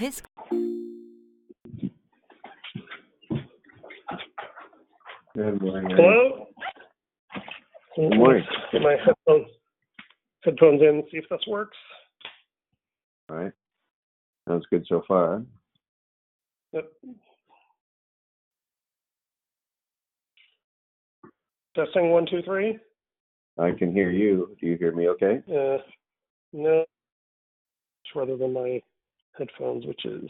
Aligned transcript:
This 0.00 0.22
Good 5.34 5.60
morning. 5.60 5.94
Hello? 5.94 6.46
Good 7.96 8.16
morning. 8.16 8.44
Get 8.72 8.80
my 8.80 8.96
headphones, 9.04 9.48
headphones 10.42 10.80
in, 10.80 11.02
see 11.12 11.18
if 11.18 11.24
this 11.30 11.40
works. 11.46 11.76
All 13.28 13.36
right. 13.36 13.52
Sounds 14.48 14.64
good 14.70 14.86
so 14.88 15.02
far. 15.06 15.42
Yep. 16.72 16.90
Testing 21.76 22.08
one, 22.08 22.24
two, 22.24 22.40
three. 22.46 22.78
I 23.58 23.72
can 23.72 23.92
hear 23.92 24.10
you. 24.10 24.56
Do 24.58 24.66
you 24.66 24.78
hear 24.78 24.92
me 24.92 25.08
okay? 25.08 25.42
Uh, 25.46 25.76
no, 26.54 26.86
it's 28.02 28.16
rather 28.16 28.38
than 28.38 28.54
my 28.54 28.80
headphones, 29.40 29.86
which 29.86 30.04
is 30.04 30.28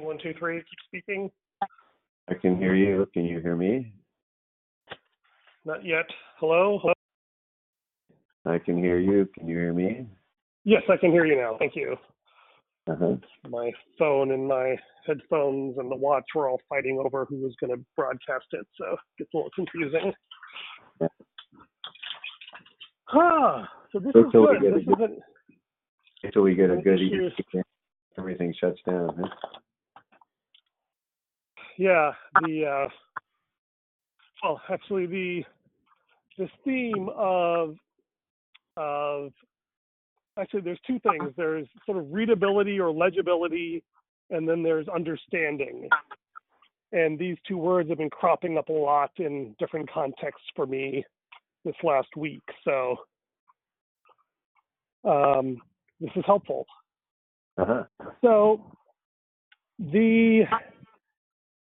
one, 0.00 0.18
two, 0.22 0.34
three. 0.38 0.58
Keep 0.58 1.02
speaking. 1.02 1.30
I 2.28 2.34
can 2.34 2.56
hear 2.56 2.74
you. 2.74 3.08
Can 3.12 3.24
you 3.24 3.40
hear 3.40 3.56
me? 3.56 3.92
Not 5.64 5.84
yet. 5.84 6.06
Hello. 6.38 6.78
Hello. 6.80 6.94
I 8.46 8.58
can 8.58 8.78
hear 8.78 8.98
you. 8.98 9.28
Can 9.34 9.48
you 9.48 9.56
hear 9.56 9.72
me? 9.72 10.06
Yes, 10.64 10.82
I 10.88 10.96
can 10.96 11.10
hear 11.10 11.24
you 11.24 11.36
now. 11.36 11.56
Thank 11.58 11.74
you. 11.74 11.96
Uh-huh. 12.88 13.16
My 13.48 13.70
phone 13.98 14.32
and 14.32 14.46
my 14.46 14.76
headphones 15.06 15.76
and 15.78 15.90
the 15.90 15.96
watch 15.96 16.24
were 16.34 16.48
all 16.48 16.60
fighting 16.68 16.98
over 17.04 17.24
who 17.24 17.36
was 17.36 17.54
going 17.60 17.76
to 17.76 17.84
broadcast 17.96 18.46
it, 18.52 18.66
so 18.76 18.92
it 18.92 18.98
gets 19.18 19.30
a 19.34 19.36
little 19.36 19.50
confusing. 19.54 20.12
Yeah. 21.00 21.08
Ah, 23.12 23.68
so 23.92 23.98
this 23.98 24.12
So 24.12 24.26
is 24.26 24.32
good. 24.32 24.60
get 24.62 24.72
a 24.72 24.74
This 24.76 24.84
good- 24.84 25.00
isn't. 25.00 25.22
Until 26.22 26.42
we 26.42 26.54
get 26.54 26.70
a 26.70 26.76
good 26.76 27.00
everything 28.18 28.52
shuts 28.60 28.78
down. 28.86 29.16
Huh? 29.18 29.28
Yeah, 31.78 32.12
the 32.42 32.66
uh, 32.66 32.88
well, 34.42 34.60
actually, 34.70 35.06
the 35.06 35.44
this 36.36 36.50
theme 36.64 37.08
of 37.16 37.76
of 38.76 39.32
actually, 40.38 40.60
there's 40.60 40.80
two 40.86 40.98
things. 41.00 41.32
There's 41.36 41.66
sort 41.86 41.96
of 41.98 42.12
readability 42.12 42.78
or 42.78 42.92
legibility, 42.92 43.82
and 44.28 44.46
then 44.48 44.62
there's 44.62 44.88
understanding. 44.88 45.88
And 46.92 47.18
these 47.18 47.36
two 47.46 47.56
words 47.56 47.88
have 47.88 47.98
been 47.98 48.10
cropping 48.10 48.58
up 48.58 48.68
a 48.68 48.72
lot 48.72 49.12
in 49.18 49.54
different 49.58 49.90
contexts 49.90 50.46
for 50.54 50.66
me 50.66 51.04
this 51.64 51.76
last 51.82 52.08
week. 52.16 52.42
So 52.64 52.96
um, 55.04 55.60
this 56.00 56.10
is 56.16 56.24
helpful. 56.26 56.66
Uh-huh. 57.58 57.84
So 58.22 58.76
the 59.78 60.42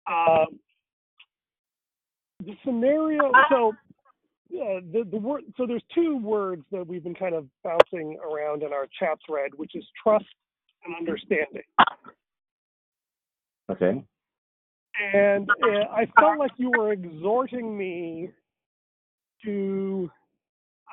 uh, 0.08 0.46
the 2.46 2.54
scenario. 2.66 3.32
So 3.50 3.70
uh, 3.70 4.82
the 4.92 5.08
the 5.10 5.18
word. 5.18 5.44
So 5.58 5.66
there's 5.66 5.84
two 5.94 6.18
words 6.18 6.64
that 6.72 6.86
we've 6.86 7.04
been 7.04 7.16
kind 7.16 7.36
of 7.36 7.48
bouncing 7.64 8.18
around 8.24 8.64
in 8.64 8.74
our 8.74 8.88
chat 9.00 9.18
thread, 9.28 9.52
which 9.56 9.76
is 9.76 9.86
trust 10.02 10.26
and 10.86 10.96
understanding. 10.96 11.64
Okay. 13.70 14.04
And 15.14 15.50
uh, 15.50 15.90
I 15.92 16.06
felt 16.20 16.38
like 16.38 16.52
you 16.58 16.72
were 16.78 16.92
exhorting 16.92 17.78
me 17.78 18.30
to 19.46 20.12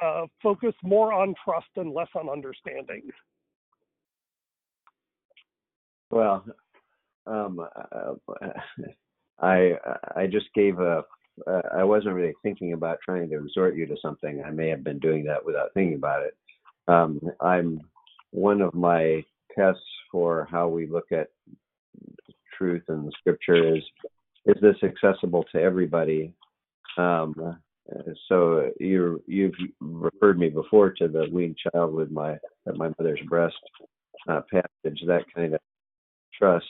uh, 0.03 0.27
focus 0.43 0.75
more 0.83 1.13
on 1.13 1.35
trust 1.45 1.69
and 1.77 1.93
less 1.93 2.09
on 2.15 2.29
understanding. 2.29 3.03
Well, 6.11 6.45
um, 7.27 7.61
I 9.41 9.73
I 10.17 10.27
just 10.27 10.47
gave 10.55 10.79
a. 10.79 11.05
I 11.73 11.85
wasn't 11.85 12.15
really 12.17 12.35
thinking 12.43 12.73
about 12.73 12.99
trying 13.05 13.31
to 13.31 13.37
exhort 13.39 13.77
you 13.77 13.87
to 13.87 13.97
something. 14.03 14.43
I 14.45 14.51
may 14.51 14.69
have 14.71 14.83
been 14.83 14.99
doing 14.99 15.25
that 15.25 15.45
without 15.45 15.73
thinking 15.73 15.95
about 15.95 16.25
it. 16.25 16.37
Um, 16.89 17.21
I'm 17.41 17.81
one 18.33 18.61
of 18.61 18.75
my 18.75 19.25
tests 19.57 19.81
for 20.11 20.49
how 20.51 20.67
we 20.67 20.89
look 20.89 21.13
at 21.13 21.29
truth 22.57 22.83
and 22.89 23.07
the 23.07 23.13
scripture 23.21 23.77
is 23.77 23.83
is 24.47 24.57
this 24.61 24.77
accessible 24.83 25.45
to 25.53 25.61
everybody? 25.61 26.33
Um, 26.97 27.59
uh, 27.95 28.13
so 28.29 28.71
you 28.81 29.23
you've 29.27 29.55
referred 29.81 30.39
me 30.39 30.49
before 30.51 30.91
to 30.93 31.09
the 31.09 31.29
weaned 31.33 31.57
child 31.57 31.95
with 31.95 32.11
my 32.11 32.33
at 32.67 32.77
my 32.77 32.91
mother's 32.99 33.21
breast 33.29 33.57
uh, 34.29 34.41
passage, 34.51 35.01
that 35.07 35.25
kind 35.35 35.55
of 35.55 35.61
trust, 36.39 36.67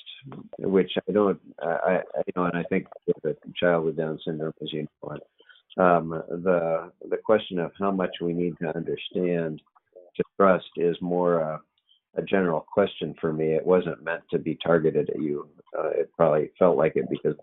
which 0.59 0.93
I 1.09 1.12
don't, 1.12 1.39
I, 1.62 1.67
I 1.67 2.03
you 2.27 2.33
know, 2.37 2.45
and 2.45 2.57
I 2.57 2.62
think 2.65 2.87
with 3.07 3.25
a 3.25 3.37
child 3.57 3.84
with 3.84 3.97
Down 3.97 4.19
syndrome, 4.25 4.53
as 4.62 4.73
you 4.73 4.87
know, 5.03 5.19
um, 5.83 6.11
the 6.28 6.91
the 7.09 7.17
question 7.19 7.59
of 7.59 7.73
how 7.78 7.91
much 7.91 8.17
we 8.21 8.33
need 8.33 8.55
to 8.62 8.75
understand 8.75 9.61
to 10.17 10.25
trust 10.37 10.67
is 10.77 10.97
more 11.01 11.43
uh, 11.43 11.59
a 12.17 12.23
general 12.23 12.67
question 12.73 13.15
for 13.21 13.33
me. 13.33 13.55
It 13.55 13.67
wasn't 13.67 14.03
meant 14.03 14.23
to 14.31 14.39
be 14.39 14.59
targeted 14.65 15.11
at 15.11 15.21
you. 15.23 15.49
Uh, 15.78 15.91
it 15.91 16.11
probably 16.17 16.51
felt 16.59 16.77
like 16.77 16.97
it 16.97 17.07
because. 17.11 17.37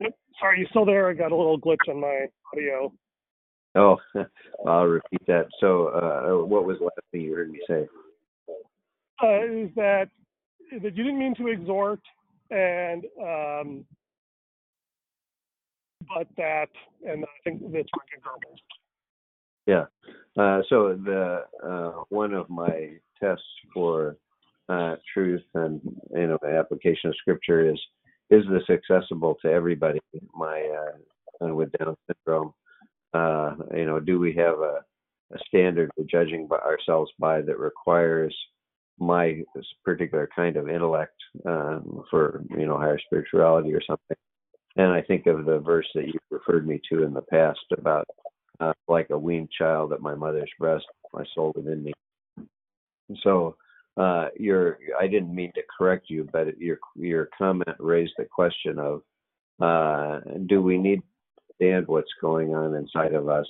Yep. 0.00 0.14
Sorry, 0.40 0.60
you 0.60 0.66
still 0.70 0.86
there? 0.86 1.08
I 1.08 1.12
got 1.12 1.32
a 1.32 1.36
little 1.36 1.60
glitch 1.60 1.88
on 1.88 2.00
my 2.00 2.26
audio. 2.52 2.92
Oh, 3.76 3.96
I'll 4.66 4.86
repeat 4.86 5.24
that. 5.26 5.46
So, 5.60 5.88
uh, 5.88 6.44
what 6.44 6.64
was 6.64 6.78
the 6.78 6.84
last 6.84 6.98
thing 7.12 7.20
you 7.20 7.34
heard 7.34 7.50
me 7.50 7.60
say? 7.68 7.86
uh, 9.22 9.44
is 9.44 9.70
that 9.76 10.08
that 10.82 10.96
you 10.96 11.04
didn't 11.04 11.18
mean 11.18 11.34
to 11.36 11.48
exhort, 11.48 12.00
and 12.50 13.04
um, 13.20 13.84
but 16.08 16.26
that, 16.36 16.68
and 17.06 17.24
I 17.24 17.28
think 17.44 17.60
that's 17.72 17.88
verbal. 18.22 18.56
Yeah. 19.66 19.84
Uh, 20.38 20.62
so 20.68 20.98
the 21.04 21.44
uh, 21.64 22.02
one 22.08 22.32
of 22.32 22.48
my 22.48 22.92
tests 23.20 23.44
for 23.74 24.16
uh, 24.68 24.96
truth 25.12 25.42
and 25.54 25.80
you 26.14 26.26
know 26.26 26.38
application 26.58 27.10
of 27.10 27.16
scripture 27.16 27.68
is 27.70 27.80
is 28.30 28.44
this 28.48 28.68
accessible 28.70 29.36
to 29.42 29.50
everybody? 29.50 30.00
My 30.34 30.60
uh, 31.42 31.54
with 31.54 31.72
Down 31.72 31.96
syndrome, 32.06 32.52
uh, 33.12 33.54
you 33.74 33.86
know, 33.86 34.00
do 34.00 34.18
we 34.18 34.34
have 34.34 34.58
a, 34.60 34.84
a 35.32 35.38
standard 35.48 35.90
we're 35.96 36.04
judging 36.04 36.46
by 36.46 36.58
ourselves 36.58 37.10
by 37.18 37.40
that 37.42 37.58
requires 37.58 38.36
my 38.98 39.42
particular 39.84 40.28
kind 40.34 40.56
of 40.56 40.68
intellect 40.68 41.16
um, 41.46 42.04
for 42.10 42.42
you 42.56 42.66
know 42.66 42.76
higher 42.78 42.98
spirituality 42.98 43.74
or 43.74 43.82
something? 43.82 44.16
And 44.76 44.92
I 44.92 45.02
think 45.02 45.26
of 45.26 45.44
the 45.44 45.58
verse 45.58 45.88
that 45.94 46.06
you 46.06 46.18
referred 46.30 46.66
me 46.66 46.80
to 46.90 47.02
in 47.02 47.12
the 47.12 47.22
past 47.22 47.58
about 47.76 48.06
uh, 48.60 48.72
like 48.86 49.10
a 49.10 49.18
weaned 49.18 49.50
child 49.50 49.92
at 49.92 50.00
my 50.00 50.14
mother's 50.14 50.50
breast, 50.58 50.86
my 51.12 51.24
soul 51.34 51.52
within 51.56 51.82
me. 51.82 51.92
So 53.22 53.56
uh, 53.96 54.28
your, 54.36 54.78
I 54.98 55.06
didn't 55.06 55.34
mean 55.34 55.52
to 55.54 55.62
correct 55.76 56.08
you, 56.08 56.28
but 56.32 56.58
your 56.58 56.78
your 56.96 57.28
comment 57.36 57.76
raised 57.78 58.14
the 58.16 58.24
question 58.24 58.78
of, 58.78 59.02
uh, 59.60 60.20
do 60.46 60.62
we 60.62 60.78
need 60.78 61.00
to 61.00 61.66
understand 61.66 61.88
what's 61.88 62.12
going 62.20 62.54
on 62.54 62.74
inside 62.74 63.14
of 63.14 63.28
us 63.28 63.46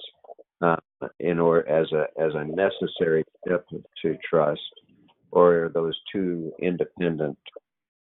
uh, 0.63 0.77
in 1.21 1.39
order 1.39 1.69
as 1.69 1.91
a 1.93 2.07
as 2.21 2.33
a 2.35 2.45
necessary 2.45 3.25
step 3.47 3.67
to 4.03 4.17
trust, 4.29 4.61
or 5.31 5.65
are 5.65 5.69
those 5.69 5.99
two 6.13 6.53
independent 6.61 7.39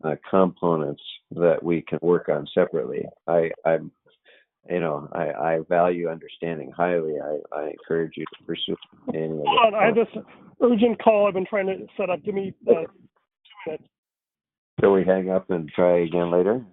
uh, 0.05 0.15
components 0.31 1.03
that 1.33 1.63
we 1.63 1.83
can 1.83 1.99
work 2.03 2.29
on 2.29 2.47
separately? 2.55 3.05
I, 3.27 3.51
I'm 3.67 3.91
you 4.71 4.81
know, 4.81 5.09
I, 5.13 5.31
I 5.31 5.59
value 5.69 6.09
understanding 6.09 6.71
highly. 6.71 7.15
I, 7.21 7.57
I 7.57 7.71
encourage 7.71 8.13
you 8.17 8.25
to 8.25 8.45
pursue 8.45 8.77
any 9.15 9.25
of 9.25 9.31
Hold 9.45 9.75
on, 9.75 9.75
I 9.75 9.87
have 9.87 9.95
this 9.95 10.09
urgent 10.63 11.03
call 11.03 11.27
I've 11.27 11.35
been 11.35 11.47
trying 11.47 11.67
to 11.67 11.87
set 11.97 12.11
up. 12.11 12.23
Give 12.25 12.35
me 12.35 12.55
uh, 12.67 12.73
two 12.73 12.87
minutes. 13.67 13.85
Shall 14.81 14.93
we 14.93 15.05
hang 15.05 15.31
up 15.31 15.51
and 15.51 15.69
try 15.75 16.01
again 16.01 16.31
later? 16.31 16.65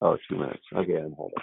Oh, 0.00 0.16
two 0.28 0.36
minutes. 0.36 0.62
Okay, 0.74 0.96
I'm 0.96 1.12
holding. 1.12 1.36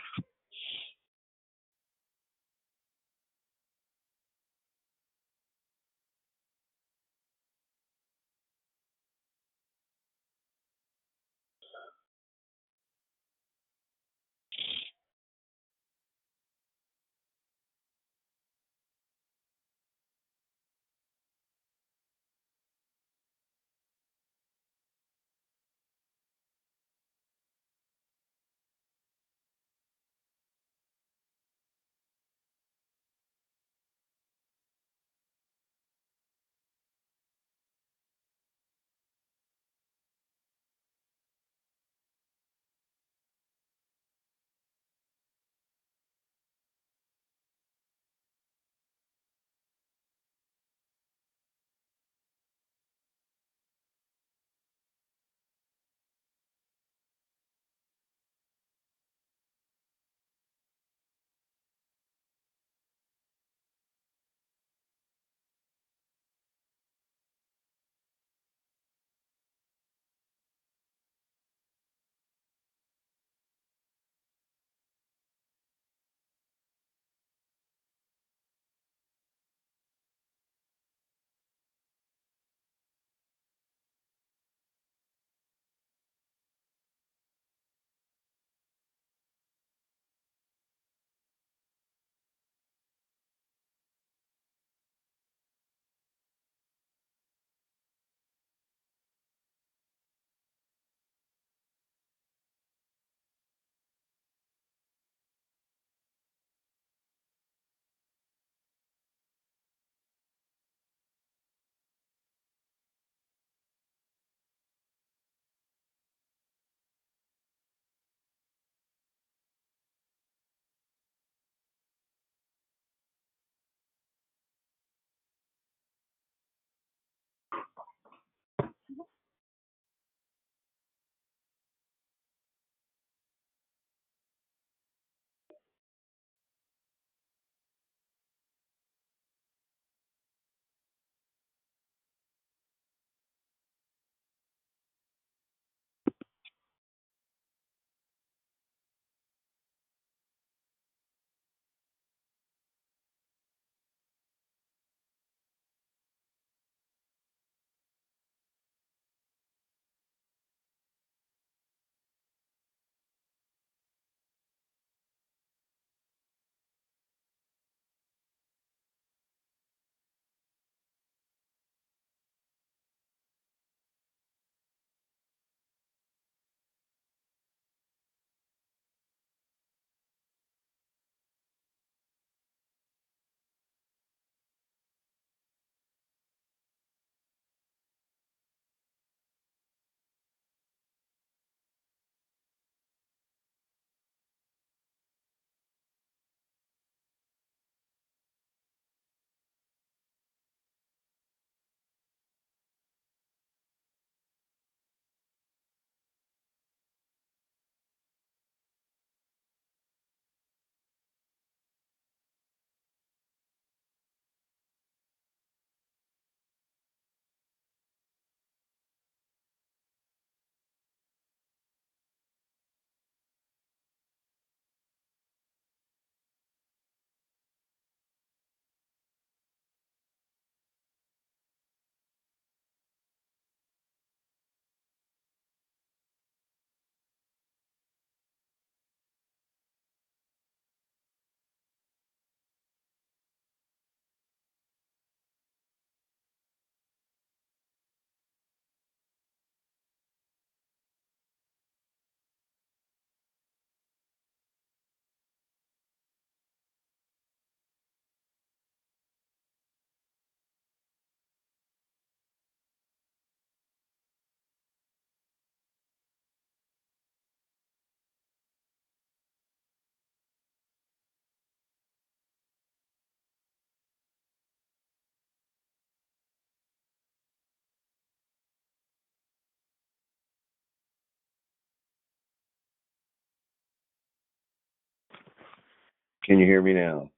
Can 286.25 286.39
you 286.39 286.47
hear 286.47 286.61
me 286.63 286.73
now? 286.73 287.11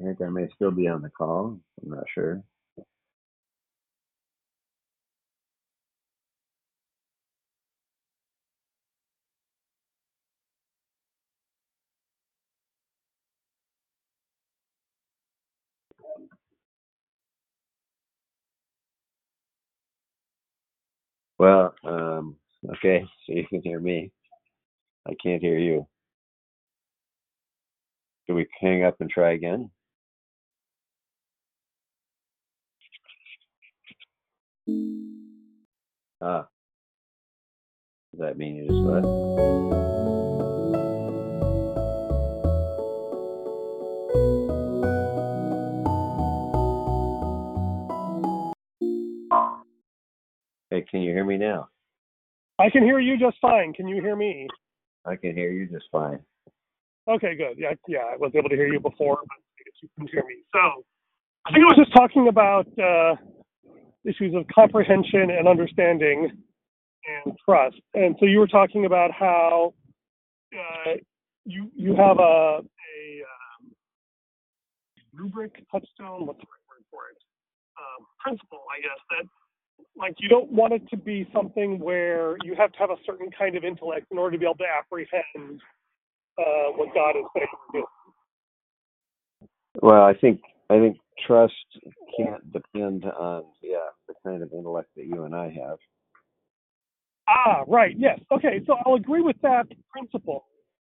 I 0.00 0.04
think 0.04 0.22
I 0.22 0.28
may 0.30 0.48
still 0.56 0.70
be 0.72 0.88
on 0.88 1.02
the 1.02 1.10
call. 1.10 1.58
I'm 1.82 1.90
not 1.90 2.04
sure. 2.14 2.42
Well, 21.38 21.74
um, 21.84 22.36
okay, 22.74 23.04
so 23.26 23.34
you 23.34 23.46
can 23.48 23.62
hear 23.62 23.80
me. 23.80 24.12
I 25.06 25.12
can't 25.22 25.42
hear 25.42 25.58
you. 25.58 25.86
Can 28.26 28.36
we 28.36 28.46
hang 28.60 28.84
up 28.84 28.96
and 29.00 29.10
try 29.10 29.32
again? 29.32 29.70
Ah, 36.22 36.46
does 38.12 38.20
that 38.20 38.38
mean 38.38 38.56
you 38.56 38.66
just 38.66 38.80
what? 38.80 39.04
Hey, 50.70 50.84
can 50.90 51.02
you 51.02 51.12
hear 51.12 51.24
me 51.24 51.36
now? 51.36 51.68
I 52.58 52.70
can 52.70 52.82
hear 52.82 53.00
you 53.00 53.18
just 53.18 53.36
fine. 53.42 53.74
Can 53.74 53.86
you 53.86 54.00
hear 54.00 54.16
me? 54.16 54.48
I 55.04 55.16
can 55.16 55.34
hear 55.34 55.50
you 55.50 55.66
just 55.66 55.86
fine. 55.92 56.20
Okay, 57.08 57.34
good. 57.36 57.58
Yeah, 57.58 57.74
yeah, 57.86 57.98
I 58.12 58.16
was 58.16 58.32
able 58.34 58.48
to 58.48 58.56
hear 58.56 58.68
you 58.68 58.80
before, 58.80 59.18
but 59.28 59.34
I 59.34 59.64
you 59.82 59.88
couldn't 59.94 60.10
hear 60.10 60.24
me. 60.26 60.36
So 60.52 60.84
I 61.46 61.52
think 61.52 61.64
I 61.64 61.76
was 61.76 61.76
just 61.76 61.92
talking 61.94 62.28
about 62.28 62.66
uh, 62.78 63.16
issues 64.04 64.34
of 64.34 64.46
comprehension 64.54 65.30
and 65.30 65.46
understanding 65.46 66.30
and 67.04 67.36
trust. 67.44 67.76
And 67.92 68.16
so 68.18 68.26
you 68.26 68.38
were 68.38 68.48
talking 68.48 68.86
about 68.86 69.10
how 69.12 69.74
uh, 70.54 70.94
you 71.44 71.70
you 71.76 71.94
have 71.96 72.18
a 72.18 72.60
a 72.62 73.22
um, 73.28 73.72
rubric, 75.12 75.52
touchstone, 75.70 76.26
what's 76.26 76.40
the 76.40 76.48
right 76.48 76.64
word 76.70 76.84
for 76.90 77.10
it? 77.12 77.20
Um, 77.76 78.06
principle, 78.20 78.64
I 78.72 78.80
guess 78.80 79.00
that 79.10 79.28
like 79.96 80.16
you 80.18 80.28
don't 80.28 80.50
want 80.50 80.72
it 80.72 80.88
to 80.90 80.96
be 80.96 81.28
something 81.32 81.78
where 81.78 82.36
you 82.42 82.54
have 82.56 82.72
to 82.72 82.78
have 82.78 82.90
a 82.90 82.96
certain 83.06 83.30
kind 83.36 83.56
of 83.56 83.64
intellect 83.64 84.06
in 84.10 84.18
order 84.18 84.36
to 84.36 84.38
be 84.38 84.44
able 84.44 84.56
to 84.56 84.64
apprehend 84.64 85.60
uh, 86.38 86.72
what 86.76 86.92
God 86.94 87.10
is 87.10 87.24
saying 87.36 87.46
to 87.72 87.78
do. 87.78 87.84
Well, 89.82 90.02
I 90.02 90.14
think 90.14 90.40
I 90.70 90.78
think 90.78 90.96
trust 91.26 91.54
can't 92.18 92.52
depend 92.52 93.04
on 93.04 93.44
yeah 93.62 93.90
the 94.08 94.14
kind 94.24 94.42
of 94.42 94.52
intellect 94.52 94.88
that 94.96 95.06
you 95.06 95.24
and 95.24 95.34
I 95.34 95.46
have. 95.46 95.78
Ah, 97.28 97.64
right. 97.66 97.94
Yes. 97.96 98.20
Okay. 98.32 98.60
So 98.66 98.76
I'll 98.84 98.94
agree 98.94 99.22
with 99.22 99.36
that 99.42 99.66
principle, 99.90 100.46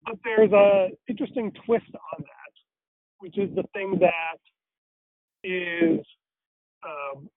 but 0.05 0.15
there's 0.23 0.51
a 0.51 0.89
interesting 1.07 1.51
twist 1.65 1.85
on 2.13 2.21
that, 2.21 2.53
which 3.19 3.37
is 3.37 3.53
the 3.55 3.63
thing 3.73 3.99
that 3.99 4.39
is 5.43 5.99
um, 6.83 7.29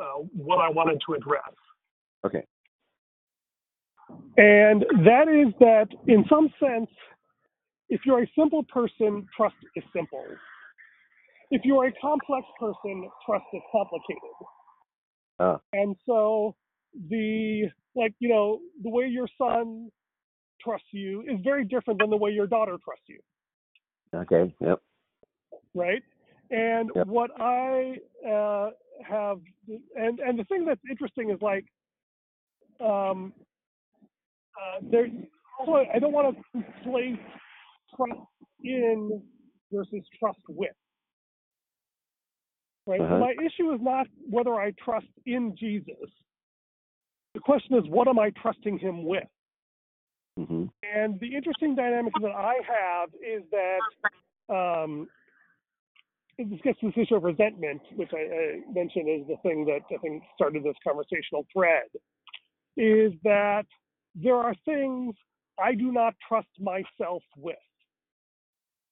uh, 0.00 0.22
what 0.34 0.58
I 0.58 0.70
wanted 0.70 1.00
to 1.06 1.14
address. 1.14 1.54
Okay. 2.26 2.44
And 4.36 4.84
that 5.04 5.28
is 5.28 5.52
that, 5.60 5.88
in 6.08 6.24
some 6.28 6.48
sense, 6.60 6.90
if 7.88 8.00
you're 8.06 8.22
a 8.22 8.30
simple 8.38 8.64
person, 8.64 9.26
trust 9.36 9.54
is 9.76 9.84
simple. 9.94 10.24
If 11.50 11.62
you're 11.64 11.86
a 11.86 11.92
complex 12.00 12.46
person, 12.58 13.10
trust 13.26 13.44
is 13.52 13.62
complicated. 13.72 14.36
Ah, 15.38 15.60
And 15.72 15.96
so 16.06 16.56
the 17.10 17.70
like 17.94 18.14
you 18.20 18.28
know 18.28 18.60
the 18.82 18.90
way 18.90 19.06
your 19.06 19.28
son 19.38 19.90
trusts 20.62 20.88
you 20.92 21.22
is 21.22 21.38
very 21.44 21.64
different 21.64 22.00
than 22.00 22.10
the 22.10 22.16
way 22.16 22.30
your 22.30 22.46
daughter 22.46 22.78
trusts 22.84 23.04
you, 23.08 23.20
okay. 24.14 24.54
Yep. 24.60 24.80
right? 25.74 26.02
And 26.50 26.90
Yep. 26.94 27.08
what 27.08 27.30
I 27.40 27.96
uh, 28.28 28.70
have, 29.08 29.38
and 29.96 30.18
and 30.20 30.38
the 30.38 30.44
thing 30.44 30.64
that's 30.64 30.80
interesting 30.90 31.30
is 31.30 31.40
like, 31.40 31.64
um, 32.80 33.32
uh, 34.60 34.80
there. 34.90 35.06
also, 35.58 35.84
I 35.92 35.98
don't 35.98 36.12
want 36.12 36.36
to 36.54 36.62
place 36.82 37.18
trust 37.96 38.20
in 38.62 39.22
versus 39.72 40.04
trust 40.18 40.40
with. 40.48 40.70
Right. 42.86 43.00
Uh-huh. 43.00 43.18
my 43.18 43.34
issue 43.44 43.72
is 43.72 43.80
not 43.80 44.06
whether 44.28 44.54
I 44.54 44.72
trust 44.84 45.06
in 45.24 45.54
Jesus. 45.58 45.94
The 47.34 47.40
question 47.40 47.76
is, 47.76 47.84
what 47.88 48.08
am 48.08 48.18
I 48.18 48.30
trusting 48.42 48.78
him 48.78 49.04
with? 49.04 49.24
hmm 50.36 50.64
And 50.82 51.20
the 51.20 51.34
interesting 51.34 51.74
dynamic 51.74 52.12
that 52.20 52.32
I 52.32 52.54
have 52.66 53.10
is 53.14 53.42
that 53.50 54.54
um, 54.54 55.08
gets 56.38 56.80
to 56.80 56.86
this 56.86 56.94
issue 56.96 57.16
of 57.16 57.24
resentment, 57.24 57.82
which 57.96 58.10
I, 58.12 58.18
I 58.18 58.72
mentioned 58.72 59.08
is 59.08 59.26
the 59.26 59.36
thing 59.42 59.64
that 59.66 59.80
I 59.94 59.98
think 59.98 60.22
started 60.34 60.64
this 60.64 60.76
conversational 60.86 61.46
thread, 61.52 61.88
is 62.76 63.12
that 63.24 63.64
there 64.14 64.36
are 64.36 64.54
things 64.64 65.14
I 65.62 65.74
do 65.74 65.92
not 65.92 66.14
trust 66.26 66.48
myself 66.58 67.22
with. 67.36 67.56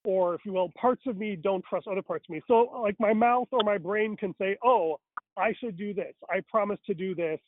Or, 0.04 0.35
if 0.35 0.40
you 0.47 0.52
will, 0.52 0.70
parts 0.80 1.02
of 1.06 1.18
me 1.18 1.37
don't 1.37 1.62
trust 1.68 1.87
other 1.87 2.00
parts 2.00 2.25
of 2.28 2.32
me. 2.32 2.40
So, 2.49 2.80
like, 2.82 2.97
my 2.99 3.12
mouth 3.12 3.49
or 3.52 3.61
my 3.64 3.76
brain 3.76 4.16
can 4.16 4.35
say, 4.40 4.56
Oh, 4.64 4.99
I 5.37 5.52
should 5.61 5.76
do 5.76 5.92
this. 5.92 6.14
I 6.30 6.40
promise 6.50 6.78
to 6.87 6.94
do 6.94 7.14
this. 7.14 7.38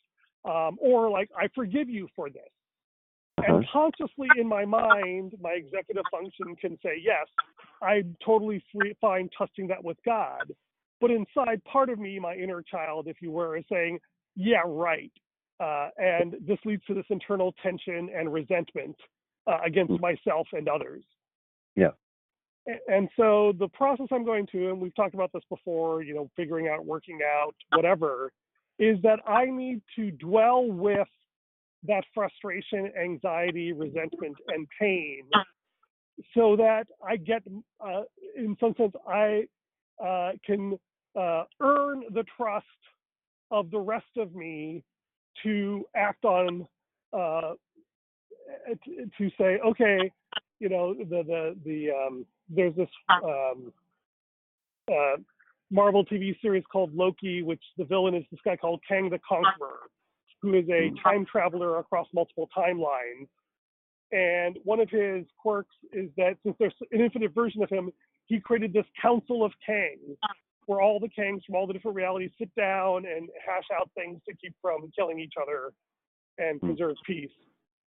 Um, 0.45 0.77
or, 0.79 1.09
like, 1.09 1.29
I 1.35 1.47
forgive 1.55 1.89
you 1.89 2.07
for 2.15 2.29
this. 2.29 2.43
Uh-huh. 3.37 3.55
And 3.55 3.67
consciously 3.71 4.27
in 4.39 4.47
my 4.47 4.65
mind, 4.65 5.33
my 5.41 5.51
executive 5.51 6.03
function 6.11 6.55
can 6.55 6.77
say, 6.83 7.01
yes, 7.03 7.27
I'm 7.81 8.15
totally 8.23 8.63
free, 8.71 8.95
fine 9.01 9.29
trusting 9.35 9.67
that 9.67 9.83
with 9.83 9.97
God. 10.05 10.53
But 11.01 11.11
inside, 11.11 11.63
part 11.65 11.89
of 11.89 11.99
me, 11.99 12.19
my 12.19 12.35
inner 12.35 12.61
child, 12.61 13.07
if 13.07 13.17
you 13.21 13.31
were, 13.31 13.57
is 13.57 13.65
saying, 13.69 13.99
yeah, 14.35 14.61
right. 14.65 15.11
Uh, 15.59 15.89
and 15.97 16.35
this 16.47 16.57
leads 16.65 16.83
to 16.85 16.93
this 16.93 17.05
internal 17.09 17.53
tension 17.61 18.09
and 18.15 18.31
resentment 18.31 18.95
uh, 19.47 19.59
against 19.65 19.99
myself 19.99 20.47
and 20.53 20.67
others. 20.69 21.03
Yeah. 21.75 21.91
And 22.87 23.09
so 23.17 23.53
the 23.59 23.67
process 23.67 24.07
I'm 24.11 24.23
going 24.23 24.47
to, 24.53 24.69
and 24.69 24.79
we've 24.79 24.95
talked 24.95 25.13
about 25.13 25.31
this 25.33 25.43
before, 25.49 26.01
you 26.03 26.13
know, 26.13 26.29
figuring 26.35 26.69
out, 26.69 26.85
working 26.85 27.19
out, 27.21 27.55
whatever, 27.73 28.31
is 28.79 28.97
that 29.03 29.19
I 29.27 29.45
need 29.45 29.81
to 29.97 30.11
dwell 30.11 30.65
with 30.65 31.07
that 31.87 32.03
frustration, 32.13 32.91
anxiety, 33.01 33.73
resentment, 33.73 34.35
and 34.47 34.67
pain. 34.79 35.23
So 36.35 36.55
that 36.55 36.85
I 37.05 37.17
get, 37.17 37.43
uh, 37.85 38.01
in 38.37 38.55
some 38.59 38.73
sense, 38.77 38.93
I 39.07 39.43
uh, 40.03 40.31
can 40.45 40.77
uh, 41.19 41.43
earn 41.59 42.03
the 42.13 42.23
trust 42.37 42.65
of 43.51 43.71
the 43.71 43.79
rest 43.79 44.17
of 44.17 44.33
me 44.33 44.83
to 45.43 45.85
act 45.95 46.23
on, 46.25 46.67
uh, 47.11 47.53
to, 48.85 49.09
to 49.17 49.29
say, 49.37 49.59
okay, 49.65 50.11
you 50.59 50.69
know, 50.69 50.93
the 50.93 51.23
the 51.23 51.55
the 51.65 51.89
um, 51.91 52.25
there's 52.49 52.75
this 52.75 52.89
um, 53.11 53.73
uh, 54.89 55.17
Marvel 55.71 56.05
TV 56.05 56.39
series 56.41 56.63
called 56.71 56.95
Loki, 56.95 57.41
which 57.41 57.61
the 57.77 57.83
villain 57.83 58.15
is 58.15 58.23
this 58.31 58.39
guy 58.45 58.55
called 58.55 58.81
Kang 58.87 59.09
the 59.09 59.19
Conqueror, 59.27 59.89
who 60.43 60.53
is 60.55 60.65
a 60.69 60.91
time 61.01 61.25
traveler 61.25 61.79
across 61.79 62.05
multiple 62.13 62.49
timelines. 62.55 63.27
And 64.11 64.59
one 64.65 64.81
of 64.81 64.89
his 64.89 65.25
quirks 65.41 65.73
is 65.93 66.09
that 66.17 66.35
since 66.43 66.55
there's 66.59 66.73
an 66.91 66.99
infinite 66.99 67.33
version 67.33 67.63
of 67.63 67.69
him, 67.69 67.89
he 68.25 68.41
created 68.41 68.73
this 68.73 68.85
Council 69.01 69.43
of 69.43 69.53
Kangs, 69.67 70.17
where 70.65 70.81
all 70.81 70.99
the 70.99 71.07
Kangs 71.07 71.43
from 71.45 71.55
all 71.55 71.65
the 71.65 71.71
different 71.73 71.95
realities 71.95 72.29
sit 72.37 72.53
down 72.55 73.05
and 73.05 73.29
hash 73.43 73.63
out 73.73 73.89
things 73.95 74.19
to 74.27 74.35
keep 74.35 74.53
from 74.61 74.91
killing 74.95 75.17
each 75.17 75.33
other 75.41 75.71
and 76.37 76.59
Hmm. 76.59 76.67
preserve 76.67 76.97
peace. 77.05 77.31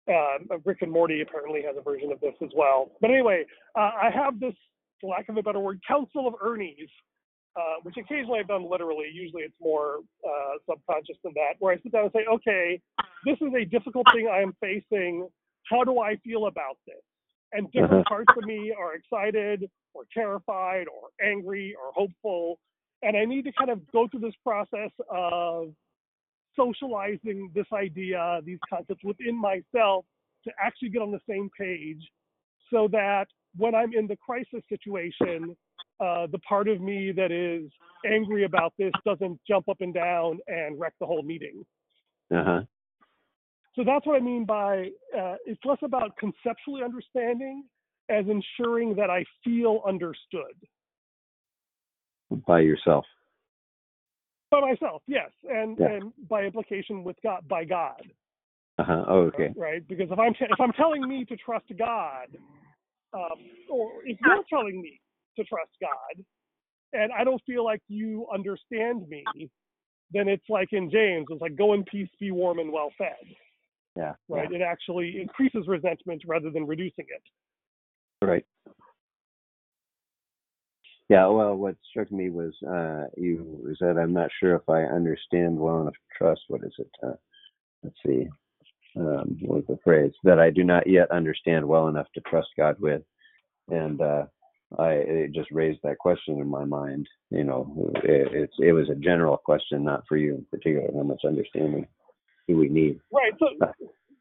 Um, 0.08 0.50
Rick 0.66 0.82
and 0.82 0.92
Morty 0.92 1.22
apparently 1.22 1.62
has 1.62 1.78
a 1.78 1.82
version 1.82 2.12
of 2.12 2.20
this 2.20 2.36
as 2.42 2.50
well. 2.54 2.92
But 3.00 3.12
anyway, 3.12 3.46
uh, 3.76 3.92
I 3.96 4.10
have 4.10 4.42
this, 4.42 4.56
for 5.00 5.10
lack 5.10 5.30
of 5.30 5.38
a 5.38 5.44
better 5.44 5.60
word, 5.62 5.80
Council 5.88 6.28
of 6.28 6.34
Ernies, 6.36 6.90
uh, 7.56 7.76
which 7.84 7.96
occasionally 7.98 8.40
I've 8.40 8.48
done 8.48 8.70
literally. 8.70 9.08
Usually 9.14 9.44
it's 9.44 9.56
more 9.60 9.98
uh, 10.26 10.58
subconscious 10.70 11.18
than 11.24 11.34
that, 11.36 11.56
where 11.60 11.74
I 11.74 11.78
sit 11.82 11.92
down 11.92 12.04
and 12.04 12.12
say, 12.14 12.26
okay, 12.32 12.82
this 13.26 13.38
is 13.42 13.54
a 13.54 13.66
difficult 13.66 14.08
thing 14.14 14.30
I 14.32 14.42
am 14.42 14.54
facing. 14.62 15.28
How 15.70 15.84
do 15.84 16.00
I 16.00 16.16
feel 16.24 16.48
about 16.48 16.78
this? 16.88 17.02
And 17.54 17.72
different 17.72 18.06
parts 18.08 18.34
of 18.38 18.46
me 18.46 18.74
are 18.78 18.96
excited 18.96 19.70
or 19.94 20.04
terrified 20.14 20.86
or 20.88 21.10
angry 21.26 21.76
or 21.76 21.92
hopeful. 21.94 22.58
And 23.04 23.18
I 23.18 23.26
need 23.26 23.44
to 23.46 23.52
kind 23.52 23.70
of 23.70 23.80
go 23.92 24.08
through 24.08 24.22
this 24.22 24.36
process 24.46 24.92
of 25.10 25.74
socializing 26.56 27.52
this 27.54 27.66
idea, 27.74 28.40
these 28.46 28.60
concepts 28.70 29.04
within 29.04 29.40
myself 29.40 30.06
to 30.46 30.52
actually 30.60 30.90
get 30.90 31.02
on 31.02 31.12
the 31.12 31.20
same 31.30 31.50
page 31.58 32.02
so 32.72 32.88
that 32.92 33.26
when 33.58 33.76
I'm 33.76 33.94
in 33.94 34.08
the 34.08 34.16
crisis 34.16 34.62
situation, 34.70 35.56
uh, 36.02 36.28
the 36.32 36.40
part 36.40 36.68
of 36.68 36.82
me 36.82 37.12
that 37.12 37.32
is 37.32 37.70
angry 38.06 38.44
about 38.46 38.74
this 38.78 38.92
doesn't 39.06 39.40
jump 39.48 39.70
up 39.70 39.78
and 39.82 39.94
down 39.94 40.40
and 40.48 40.80
wreck 40.80 40.94
the 41.00 41.06
whole 41.06 41.24
meeting. 41.24 41.64
Uh 42.34 42.44
huh. 42.44 42.62
So 43.76 43.84
that's 43.86 44.06
what 44.06 44.16
I 44.18 44.20
mean 44.20 44.46
by 44.46 44.90
uh, 45.18 45.36
it's 45.46 45.62
less 45.64 45.78
about 45.84 46.18
conceptually 46.18 46.84
understanding 46.84 47.64
as 48.10 48.26
ensuring 48.28 48.96
that 48.96 49.10
I 49.10 49.24
feel 49.44 49.82
understood 49.88 50.56
By 52.48 52.62
yourself. 52.62 53.06
by 54.50 54.60
myself, 54.60 55.02
yes, 55.08 55.30
and 55.50 55.78
Yeah. 55.80 55.88
and 55.88 56.14
by 56.28 56.44
implication 56.44 57.04
with 57.04 57.16
God, 57.24 57.48
by 57.48 57.64
God, 57.64 58.02
Uh 58.78 58.84
huh. 58.84 59.06
Oh, 59.08 59.20
okay. 59.28 59.54
right? 59.56 59.88
Because 59.88 60.10
if 60.12 60.20
I'm 60.20 60.34
if 60.40 60.60
I'm 60.60 60.74
telling 60.74 61.08
me 61.08 61.26
to 61.26 61.38
trust 61.38 61.66
God, 61.78 62.36
um, 63.14 63.40
or 63.70 64.04
if 64.06 64.18
you're 64.26 64.44
telling 64.50 64.82
me 64.82 65.01
to 65.38 65.44
trust 65.44 65.72
God, 65.80 66.24
and 66.94 67.12
I 67.12 67.24
don't 67.24 67.42
feel 67.46 67.64
like 67.64 67.82
you 67.88 68.28
understand 68.34 69.08
me, 69.08 69.24
then 70.12 70.28
it's 70.28 70.50
like 70.50 70.70
in 70.74 70.90
James, 70.92 71.28
it's 71.30 71.42
like 71.42 71.56
go 71.56 71.74
in 71.74 71.84
peace, 71.86 72.10
be 72.20 72.32
warm 72.32 72.60
and 72.60 72.72
well 72.72 72.92
fed, 72.98 73.16
Yeah. 73.96 74.14
right? 74.28 74.52
It 74.52 74.62
actually 74.62 75.22
increases 75.22 75.68
resentment 75.68 76.24
rather 76.26 76.50
than 76.50 76.68
reducing 76.68 77.06
it. 77.08 77.24
Right. 78.26 78.46
Yeah. 81.10 81.28
Well, 81.28 81.56
what 81.56 81.76
struck 81.90 82.12
me 82.12 82.30
was 82.30 82.54
uh, 82.66 83.08
you 83.18 83.76
said 83.80 83.98
I'm 83.98 84.14
not 84.14 84.30
sure 84.40 84.56
if 84.56 84.70
I 84.70 84.84
understand 84.84 85.58
well 85.58 85.82
enough 85.82 85.94
to 85.94 86.18
trust. 86.18 86.42
What 86.48 86.64
is 86.64 86.74
it? 86.78 86.90
Uh, 87.04 87.14
let's 87.84 87.96
see. 88.06 88.28
Um, 88.96 89.38
what 89.42 89.58
was 89.58 89.66
the 89.68 89.80
phrase 89.84 90.12
that 90.24 90.40
I 90.40 90.50
do 90.50 90.64
not 90.64 90.86
yet 90.88 91.10
understand 91.12 91.66
well 91.68 91.88
enough 91.88 92.08
to 92.14 92.22
trust 92.22 92.50
God 92.58 92.76
with? 92.80 93.02
And 93.70 94.02
uh, 94.02 94.26
I 94.80 94.92
it 94.92 95.32
just 95.34 95.52
raised 95.52 95.80
that 95.84 95.98
question 95.98 96.40
in 96.40 96.48
my 96.48 96.66
mind. 96.66 97.08
You 97.30 97.44
know, 97.44 97.92
it, 98.04 98.30
it's 98.34 98.56
it 98.60 98.72
was 98.72 98.90
a 98.90 98.96
general 98.96 99.38
question, 99.38 99.84
not 99.84 100.04
for 100.08 100.18
you 100.18 100.36
in 100.36 100.46
particular. 100.52 100.90
How 100.96 101.04
much 101.04 101.22
understanding 101.26 101.88
do 102.48 102.58
we 102.58 102.70
need? 102.70 103.00
Right. 103.12 103.34
So 103.40 103.48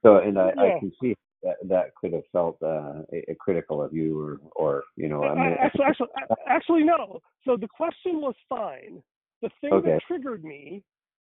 So, 0.02 0.16
and 0.16 0.38
I, 0.38 0.50
I 0.56 0.78
can 0.80 0.92
see 1.00 1.14
that 1.42 1.56
that 1.64 1.94
could 1.94 2.12
have 2.12 2.26
felt 2.32 2.56
uh, 2.62 3.02
a, 3.12 3.32
a 3.32 3.34
critical 3.34 3.82
of 3.82 3.92
you, 3.92 4.18
or, 4.20 4.38
or 4.56 4.82
you 4.96 5.08
know, 5.08 5.24
I 5.24 5.34
mean, 5.34 5.56
actually, 5.60 5.84
actually, 5.86 6.08
actually, 6.48 6.84
no. 6.84 7.20
So 7.44 7.56
the 7.56 7.68
question 7.68 8.20
was 8.20 8.34
fine. 8.48 9.02
The 9.42 9.50
thing 9.60 9.72
Okay. 9.72 9.92
that 9.92 10.02
triggered 10.06 10.44
me 10.44 10.82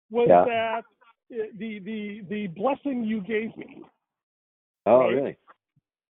was 0.09 0.27
Yeah. 0.29 0.45
that 0.45 0.83
uh, 1.33 1.47
the 1.57 1.79
the 1.79 2.21
the 2.29 2.47
blessing 2.47 3.03
you 3.03 3.21
gave 3.21 3.55
me. 3.57 3.83
oh, 4.85 4.99
right. 4.99 5.15
really? 5.15 5.37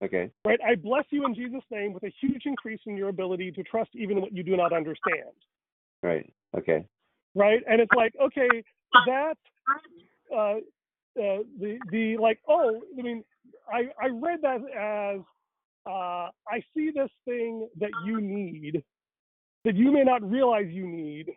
Okay. 0.02 0.30
Right. 0.44 0.58
I 0.66 0.74
bless 0.74 1.04
you 1.10 1.24
in 1.26 1.34
Jesus' 1.34 1.62
name 1.70 1.92
with 1.92 2.02
a 2.02 2.12
huge 2.20 2.42
increase 2.44 2.80
in 2.86 2.96
your 2.96 3.08
ability 3.08 3.52
to 3.52 3.62
trust 3.62 3.90
even 3.94 4.20
what 4.20 4.32
you 4.32 4.42
do 4.42 4.56
not 4.56 4.72
understand. 4.72 5.30
Right. 6.02 6.32
Okay. 6.56 6.84
Right. 7.34 7.60
And 7.68 7.80
it's 7.80 7.92
like, 7.96 8.12
okay, 8.20 8.64
that 9.06 9.36
uh, 10.34 10.36
uh, 10.36 10.58
the 11.60 11.78
the 11.90 12.16
like, 12.18 12.40
oh, 12.48 12.82
I 12.98 13.02
mean, 13.02 13.22
I 13.72 13.84
I 14.02 14.08
read 14.08 14.40
that 14.42 14.60
as 14.76 15.20
uh, 15.86 16.28
I 16.48 16.62
see 16.74 16.90
this 16.94 17.10
thing 17.24 17.68
that 17.78 17.90
you 18.04 18.20
need 18.20 18.82
that 19.64 19.76
you 19.76 19.92
may 19.92 20.02
not 20.02 20.28
realize 20.28 20.66
you 20.68 20.86
need, 20.86 21.30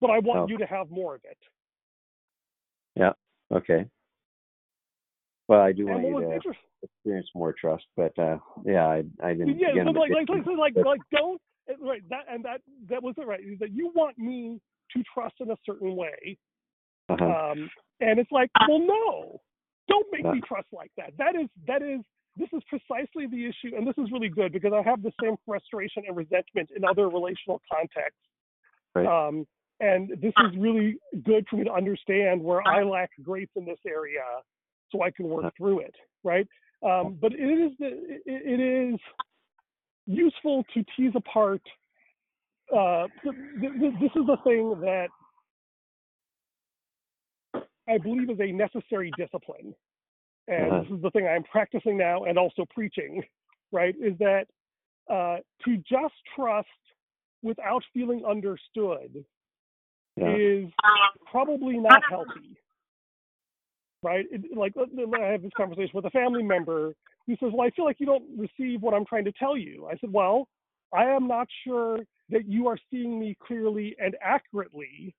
but 0.00 0.10
I 0.10 0.20
want 0.20 0.40
Oh. 0.40 0.48
you 0.48 0.58
to 0.58 0.66
have 0.66 0.90
more 0.90 1.16
of 1.16 1.24
it. 1.24 1.38
Yeah. 2.94 3.12
Okay. 3.52 3.86
Well, 5.48 5.60
I 5.60 5.72
do 5.72 5.88
And 5.88 6.02
want 6.02 6.28
you 6.44 6.52
to 6.52 6.58
experience 6.94 7.28
more 7.34 7.54
trust, 7.58 7.84
but 7.96 8.16
uh, 8.18 8.38
yeah, 8.64 8.86
I, 8.86 9.02
I 9.22 9.32
didn't. 9.34 9.58
yeah, 9.58 9.70
again, 9.70 9.86
like, 9.86 10.10
like, 10.10 10.28
like, 10.28 10.74
like, 10.74 10.84
like, 10.84 11.00
don't 11.10 11.40
right 11.80 12.02
that 12.08 12.24
and 12.30 12.44
that 12.44 12.60
that 12.88 13.02
was 13.02 13.14
it 13.18 13.26
right 13.26 13.40
is 13.40 13.58
that 13.58 13.72
you 13.72 13.92
want 13.94 14.16
me 14.18 14.60
to 14.92 15.02
trust 15.12 15.34
in 15.40 15.50
a 15.50 15.56
certain 15.64 15.96
way, 15.96 16.38
uh-huh. 17.08 17.24
um, 17.24 17.70
and 18.00 18.18
it's 18.18 18.30
like, 18.30 18.50
well, 18.68 18.78
no, 18.78 19.40
don't 19.88 20.06
make 20.12 20.24
Yeah. 20.24 20.32
me 20.32 20.40
trust 20.46 20.68
like 20.72 20.92
that. 20.96 21.12
That 21.18 21.34
is 21.34 21.48
that 21.66 21.82
is 21.82 22.00
this 22.36 22.48
is 22.52 22.62
precisely 22.68 23.26
the 23.26 23.46
issue, 23.46 23.74
and 23.76 23.86
this 23.86 23.96
is 23.98 24.10
really 24.12 24.28
good 24.28 24.52
because 24.52 24.72
I 24.72 24.82
have 24.82 25.02
the 25.02 25.12
same 25.22 25.36
frustration 25.44 26.04
and 26.06 26.16
resentment 26.16 26.70
in 26.76 26.84
other 26.84 27.08
relational 27.08 27.60
contexts. 27.70 28.20
Right. 28.94 29.06
Um, 29.06 29.46
and 29.80 30.10
this 30.22 30.32
is 30.44 30.56
really 30.58 30.96
good 31.24 31.46
for 31.48 31.56
me 31.56 31.64
to 31.64 31.72
understand 31.72 32.42
where 32.42 32.66
I 32.66 32.82
lack 32.82 33.10
grace 33.22 33.48
in 33.56 33.64
this 33.64 33.78
area, 33.86 34.22
so 34.90 35.02
I 35.02 35.10
can 35.10 35.28
work 35.28 35.44
Uh-huh. 35.44 35.50
through 35.58 35.80
it. 35.80 35.94
Right. 36.24 36.46
Um, 36.82 37.18
but 37.20 37.32
it 37.32 37.38
is 37.38 37.72
the, 37.78 37.86
it, 37.86 38.22
it 38.26 38.92
is 38.94 39.00
useful 40.06 40.64
to 40.74 40.84
tease 40.96 41.12
apart. 41.14 41.62
Uh, 42.72 43.06
th- 43.22 43.34
th- 43.60 43.72
th- 43.80 43.94
this 44.00 44.10
is 44.16 44.26
the 44.26 44.36
thing 44.44 44.80
that 44.80 45.08
I 47.88 47.98
believe 47.98 48.30
is 48.30 48.40
a 48.40 48.52
necessary 48.52 49.12
discipline. 49.16 49.74
And 50.48 50.72
Uh-huh. 50.72 50.82
this 50.82 50.96
is 50.96 51.02
the 51.02 51.10
thing 51.10 51.26
I'm 51.26 51.44
practicing 51.44 51.96
now 51.96 52.24
and 52.24 52.38
also 52.38 52.64
preaching, 52.72 53.24
right? 53.72 53.94
Is 54.00 54.16
that 54.18 54.46
uh, 55.10 55.38
to 55.64 55.76
just 55.78 56.14
trust 56.34 56.68
without 57.42 57.82
feeling 57.92 58.24
understood 58.24 59.24
Yeah. 60.16 60.34
is 60.36 60.68
probably 61.30 61.78
not 61.78 62.02
healthy, 62.08 62.56
right? 64.02 64.24
It, 64.30 64.56
like 64.56 64.74
I 64.76 65.32
have 65.32 65.42
this 65.42 65.52
conversation 65.56 65.92
with 65.94 66.04
a 66.04 66.10
family 66.10 66.42
member 66.42 66.92
who 67.26 67.36
says, 67.40 67.50
"Well, 67.52 67.66
I 67.66 67.70
feel 67.70 67.84
like 67.84 68.00
you 68.00 68.06
don't 68.06 68.24
receive 68.36 68.82
what 68.82 68.94
I'm 68.94 69.06
trying 69.06 69.24
to 69.24 69.32
tell 69.32 69.56
you." 69.56 69.86
I 69.86 69.96
said, 69.98 70.12
"Well, 70.12 70.48
I 70.92 71.04
am 71.04 71.26
not 71.26 71.48
sure 71.64 71.98
that 72.30 72.46
you 72.46 72.66
are 72.68 72.78
seeing 72.90 73.18
me 73.18 73.36
clearly 73.46 73.96
and 73.98 74.16
accurately." 74.22 75.14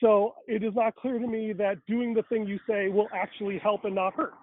So 0.00 0.34
it 0.46 0.62
is 0.62 0.74
not 0.74 0.96
clear 0.96 1.18
to 1.18 1.26
me 1.26 1.52
that 1.54 1.78
doing 1.86 2.14
the 2.14 2.24
thing 2.24 2.46
you 2.46 2.58
say 2.68 2.88
will 2.88 3.08
actually 3.14 3.58
help 3.58 3.84
and 3.84 3.94
not 3.94 4.14
hurt. 4.14 4.34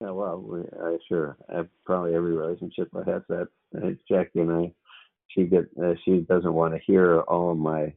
Yeah, 0.00 0.10
well, 0.10 0.38
we, 0.38 0.60
I 0.60 0.96
sure. 1.08 1.36
I, 1.48 1.62
probably 1.84 2.14
every 2.14 2.36
relationship 2.36 2.88
I 2.94 3.10
have 3.10 3.24
that. 3.28 3.48
Jackie 4.08 4.40
and 4.40 4.52
I, 4.52 4.72
she 5.28 5.44
get 5.44 5.64
uh, 5.82 5.94
she 6.04 6.20
doesn't 6.28 6.52
want 6.52 6.74
to 6.74 6.80
hear 6.86 7.20
all 7.20 7.52
of 7.52 7.58
my 7.58 7.92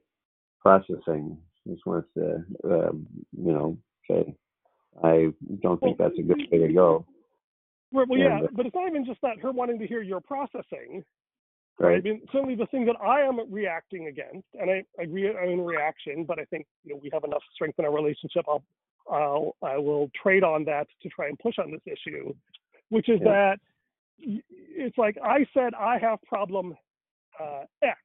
processing. 0.59 1.37
She 1.63 1.73
just 1.73 1.85
wants 1.85 2.07
to, 2.15 2.43
um, 2.65 3.05
you 3.37 3.51
know, 3.51 3.77
say, 4.09 4.35
I 5.03 5.27
don't 5.61 5.79
think 5.79 5.97
that's 5.97 6.17
a 6.17 6.21
good 6.21 6.41
way 6.51 6.57
to 6.67 6.73
go. 6.73 7.05
Well, 7.91 8.05
well, 8.07 8.19
yeah, 8.19 8.37
And, 8.37 8.45
uh, 8.45 8.47
but 8.53 8.65
it's 8.65 8.75
not 8.75 8.87
even 8.87 9.05
just 9.05 9.21
that 9.21 9.39
her 9.41 9.51
wanting 9.51 9.79
to 9.79 9.87
hear 9.87 10.01
your 10.01 10.21
processing. 10.21 11.03
right? 11.79 11.97
I 11.97 12.01
mean, 12.01 12.21
certainly 12.31 12.55
the 12.55 12.67
thing 12.67 12.85
that 12.85 12.95
I 13.01 13.21
am 13.21 13.39
reacting 13.51 14.07
against, 14.07 14.47
and 14.59 14.69
I 14.71 14.83
agree 15.01 15.29
I'm 15.29 15.49
in 15.49 15.61
reaction, 15.61 16.23
but 16.25 16.39
I 16.39 16.45
think 16.45 16.65
you 16.83 16.93
know 16.93 16.99
we 17.01 17.09
have 17.13 17.23
enough 17.23 17.41
strength 17.53 17.79
in 17.79 17.85
our 17.85 17.93
relationship. 17.93 18.45
I'll, 18.47 18.63
I'll 19.11 19.55
I 19.63 19.77
will 19.77 20.09
trade 20.21 20.43
on 20.43 20.63
that 20.65 20.87
to 21.03 21.09
try 21.09 21.27
and 21.27 21.37
push 21.39 21.55
on 21.59 21.71
this 21.71 21.81
issue, 21.85 22.33
which 22.89 23.09
is 23.09 23.19
Yeah. 23.23 23.31
that 23.31 23.59
it's 24.19 24.97
like 24.97 25.17
I 25.23 25.45
said 25.53 25.73
I 25.73 25.97
have 25.99 26.21
problem 26.23 26.75
uh, 27.39 27.63
X, 27.81 27.97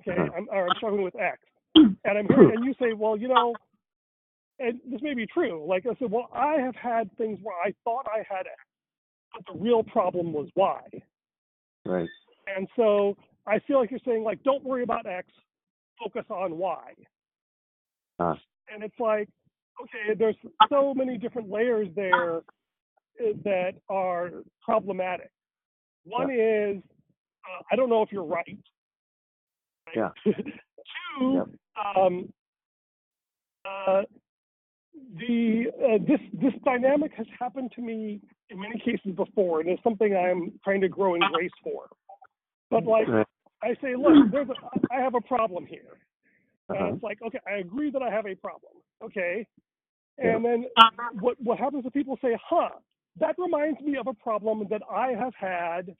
okay, 0.00 0.12
Uh-huh. 0.20 0.30
I'm, 0.36 0.46
I'm 0.50 0.68
struggling 0.76 1.02
with 1.02 1.16
X, 1.16 1.38
and 1.74 1.96
I'm 2.06 2.26
hearing, 2.28 2.52
and 2.54 2.64
you 2.64 2.72
say, 2.80 2.92
well, 2.92 3.16
you 3.16 3.26
know, 3.28 3.54
and 4.58 4.80
this 4.90 5.00
may 5.02 5.14
be 5.14 5.26
true. 5.26 5.64
Like 5.68 5.86
I 5.86 5.94
said, 5.98 6.10
well, 6.10 6.28
I 6.34 6.54
have 6.54 6.74
had 6.74 7.16
things 7.16 7.38
where 7.42 7.56
I 7.56 7.72
thought 7.84 8.06
I 8.08 8.18
had 8.28 8.46
X, 8.46 8.58
but 9.32 9.52
the 9.52 9.58
real 9.58 9.82
problem 9.82 10.32
was 10.32 10.48
Y. 10.56 10.80
Right. 11.84 12.08
And 12.56 12.68
so 12.76 13.16
I 13.46 13.58
feel 13.60 13.78
like 13.78 13.90
you're 13.90 14.00
saying 14.04 14.24
like, 14.24 14.42
don't 14.42 14.64
worry 14.64 14.82
about 14.82 15.06
X, 15.06 15.28
focus 16.02 16.24
on 16.30 16.58
Y. 16.58 16.94
Uh, 18.18 18.34
And 18.72 18.82
it's 18.82 18.98
like, 18.98 19.28
okay, 19.80 20.14
there's 20.18 20.36
so 20.68 20.92
many 20.92 21.18
different 21.18 21.48
layers 21.50 21.88
there 21.94 22.38
uh, 22.38 22.40
that 23.44 23.74
are 23.88 24.30
problematic. 24.62 25.30
One 26.04 26.30
is, 26.30 26.82
uh, 27.44 27.62
I 27.70 27.76
don't 27.76 27.88
know 27.88 28.02
if 28.02 28.10
you're 28.10 28.24
right. 28.24 28.58
Yeah. 29.94 30.10
Two, 30.24 31.34
Yep. 31.34 31.96
um, 31.96 32.32
uh, 33.64 34.02
the 35.16 35.64
uh, 35.82 35.98
this 36.06 36.20
this 36.34 36.52
dynamic 36.64 37.12
has 37.16 37.26
happened 37.38 37.72
to 37.76 37.80
me 37.82 38.20
in 38.50 38.60
many 38.60 38.78
cases 38.78 39.14
before, 39.16 39.60
and 39.60 39.68
it's 39.68 39.82
something 39.82 40.14
I'm 40.14 40.52
trying 40.62 40.80
to 40.82 40.88
grow 40.88 41.14
in 41.14 41.22
grace 41.32 41.50
for. 41.62 41.88
But 42.70 42.84
like 42.84 43.08
I 43.62 43.74
say, 43.82 43.96
look, 43.96 44.30
there's 44.30 44.48
a, 44.48 44.94
I 44.94 45.00
have 45.00 45.14
a 45.14 45.20
problem 45.22 45.66
here, 45.66 45.98
and 46.68 46.78
Uh-huh. 46.78 46.94
it's 46.94 47.02
like, 47.02 47.18
okay, 47.26 47.40
I 47.46 47.56
agree 47.56 47.90
that 47.90 48.02
I 48.02 48.10
have 48.10 48.26
a 48.26 48.34
problem, 48.34 48.74
okay, 49.02 49.46
Yeah. 50.18 50.36
and 50.36 50.44
then 50.44 50.66
what 51.20 51.40
what 51.40 51.58
happens 51.58 51.86
if 51.86 51.92
people 51.92 52.18
say, 52.20 52.36
huh, 52.44 52.70
that 53.18 53.34
reminds 53.38 53.80
me 53.80 53.96
of 53.96 54.06
a 54.06 54.14
problem 54.14 54.66
that 54.68 54.82
I 54.90 55.12
have 55.12 55.34
had, 55.34 55.96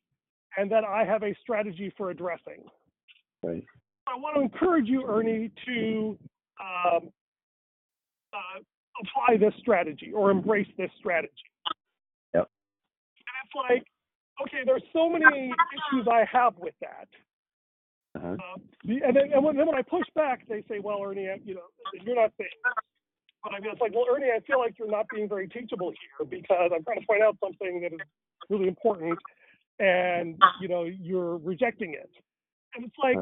and 0.56 0.70
that 0.70 0.84
I 0.84 1.04
have 1.04 1.22
a 1.22 1.34
strategy 1.40 1.92
for 1.96 2.10
addressing. 2.10 2.62
Right. 3.42 3.64
I 4.06 4.16
want 4.16 4.36
to 4.36 4.42
encourage 4.42 4.88
you, 4.88 5.06
Ernie, 5.06 5.50
to 5.66 6.18
um, 6.60 7.10
uh, 8.32 8.60
apply 9.02 9.36
this 9.38 9.54
strategy 9.60 10.12
or 10.14 10.30
embrace 10.30 10.68
this 10.76 10.90
strategy. 10.98 11.32
Yep. 12.34 12.48
And 12.48 13.36
it's 13.44 13.54
like, 13.54 13.84
okay, 14.42 14.62
there's 14.64 14.82
so 14.92 15.08
many 15.08 15.52
issues 15.52 16.06
I 16.10 16.24
have 16.30 16.54
with 16.58 16.74
that. 16.80 17.08
Uh-huh. 18.16 18.34
Uh, 18.34 18.58
and 18.84 19.16
then, 19.16 19.32
and 19.34 19.44
when, 19.44 19.56
then 19.56 19.66
when 19.66 19.76
I 19.76 19.82
push 19.82 20.06
back, 20.14 20.46
they 20.48 20.64
say, 20.68 20.80
well, 20.80 21.02
Ernie, 21.04 21.28
you 21.44 21.54
know, 21.54 21.68
you're 22.04 22.16
not 22.16 22.32
saying. 22.38 22.50
But 23.42 23.54
I 23.54 23.60
mean, 23.60 23.70
it's 23.70 23.80
like, 23.80 23.92
well, 23.94 24.06
Ernie, 24.12 24.30
I 24.34 24.40
feel 24.40 24.58
like 24.58 24.74
you're 24.78 24.90
not 24.90 25.06
being 25.14 25.28
very 25.28 25.48
teachable 25.48 25.90
here 25.90 26.26
because 26.26 26.70
I'm 26.74 26.82
trying 26.84 27.00
to 27.00 27.06
point 27.06 27.22
out 27.22 27.36
something 27.42 27.80
that 27.82 27.92
is 27.92 28.00
really 28.50 28.66
important, 28.66 29.18
and 29.78 30.36
you 30.60 30.68
know, 30.68 30.84
you're 30.84 31.36
rejecting 31.38 31.94
it. 31.94 32.10
And 32.74 32.84
it's 32.84 32.96
like, 33.02 33.16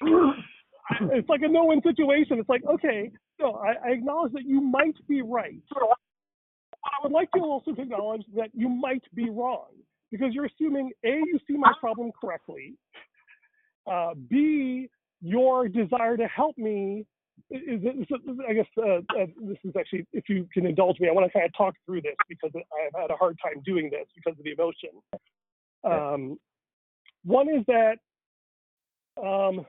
it's 1.12 1.28
like 1.28 1.42
a 1.42 1.48
no-win 1.48 1.82
situation. 1.82 2.38
It's 2.38 2.48
like, 2.48 2.64
okay, 2.64 3.10
no, 3.40 3.54
I, 3.54 3.74
I 3.88 3.92
acknowledge 3.92 4.32
that 4.32 4.44
you 4.44 4.60
might 4.60 4.96
be 5.08 5.22
right. 5.22 5.62
I 6.84 7.02
would 7.02 7.12
like 7.12 7.28
you 7.34 7.42
also 7.42 7.72
to 7.72 7.82
acknowledge 7.82 8.24
that 8.36 8.50
you 8.54 8.68
might 8.68 9.02
be 9.14 9.30
wrong 9.30 9.68
because 10.10 10.32
you're 10.32 10.46
assuming 10.46 10.90
a 11.04 11.08
you 11.08 11.38
see 11.46 11.56
my 11.56 11.72
problem 11.80 12.10
correctly, 12.20 12.74
uh, 13.90 14.14
b 14.28 14.88
your 15.20 15.68
desire 15.68 16.16
to 16.16 16.26
help 16.28 16.56
me 16.56 17.04
is, 17.50 17.82
is, 17.82 18.00
is 18.00 18.36
I 18.48 18.52
guess 18.52 18.66
uh, 18.78 18.98
uh, 18.98 19.26
this 19.40 19.58
is 19.64 19.74
actually 19.78 20.06
if 20.12 20.28
you 20.28 20.46
can 20.52 20.66
indulge 20.66 20.98
me, 21.00 21.08
I 21.08 21.12
want 21.12 21.26
to 21.26 21.32
kind 21.32 21.46
of 21.46 21.52
talk 21.56 21.74
through 21.86 22.02
this 22.02 22.16
because 22.28 22.50
I've 22.54 23.00
had 23.00 23.10
a 23.10 23.16
hard 23.16 23.38
time 23.42 23.62
doing 23.64 23.90
this 23.90 24.06
because 24.14 24.38
of 24.38 24.44
the 24.44 24.52
emotion. 24.52 24.90
Um, 25.84 26.38
one 27.24 27.48
is 27.48 27.64
that 27.66 27.98
um, 29.22 29.66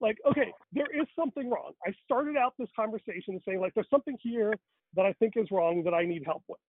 like, 0.00 0.18
okay, 0.28 0.52
there 0.72 0.86
is 0.94 1.06
something 1.16 1.50
wrong. 1.50 1.72
I 1.86 1.92
started 2.04 2.36
out 2.36 2.54
this 2.58 2.68
conversation 2.76 3.40
saying, 3.46 3.60
like, 3.60 3.74
there's 3.74 3.90
something 3.90 4.16
here 4.22 4.54
that 4.94 5.06
I 5.06 5.12
think 5.14 5.34
is 5.36 5.48
wrong 5.50 5.82
that 5.84 5.94
I 5.94 6.04
need 6.04 6.22
help 6.24 6.42
with, 6.48 6.60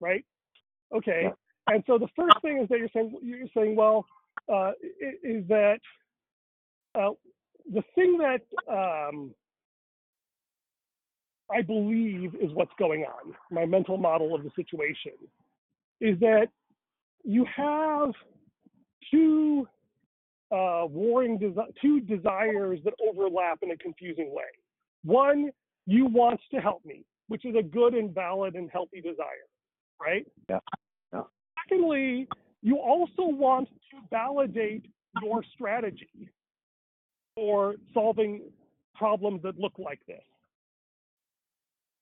right? 0.00 0.24
Okay. 0.94 1.30
And 1.66 1.84
so 1.86 1.98
the 1.98 2.08
first 2.16 2.40
thing 2.42 2.60
is 2.62 2.68
that 2.68 2.78
you're 2.78 2.88
saying, 2.94 3.14
you're 3.22 3.46
saying, 3.54 3.76
well, 3.76 4.06
uh, 4.52 4.72
is 5.22 5.46
that 5.48 5.78
uh, 6.94 7.10
the 7.72 7.82
thing 7.94 8.18
that 8.18 8.40
um, 8.70 9.34
I 11.50 11.62
believe 11.62 12.34
is 12.34 12.50
what's 12.54 12.72
going 12.78 13.04
on, 13.04 13.34
my 13.50 13.66
mental 13.66 13.98
model 13.98 14.34
of 14.34 14.42
the 14.42 14.50
situation, 14.56 15.12
is 16.00 16.18
that 16.20 16.48
you 17.24 17.44
have 17.54 18.12
two 19.10 19.66
uh, 20.50 20.86
warring 20.88 21.38
desi- 21.38 21.72
two 21.80 22.00
desires 22.00 22.80
that 22.84 22.94
overlap 23.06 23.58
in 23.62 23.70
a 23.70 23.76
confusing 23.76 24.32
way. 24.32 24.44
One, 25.04 25.50
you 25.86 26.06
want 26.06 26.40
to 26.52 26.60
help 26.60 26.84
me, 26.84 27.04
which 27.28 27.44
is 27.44 27.54
a 27.58 27.62
good 27.62 27.94
and 27.94 28.14
valid 28.14 28.54
and 28.54 28.70
healthy 28.70 29.00
desire, 29.00 29.46
right? 30.00 30.26
Yeah. 30.48 30.58
Yeah. 31.12 31.22
Secondly, 31.62 32.28
you 32.62 32.78
also 32.78 33.26
want 33.26 33.68
to 33.68 33.96
validate 34.10 34.86
your 35.22 35.42
strategy 35.54 36.30
for 37.34 37.76
solving 37.94 38.42
problems 38.94 39.42
that 39.42 39.58
look 39.58 39.74
like 39.78 40.00
this. 40.06 40.22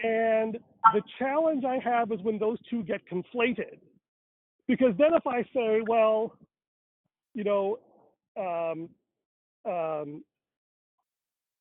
And 0.02 0.58
the 0.92 1.02
challenge 1.18 1.64
I 1.64 1.78
have 1.82 2.12
is 2.12 2.20
when 2.22 2.38
those 2.38 2.58
two 2.68 2.82
get 2.82 3.00
conflated. 3.10 3.78
Because 4.66 4.94
then 4.98 5.14
if 5.14 5.26
I 5.26 5.42
say, 5.54 5.80
well, 5.86 6.36
you 7.34 7.44
know, 7.44 7.78
um, 8.38 8.88
um, 9.70 10.24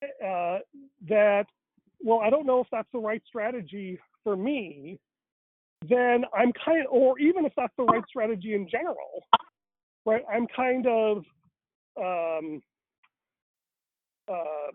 uh, 0.03 0.59
that, 1.07 1.45
well, 2.03 2.19
I 2.23 2.29
don't 2.29 2.45
know 2.45 2.59
if 2.59 2.67
that's 2.71 2.87
the 2.93 2.99
right 2.99 3.21
strategy 3.27 3.99
for 4.23 4.35
me, 4.35 4.99
then 5.87 6.23
I'm 6.37 6.51
kind 6.63 6.85
of, 6.85 6.91
or 6.91 7.19
even 7.19 7.45
if 7.45 7.53
that's 7.55 7.73
the 7.77 7.83
right 7.83 8.03
strategy 8.07 8.53
in 8.53 8.67
general, 8.69 9.25
right, 10.05 10.23
I'm 10.31 10.47
kind 10.55 10.85
of, 10.87 11.17
um, 11.97 12.61
uh, 14.27 14.71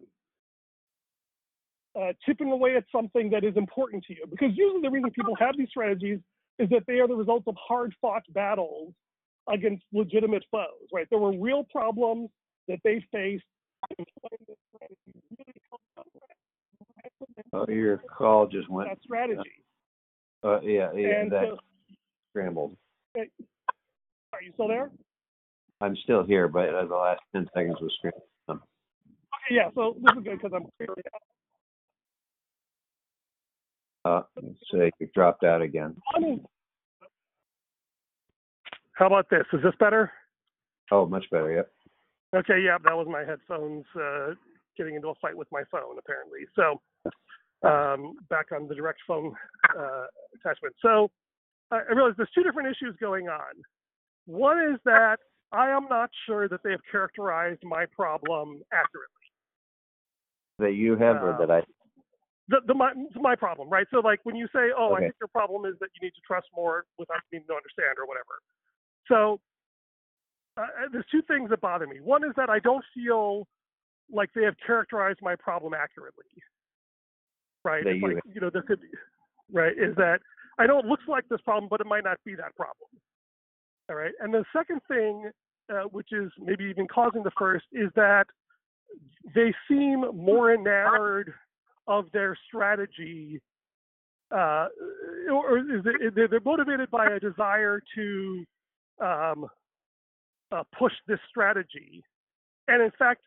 uh, 1.98 2.12
away 2.52 2.76
at 2.76 2.84
something 2.92 3.30
that 3.30 3.44
is 3.44 3.56
important 3.56 4.04
to 4.04 4.14
you. 4.14 4.24
Because 4.30 4.50
usually 4.54 4.82
the 4.82 4.90
reason 4.90 5.10
people 5.10 5.34
have 5.36 5.56
these 5.56 5.68
strategies 5.68 6.20
is 6.58 6.68
that 6.70 6.82
they 6.86 7.00
are 7.00 7.08
the 7.08 7.14
result 7.14 7.42
of 7.46 7.56
hard 7.58 7.94
fought 8.00 8.22
battles 8.32 8.92
against 9.48 9.84
legitimate 9.92 10.44
foes, 10.50 10.88
right? 10.92 11.06
There 11.10 11.18
were 11.18 11.36
real 11.38 11.64
problems 11.64 12.30
that 12.68 12.78
they 12.84 13.04
faced. 13.12 13.44
Oh, 17.52 17.66
your 17.68 17.98
call 17.98 18.46
just 18.46 18.68
went. 18.68 18.88
That 18.90 18.98
strategy. 19.02 19.40
Uh, 20.42 20.60
yeah, 20.60 20.90
yeah, 20.94 21.20
And 21.20 21.32
that 21.32 21.44
so, 21.48 21.58
scrambled. 22.30 22.76
are 23.16 23.22
you 24.42 24.52
still 24.54 24.68
there? 24.68 24.90
I'm 25.80 25.96
still 26.04 26.22
here, 26.24 26.46
but 26.48 26.68
uh, 26.74 26.84
the 26.86 26.94
last 26.94 27.20
10 27.34 27.48
seconds 27.54 27.76
was 27.80 27.92
scrambled. 27.98 28.22
Um, 28.48 28.62
Okay, 29.46 29.54
yeah, 29.56 29.68
so 29.74 29.96
this 30.00 30.16
is 30.16 30.22
good 30.24 30.38
because 30.40 30.52
I'm 30.54 30.66
clearing 30.76 31.02
out. 31.14 31.22
Uh, 34.02 34.22
so 34.70 34.88
you 34.98 35.08
dropped 35.14 35.44
out 35.44 35.60
again. 35.62 35.94
How 39.00 39.06
about 39.06 39.30
this? 39.30 39.46
Is 39.54 39.62
this 39.62 39.72
better? 39.80 40.12
Oh, 40.92 41.06
much 41.06 41.24
better. 41.30 41.50
Yep. 41.50 41.70
Okay, 42.36 42.60
yeah, 42.62 42.76
that 42.84 42.94
was 42.94 43.06
my 43.10 43.24
headphones 43.24 43.86
uh, 43.96 44.34
getting 44.76 44.94
into 44.94 45.08
a 45.08 45.14
fight 45.22 45.34
with 45.34 45.48
my 45.50 45.62
phone, 45.72 45.96
apparently. 45.98 46.40
So, 46.54 46.82
um, 47.66 48.16
back 48.28 48.52
on 48.52 48.68
the 48.68 48.74
direct 48.74 48.98
phone 49.08 49.34
uh, 49.76 50.04
attachment. 50.34 50.74
So, 50.82 51.10
I 51.70 51.80
realize 51.94 52.12
there's 52.18 52.28
two 52.34 52.42
different 52.42 52.68
issues 52.68 52.94
going 53.00 53.28
on. 53.28 53.54
One 54.26 54.58
is 54.58 54.78
that 54.84 55.16
I 55.50 55.70
am 55.70 55.86
not 55.88 56.10
sure 56.26 56.46
that 56.48 56.60
they 56.62 56.72
have 56.72 56.80
characterized 56.92 57.62
my 57.64 57.86
problem 57.96 58.60
accurately. 58.70 59.26
That 60.58 60.74
you 60.74 60.96
have 60.96 61.22
or 61.22 61.32
Uh, 61.32 61.38
that 61.38 61.50
I. 61.50 61.62
The, 62.48 62.58
the 62.66 62.74
my 62.74 62.92
my 63.14 63.34
problem, 63.34 63.70
right? 63.70 63.86
So, 63.90 64.00
like 64.00 64.20
when 64.24 64.36
you 64.36 64.46
say, 64.52 64.72
"Oh, 64.76 64.92
I 64.92 65.00
think 65.00 65.14
your 65.20 65.28
problem 65.28 65.64
is 65.64 65.78
that 65.80 65.88
you 65.94 66.04
need 66.06 66.14
to 66.14 66.20
trust 66.26 66.48
more 66.54 66.84
without 66.98 67.22
needing 67.32 67.46
to 67.46 67.54
understand," 67.54 67.96
or 67.96 68.04
whatever. 68.04 68.36
So, 69.10 69.40
uh, 70.56 70.66
there's 70.92 71.04
two 71.10 71.22
things 71.22 71.50
that 71.50 71.60
bother 71.60 71.86
me. 71.86 72.00
One 72.00 72.24
is 72.24 72.32
that 72.36 72.48
I 72.48 72.58
don't 72.60 72.84
feel 72.94 73.46
like 74.12 74.30
they 74.34 74.44
have 74.44 74.54
characterized 74.66 75.18
my 75.22 75.36
problem 75.36 75.74
accurately. 75.74 76.24
Right? 77.64 77.84
Like, 77.84 78.22
you 78.32 78.40
know, 78.40 78.50
there 78.50 78.62
could 78.62 78.80
be, 78.80 78.88
right? 79.52 79.72
Is 79.72 79.94
that 79.96 80.20
I 80.58 80.66
know 80.66 80.78
it 80.78 80.86
looks 80.86 81.04
like 81.08 81.28
this 81.28 81.40
problem, 81.42 81.68
but 81.68 81.80
it 81.80 81.86
might 81.86 82.04
not 82.04 82.18
be 82.24 82.34
that 82.36 82.54
problem. 82.56 82.88
All 83.88 83.96
right. 83.96 84.12
And 84.20 84.32
the 84.32 84.44
second 84.54 84.80
thing, 84.88 85.30
uh, 85.72 85.82
which 85.90 86.08
is 86.12 86.30
maybe 86.38 86.64
even 86.64 86.86
causing 86.86 87.22
the 87.22 87.30
first, 87.38 87.64
is 87.72 87.90
that 87.96 88.26
they 89.34 89.54
seem 89.68 90.04
more 90.14 90.54
enamored 90.54 91.32
of 91.86 92.06
their 92.12 92.36
strategy, 92.46 93.40
uh, 94.30 94.66
or 95.32 95.58
is 95.58 95.84
it, 95.84 96.14
they're 96.14 96.40
motivated 96.44 96.90
by 96.90 97.06
a 97.06 97.20
desire 97.20 97.82
to 97.94 98.44
um, 99.00 99.46
uh, 100.52 100.62
push 100.78 100.92
this 101.06 101.18
strategy. 101.28 102.04
And 102.68 102.82
in 102.82 102.90
fact, 102.98 103.22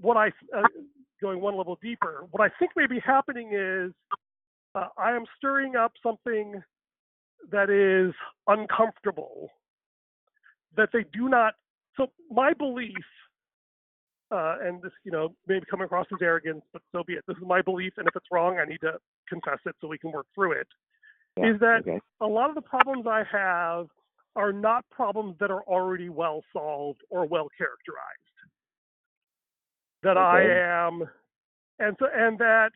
what 0.00 0.16
I, 0.16 0.28
uh, 0.56 0.62
going 1.20 1.40
one 1.40 1.56
level 1.56 1.78
deeper, 1.82 2.26
what 2.30 2.42
I 2.42 2.52
think 2.58 2.72
may 2.76 2.86
be 2.86 3.00
happening 3.00 3.50
is 3.52 3.92
uh, 4.74 4.88
I 4.98 5.12
am 5.12 5.24
stirring 5.36 5.76
up 5.76 5.92
something 6.02 6.62
that 7.50 7.70
is 7.70 8.14
uncomfortable 8.46 9.48
that 10.76 10.88
they 10.92 11.04
do 11.12 11.28
not. 11.28 11.54
So 11.96 12.06
my 12.30 12.52
belief, 12.54 12.94
uh, 14.30 14.56
and 14.62 14.80
this, 14.80 14.92
you 15.04 15.12
know, 15.12 15.34
may 15.46 15.58
be 15.58 15.66
coming 15.70 15.84
across 15.84 16.06
as 16.12 16.18
arrogance, 16.22 16.62
but 16.72 16.80
so 16.92 17.02
be 17.06 17.14
it. 17.14 17.24
This 17.28 17.36
is 17.36 17.42
my 17.46 17.60
belief, 17.60 17.92
and 17.98 18.08
if 18.08 18.16
it's 18.16 18.26
wrong, 18.32 18.58
I 18.58 18.64
need 18.64 18.80
to 18.80 18.94
confess 19.28 19.58
it 19.66 19.76
so 19.80 19.88
we 19.88 19.98
can 19.98 20.12
work 20.12 20.26
through 20.34 20.52
it. 20.52 20.68
Yeah, 21.36 21.52
is 21.52 21.60
that 21.60 21.80
okay. 21.82 22.00
a 22.20 22.26
lot 22.26 22.48
of 22.48 22.54
the 22.54 22.62
problems 22.62 23.06
I 23.06 23.24
have 23.30 23.88
are 24.36 24.52
not 24.52 24.84
problems 24.90 25.36
that 25.40 25.50
are 25.50 25.62
already 25.62 26.08
well 26.08 26.42
solved 26.52 27.00
or 27.10 27.26
well 27.26 27.48
characterized. 27.56 28.18
That 30.02 30.16
Okay. 30.16 30.60
I 30.60 30.86
am, 30.86 31.04
and 31.78 31.96
so, 31.98 32.06
and 32.12 32.38
that 32.38 32.70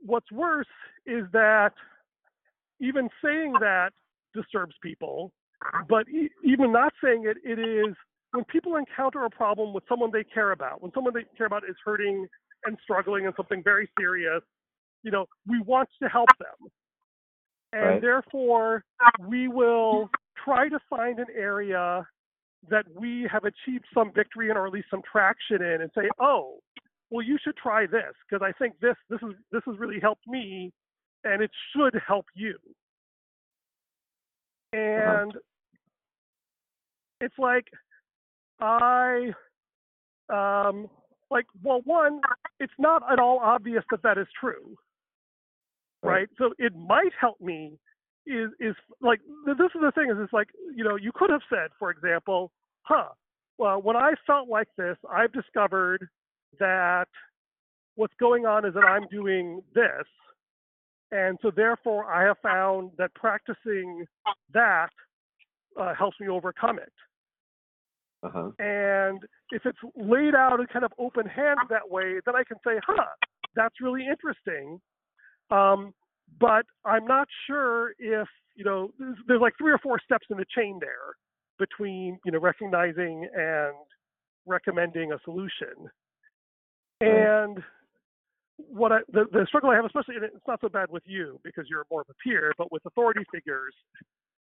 what's 0.00 0.30
worse 0.32 0.66
is 1.04 1.24
that 1.32 1.72
even 2.80 3.08
saying 3.22 3.54
that 3.60 3.90
disturbs 4.34 4.74
people, 4.82 5.32
but 5.88 6.08
e- 6.08 6.30
even 6.44 6.72
not 6.72 6.92
saying 7.02 7.24
it, 7.26 7.36
it 7.44 7.58
is 7.58 7.94
when 8.32 8.44
people 8.44 8.76
encounter 8.76 9.24
a 9.24 9.30
problem 9.30 9.72
with 9.72 9.84
someone 9.88 10.10
they 10.12 10.24
care 10.24 10.52
about, 10.52 10.82
when 10.82 10.92
someone 10.92 11.14
they 11.14 11.24
care 11.36 11.46
about 11.46 11.64
is 11.68 11.76
hurting 11.84 12.26
and 12.64 12.76
struggling 12.82 13.26
and 13.26 13.34
something 13.36 13.62
very 13.62 13.88
serious, 13.98 14.42
you 15.02 15.10
know, 15.10 15.26
we 15.46 15.60
want 15.60 15.88
to 16.02 16.08
help 16.08 16.28
them. 16.38 16.70
And 17.72 17.82
Right. 17.82 18.02
therefore, 18.02 18.84
we 19.26 19.48
will 19.48 20.10
try 20.46 20.68
to 20.68 20.78
find 20.88 21.18
an 21.18 21.26
area 21.36 22.06
that 22.70 22.84
we 22.94 23.28
have 23.30 23.44
achieved 23.44 23.84
some 23.92 24.12
victory 24.14 24.50
in 24.50 24.56
or 24.56 24.66
at 24.66 24.72
least 24.72 24.88
some 24.90 25.02
traction 25.10 25.62
in 25.62 25.82
and 25.82 25.90
say, 25.94 26.08
oh, 26.20 26.58
well, 27.10 27.24
you 27.24 27.38
should 27.42 27.56
try 27.56 27.86
this 27.86 28.14
because 28.28 28.44
I 28.44 28.52
think 28.58 28.74
this 28.80 28.96
this 29.08 29.20
is 29.22 29.34
this 29.52 29.62
has 29.66 29.78
really 29.78 30.00
helped 30.00 30.26
me 30.26 30.72
and 31.24 31.42
it 31.42 31.50
should 31.74 31.94
help 32.06 32.26
you. 32.34 32.56
And 34.72 35.32
it's 37.20 37.38
like 37.38 37.66
I 38.60 39.32
um 40.28 40.88
like 41.30 41.46
well 41.62 41.80
one 41.84 42.20
it's 42.58 42.72
not 42.78 43.02
at 43.10 43.18
all 43.18 43.38
obvious 43.38 43.84
that 43.90 44.02
that 44.02 44.18
is 44.18 44.26
true 44.38 44.76
right, 46.02 46.12
Right. 46.12 46.28
so 46.38 46.52
it 46.58 46.74
might 46.74 47.12
help 47.20 47.40
me 47.40 47.78
is 48.26 48.50
is 48.60 48.74
like 49.00 49.20
this 49.46 49.54
is 49.74 49.80
the 49.80 49.92
thing 49.94 50.10
is 50.10 50.16
it's 50.20 50.32
like 50.32 50.48
you 50.74 50.84
know 50.84 50.96
you 50.96 51.12
could 51.14 51.30
have 51.30 51.42
said 51.48 51.70
for 51.78 51.90
example 51.90 52.50
huh 52.82 53.08
well 53.58 53.80
when 53.80 53.96
i 53.96 54.12
felt 54.26 54.48
like 54.48 54.68
this 54.76 54.96
i've 55.10 55.32
discovered 55.32 56.08
that 56.58 57.06
what's 57.94 58.14
going 58.18 58.46
on 58.46 58.64
is 58.64 58.74
that 58.74 58.84
i'm 58.84 59.06
doing 59.10 59.60
this 59.74 60.06
and 61.12 61.38
so 61.42 61.50
therefore 61.54 62.04
i 62.12 62.22
have 62.24 62.36
found 62.42 62.90
that 62.98 63.14
practicing 63.14 64.04
that 64.52 64.90
uh, 65.80 65.94
helps 65.94 66.18
me 66.20 66.28
overcome 66.28 66.78
it 66.78 66.92
Uh-huh. 68.22 68.50
and 68.58 69.20
if 69.52 69.62
it's 69.64 69.78
laid 69.94 70.34
out 70.34 70.58
in 70.58 70.66
kind 70.66 70.84
of 70.84 70.92
open 70.98 71.26
hand 71.26 71.60
that 71.70 71.88
way, 71.88 72.18
then 72.24 72.34
I 72.34 72.42
can 72.42 72.56
say, 72.66 72.80
huh, 72.84 73.04
that's 73.54 73.76
really 73.80 74.04
interesting. 74.04 74.80
Um, 75.52 75.94
but 76.38 76.66
I'm 76.84 77.06
not 77.06 77.28
sure 77.46 77.92
if, 77.98 78.28
you 78.54 78.64
know, 78.64 78.90
there's, 78.98 79.16
there's 79.26 79.40
like 79.40 79.54
three 79.58 79.72
or 79.72 79.78
four 79.78 79.98
steps 80.04 80.26
in 80.30 80.36
the 80.36 80.44
chain 80.56 80.78
there 80.80 81.14
between, 81.58 82.18
you 82.24 82.32
know, 82.32 82.38
recognizing 82.38 83.28
and 83.34 83.74
recommending 84.46 85.12
a 85.12 85.18
solution. 85.24 85.90
And 87.00 87.62
what 88.56 88.92
I, 88.92 88.98
the, 89.12 89.24
the 89.32 89.44
struggle 89.46 89.70
I 89.70 89.76
have, 89.76 89.84
especially, 89.84 90.16
and 90.16 90.24
it's 90.24 90.46
not 90.48 90.60
so 90.60 90.68
bad 90.68 90.90
with 90.90 91.02
you 91.06 91.38
because 91.44 91.66
you're 91.68 91.84
more 91.90 92.00
of 92.02 92.06
a 92.10 92.14
peer, 92.24 92.52
but 92.56 92.72
with 92.72 92.84
authority 92.86 93.20
figures, 93.32 93.74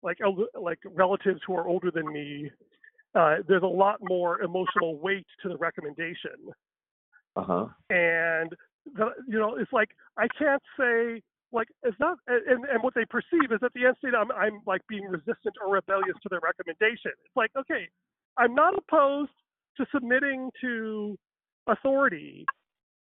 like 0.03 0.17
like 0.59 0.79
relatives 0.85 1.41
who 1.47 1.55
are 1.55 1.67
older 1.67 1.89
than 1.89 2.11
me, 2.11 2.51
uh, 3.15 3.37
there's 3.47 3.63
a 3.63 3.65
lot 3.65 3.97
more 4.01 4.41
emotional 4.41 4.97
weight 4.99 5.25
to 5.41 5.49
the 5.49 5.57
recommendation. 5.57 6.37
Uh-huh. 7.35 7.65
And 7.89 8.55
the, 8.93 9.09
you 9.27 9.39
know, 9.39 9.55
it's 9.55 9.73
like 9.73 9.89
I 10.17 10.27
can't 10.37 10.61
say 10.79 11.23
like 11.51 11.67
it's 11.83 11.97
not, 11.99 12.17
and 12.27 12.65
and 12.65 12.83
what 12.83 12.93
they 12.93 13.05
perceive 13.05 13.51
is 13.51 13.59
at 13.63 13.71
the 13.73 13.85
end 13.85 13.95
state 13.99 14.13
I'm 14.17 14.31
I'm 14.31 14.61
like 14.65 14.81
being 14.89 15.05
resistant 15.05 15.55
or 15.63 15.73
rebellious 15.73 16.17
to 16.23 16.29
their 16.29 16.41
recommendation. 16.41 17.11
It's 17.25 17.35
like 17.35 17.51
okay, 17.57 17.87
I'm 18.37 18.53
not 18.53 18.73
opposed 18.77 19.31
to 19.77 19.85
submitting 19.93 20.49
to 20.61 21.17
authority, 21.67 22.45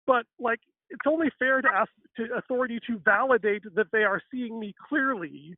but 0.07 0.25
like 0.39 0.61
it's 0.91 1.07
only 1.07 1.29
fair 1.39 1.61
to 1.61 1.69
ask 1.69 1.91
to 2.17 2.27
authority 2.37 2.79
to 2.87 2.99
validate 3.05 3.63
that 3.75 3.87
they 3.93 4.05
are 4.05 4.21
seeing 4.31 4.61
me 4.61 4.75
clearly, 4.89 5.55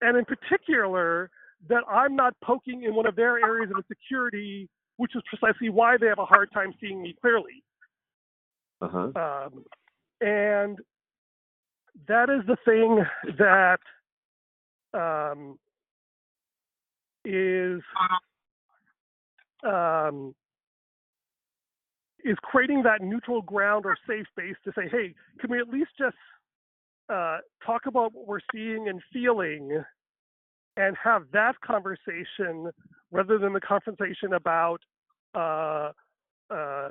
and 0.00 0.16
in 0.16 0.24
particular 0.24 1.30
that 1.68 1.82
I'm 1.90 2.14
not 2.14 2.34
poking 2.44 2.84
in 2.84 2.94
one 2.94 3.06
of 3.06 3.16
their 3.16 3.38
areas 3.38 3.70
of 3.70 3.82
insecurity, 3.82 4.68
which 4.98 5.12
is 5.16 5.22
precisely 5.28 5.70
why 5.70 5.96
they 5.96 6.06
have 6.06 6.18
a 6.18 6.24
hard 6.24 6.50
time 6.52 6.72
seeing 6.80 7.02
me 7.02 7.16
clearly. 7.20 7.64
Uh-huh. 8.80 9.10
Um, 9.16 9.64
and 10.20 10.78
that 12.08 12.30
is 12.30 12.46
the 12.46 12.56
thing 12.64 13.04
that 13.38 13.80
um, 14.94 15.58
is 17.24 17.82
um, 19.66 20.34
is 22.24 22.36
creating 22.42 22.82
that 22.82 23.02
neutral 23.02 23.42
ground 23.42 23.86
or 23.86 23.96
safe 24.06 24.26
space 24.30 24.56
to 24.64 24.72
say, 24.76 24.88
hey, 24.90 25.14
can 25.40 25.50
we 25.50 25.58
at 25.58 25.68
least 25.68 25.90
just 25.98 26.16
uh, 27.08 27.38
talk 27.64 27.82
about 27.86 28.12
what 28.12 28.26
we're 28.26 28.40
seeing 28.52 28.88
and 28.88 29.00
feeling 29.12 29.82
and 30.76 30.96
have 31.02 31.22
that 31.32 31.54
conversation 31.60 32.70
rather 33.12 33.38
than 33.38 33.52
the 33.52 33.60
conversation 33.60 34.32
about, 34.34 34.78
uh, 35.34 35.92
uh, 36.50 36.88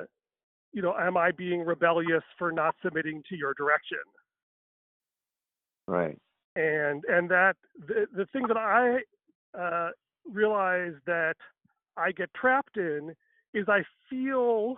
you 0.71 0.81
know, 0.81 0.95
am 0.97 1.17
I 1.17 1.31
being 1.31 1.61
rebellious 1.61 2.23
for 2.37 2.51
not 2.51 2.75
submitting 2.83 3.21
to 3.29 3.35
your 3.35 3.53
direction? 3.53 3.99
Right. 5.87 6.17
and 6.55 7.03
and 7.07 7.29
that 7.29 7.55
the, 7.87 8.07
the 8.15 8.25
thing 8.27 8.43
that 8.47 8.57
I 8.57 8.99
uh, 9.57 9.89
realize 10.25 10.93
that 11.05 11.35
I 11.97 12.11
get 12.11 12.33
trapped 12.33 12.77
in 12.77 13.13
is 13.53 13.67
I 13.67 13.83
feel 14.09 14.77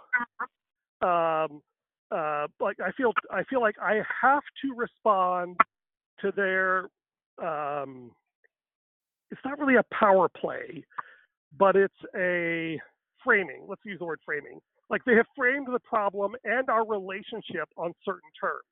um, 1.01 1.61
uh, 2.11 2.47
like 2.59 2.79
I 2.79 2.91
feel 2.95 3.13
I 3.31 3.43
feel 3.43 3.61
like 3.61 3.75
I 3.81 4.01
have 4.21 4.43
to 4.63 4.73
respond 4.75 5.57
to 6.21 6.31
their 6.35 6.89
um, 7.41 8.11
it's 9.29 9.41
not 9.45 9.59
really 9.59 9.75
a 9.75 9.85
power 9.93 10.29
play, 10.29 10.83
but 11.57 11.75
it's 11.75 11.93
a 12.15 12.79
framing. 13.23 13.65
Let's 13.67 13.81
use 13.85 13.99
the 13.99 14.05
word 14.05 14.19
framing. 14.25 14.59
Like 14.89 15.03
they 15.05 15.15
have 15.15 15.25
framed 15.35 15.67
the 15.71 15.79
problem 15.79 16.35
and 16.43 16.69
our 16.69 16.85
relationship 16.85 17.69
on 17.77 17.93
certain 18.05 18.29
terms 18.39 18.63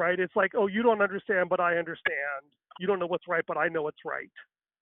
right? 0.00 0.18
It's 0.18 0.34
like, 0.34 0.52
oh, 0.56 0.66
you 0.66 0.82
don't 0.82 1.02
understand, 1.02 1.50
but 1.50 1.60
I 1.60 1.76
understand. 1.76 2.42
You 2.80 2.86
don't 2.86 2.98
know 2.98 3.06
what's 3.06 3.28
right, 3.28 3.44
but 3.46 3.58
I 3.58 3.68
know 3.68 3.82
what's 3.82 4.04
right. 4.04 4.32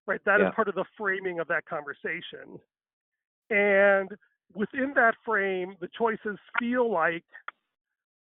Right? 0.07 0.21
That 0.25 0.39
is 0.39 0.45
Yeah. 0.45 0.51
part 0.51 0.69
of 0.69 0.75
the 0.75 0.85
framing 0.97 1.39
of 1.39 1.47
that 1.49 1.65
conversation. 1.65 2.59
And 3.49 4.09
within 4.53 4.93
that 4.93 5.15
frame, 5.25 5.75
the 5.81 5.89
choices 5.89 6.39
feel 6.57 6.89
like 6.89 7.25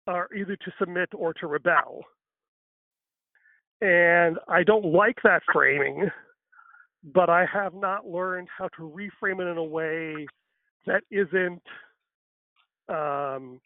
are 0.06 0.28
either 0.34 0.56
to 0.56 0.72
submit 0.78 1.08
or 1.14 1.32
to 1.34 1.46
rebel. 1.46 2.04
And 3.80 4.38
I 4.46 4.62
don't 4.62 4.84
like 4.84 5.20
that 5.22 5.42
framing, 5.52 6.10
but 7.02 7.30
I 7.30 7.46
have 7.46 7.74
not 7.74 8.06
learned 8.06 8.48
how 8.56 8.68
to 8.76 8.82
reframe 8.82 9.40
it 9.40 9.50
in 9.50 9.56
a 9.56 9.64
way 9.64 10.26
that 10.86 11.02
isn't 11.10 11.62
um, 12.88 13.60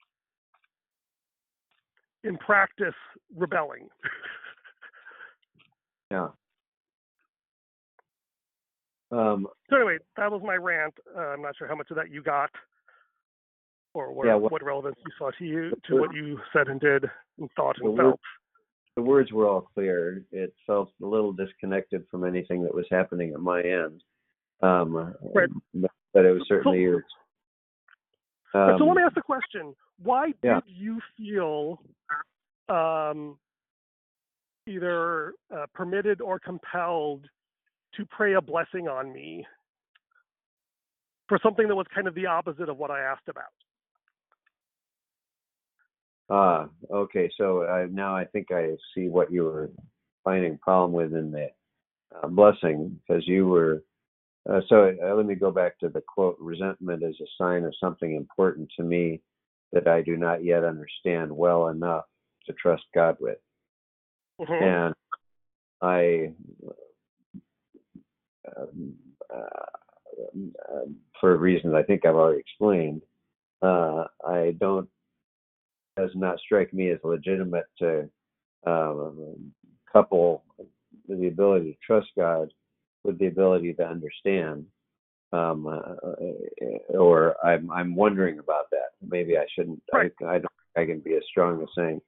in 2.27 2.37
practice 2.39 2.95
rebelling. 3.35 3.89
Yeah. 6.09 6.29
Um, 9.11 9.49
So 9.69 9.75
anyway, 9.77 9.99
that 10.17 10.31
was 10.31 10.41
my 10.45 10.55
rant. 10.55 10.95
Uh, 11.17 11.21
I'm 11.21 11.43
not 11.43 11.57
sure 11.57 11.67
how 11.67 11.75
much 11.75 11.91
of 11.91 11.97
that 11.97 12.11
you 12.13 12.23
got, 12.23 12.49
or 13.93 14.13
what, 14.13 14.27
Yeah, 14.29 14.37
what- 14.37 14.53
what 14.53 14.63
relevance 14.63 14.95
you 15.05 15.13
saw 15.19 15.33
to 15.33 15.45
you 15.45 15.73
to 15.89 15.97
what 15.97 16.15
you 16.15 16.41
said 16.53 16.69
and 16.69 16.79
did 16.81 17.11
and 17.39 17.51
thought 17.57 17.77
and 17.79 17.89
word- 17.89 17.97
felt. 17.99 18.21
the 18.95 19.03
words 19.03 19.33
were 19.33 19.49
all 19.49 19.63
clear. 19.63 20.23
It 20.31 20.55
felt 20.65 20.93
a 21.03 21.07
little 21.07 21.33
disconnected 21.33 22.07
from 22.09 22.23
anything 22.25 22.63
that 22.63 22.73
was 22.73 22.87
happening 22.89 23.33
at 23.35 23.41
my 23.41 23.61
end. 23.63 24.05
Um, 24.63 24.95
Right. 25.35 25.51
but, 25.75 26.25
it 26.25 26.33
was 26.33 26.47
certainly 26.47 26.83
yours. 26.83 27.05
But 28.57 28.79
so 28.79 28.85
Um, 28.85 28.89
let 28.89 28.97
me 28.97 29.03
ask 29.03 29.15
the 29.15 29.23
question: 29.23 29.75
Why 30.03 30.33
yeah. 30.43 30.61
did 30.61 30.65
you 30.67 31.01
feel 31.17 31.83
um, 32.69 33.39
either 34.67 35.35
uh, 35.55 35.67
permitted 35.75 36.23
or 36.23 36.39
compelled 36.39 37.29
to 37.97 38.07
pray 38.07 38.35
a 38.35 38.41
blessing 38.41 38.89
on 38.89 39.13
me 39.13 39.47
for 41.29 41.39
something 41.43 41.69
that 41.69 41.75
was 41.75 41.87
kind 41.95 42.07
of 42.07 42.15
the 42.15 42.27
opposite 42.27 42.69
of 42.69 42.79
what 42.79 42.91
I 42.91 43.01
asked 43.01 43.29
about? 43.29 43.45
Ah, 46.31 46.69
okay. 46.91 47.31
So 47.37 47.65
I, 47.65 47.87
now 47.87 48.17
I 48.17 48.25
think 48.25 48.51
I 48.51 48.77
see 48.95 49.09
what 49.09 49.31
you 49.31 49.45
were 49.45 49.71
finding 50.25 50.57
problem 50.59 50.93
with 50.93 51.15
in 51.15 51.31
the 51.31 51.51
uh, 52.15 52.29
blessing, 52.29 52.99
because 53.07 53.29
you 53.29 53.47
were. 53.47 53.83
Uh, 54.49 54.61
so 54.69 54.95
uh, 55.03 55.15
let 55.15 55.27
me 55.27 55.35
go 55.35 55.51
back 55.51 55.79
to 55.79 55.89
the 55.89 56.01
quote: 56.01 56.37
"Resentment 56.39 57.03
is 57.03 57.17
a 57.21 57.27
sign 57.43 57.65
of 57.65 57.75
something 57.81 58.15
important 58.15 58.71
to 58.77 58.83
me 58.85 59.21
that 59.73 59.89
I 59.89 60.03
do 60.03 60.17
not 60.17 60.45
yet 60.45 60.65
understand 60.65 61.37
well 61.37 61.69
enough 61.69 62.05
to 62.47 62.53
trust 62.53 62.85
God 62.95 63.17
with." 63.21 63.39
Mhm. 64.41 64.63
and 64.63 64.95
I, 65.81 66.33
um, 68.57 68.95
uh, 69.31 69.67
um, 70.71 70.97
for 71.21 71.37
reasons 71.37 71.75
I 71.75 71.83
think 71.83 72.05
I've 72.05 72.15
already 72.15 72.41
explained, 72.41 73.03
uh, 73.63 74.05
I 74.25 74.55
don't 74.61 74.89
does 75.97 76.15
not 76.15 76.39
strike 76.41 76.73
me 76.73 76.91
as 76.91 76.99
legitimate 77.03 77.67
to 77.79 78.09
um, 78.67 79.53
couple 79.91 80.45
the 81.09 81.29
ability 81.29 81.73
to 81.73 81.79
trust 81.87 82.09
God 82.17 82.53
with 83.05 83.19
the 83.19 83.27
ability 83.27 83.75
to 83.75 83.87
understand. 83.87 84.67
Um, 85.33 85.67
uh, 85.67 86.95
or 86.97 87.35
I'm 87.45 87.71
I'm 87.71 87.95
wondering 87.97 88.39
about 88.39 88.71
that. 88.71 88.91
Maybe 89.07 89.37
I 89.37 89.45
shouldn't. 89.55 89.83
Right. 89.93 90.13
I, 90.23 90.25
I 90.25 90.39
don't. 90.39 90.53
I 90.77 90.85
can 90.85 91.01
be 91.01 91.15
as 91.15 91.23
strong 91.29 91.61
as 91.63 91.69
saying. 91.77 92.01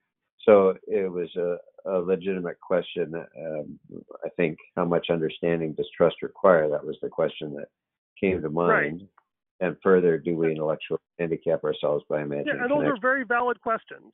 So 0.45 0.75
it 0.87 1.11
was 1.11 1.29
a, 1.37 1.57
a 1.91 1.99
legitimate 1.99 2.61
question. 2.61 3.15
Um, 3.15 3.79
I 4.25 4.29
think 4.37 4.57
how 4.77 4.85
much 4.85 5.09
understanding 5.11 5.73
does 5.73 5.89
trust 5.97 6.23
require? 6.23 6.69
That 6.69 6.87
was 6.87 6.97
the 7.03 7.09
question 7.09 7.55
that 7.55 7.69
came 8.21 8.41
to 8.41 8.51
mind. 8.51 8.71
Right. 8.71 9.01
And 9.61 9.77
further, 9.83 10.19
do 10.19 10.37
we 10.37 10.53
intellectually 10.53 11.01
handicap 11.19 11.65
ourselves 11.65 12.05
by 12.09 12.23
imagining 12.23 12.55
Yeah, 12.57 12.63
and 12.63 12.71
those 12.71 12.85
are 12.85 13.01
very 13.01 13.25
valid 13.25 13.61
questions. 13.61 14.13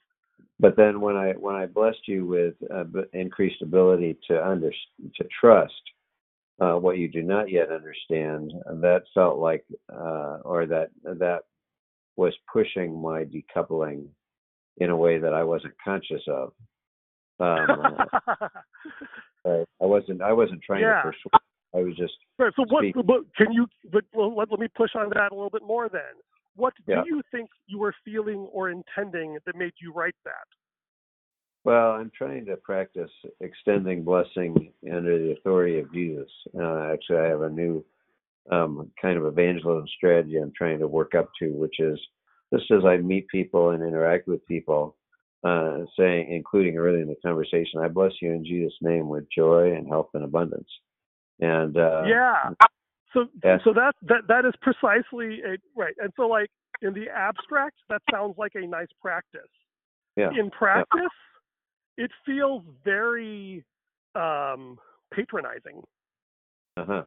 But 0.58 0.76
then 0.76 1.00
when 1.00 1.16
I 1.16 1.32
when 1.32 1.54
I 1.54 1.66
blessed 1.66 2.06
you 2.06 2.26
with 2.26 2.54
uh, 2.74 2.84
increased 3.12 3.60
ability 3.62 4.16
to 4.28 4.44
under 4.44 4.70
to 4.70 5.28
trust, 5.40 5.74
uh, 6.60 6.74
what 6.74 6.98
you 6.98 7.08
do 7.08 7.22
not 7.22 7.50
yet 7.50 7.70
understand. 7.70 8.52
That 8.80 9.02
felt 9.12 9.38
like, 9.38 9.64
uh, 9.92 10.38
or 10.44 10.66
that 10.66 10.90
that 11.04 11.40
was 12.16 12.32
pushing 12.52 13.00
my 13.00 13.24
decoupling 13.24 14.06
in 14.78 14.90
a 14.90 14.96
way 14.96 15.18
that 15.18 15.34
I 15.34 15.42
wasn't 15.42 15.74
conscious 15.82 16.22
of. 16.28 16.52
Um, 17.40 18.06
I 19.46 19.64
wasn't. 19.80 20.22
I 20.22 20.32
wasn't 20.32 20.62
trying 20.62 20.82
Yeah. 20.82 21.02
to 21.02 21.10
persuade. 21.10 21.40
I 21.74 21.78
was 21.78 21.96
just. 21.96 22.14
Right, 22.38 22.52
so 22.56 22.64
what? 22.68 22.84
But 23.04 23.22
can 23.36 23.52
you? 23.52 23.66
But 23.90 24.04
let, 24.14 24.50
let 24.50 24.60
me 24.60 24.68
push 24.76 24.90
on 24.94 25.10
that 25.10 25.32
a 25.32 25.34
little 25.34 25.50
bit 25.50 25.62
more. 25.62 25.88
Then, 25.88 26.02
what 26.54 26.72
Yeah. 26.86 27.02
do 27.02 27.08
you 27.08 27.22
think 27.32 27.50
you 27.66 27.78
were 27.78 27.94
feeling 28.04 28.48
or 28.52 28.70
intending 28.70 29.38
that 29.44 29.56
made 29.56 29.72
you 29.80 29.92
write 29.92 30.14
that? 30.24 30.46
Well, 31.64 31.92
I'm 31.92 32.12
trying 32.16 32.44
to 32.46 32.56
practice 32.56 33.10
extending 33.40 34.04
blessing 34.04 34.72
under 34.92 35.18
the 35.18 35.32
authority 35.32 35.78
of 35.78 35.92
Jesus. 35.92 36.28
Uh, 36.58 36.92
actually, 36.92 37.18
I 37.18 37.28
have 37.28 37.40
a 37.40 37.48
new 37.48 37.84
um, 38.50 38.90
kind 39.00 39.16
of 39.16 39.24
evangelism 39.24 39.86
strategy 39.96 40.36
I'm 40.36 40.52
trying 40.56 40.78
to 40.80 40.86
work 40.86 41.14
up 41.14 41.30
to, 41.40 41.48
which 41.48 41.80
is 41.80 41.98
just 42.52 42.70
as 42.70 42.84
I 42.84 42.98
meet 42.98 43.26
people 43.28 43.70
and 43.70 43.82
interact 43.82 44.28
with 44.28 44.46
people, 44.46 44.96
uh, 45.42 45.78
saying, 45.98 46.30
including 46.30 46.76
early 46.76 47.00
in 47.00 47.08
the 47.08 47.16
conversation, 47.24 47.80
I 47.80 47.88
bless 47.88 48.12
you 48.20 48.32
in 48.32 48.44
Jesus' 48.44 48.76
name 48.82 49.08
with 49.08 49.24
joy 49.34 49.72
and 49.74 49.88
health 49.88 50.10
and 50.12 50.24
abundance. 50.24 50.68
And 51.40 51.76
uh, 51.78 52.02
yeah. 52.06 52.50
So 53.12 53.26
yeah. 53.42 53.58
so 53.64 53.72
that 53.72 53.94
that 54.02 54.22
that 54.28 54.44
is 54.44 54.52
precisely 54.60 55.40
a 55.40 55.56
right. 55.76 55.94
And 55.98 56.12
so 56.16 56.26
like 56.28 56.50
in 56.82 56.92
the 56.92 57.06
abstract, 57.08 57.76
that 57.88 58.02
sounds 58.10 58.34
like 58.36 58.52
a 58.54 58.66
nice 58.66 58.88
practice. 59.00 59.40
yeah, 60.16 60.30
In 60.38 60.50
practice, 60.50 61.00
it 61.96 62.10
feels 62.24 62.62
very 62.84 63.64
um, 64.14 64.78
patronizing, 65.12 65.82
uh-huh. 66.76 67.02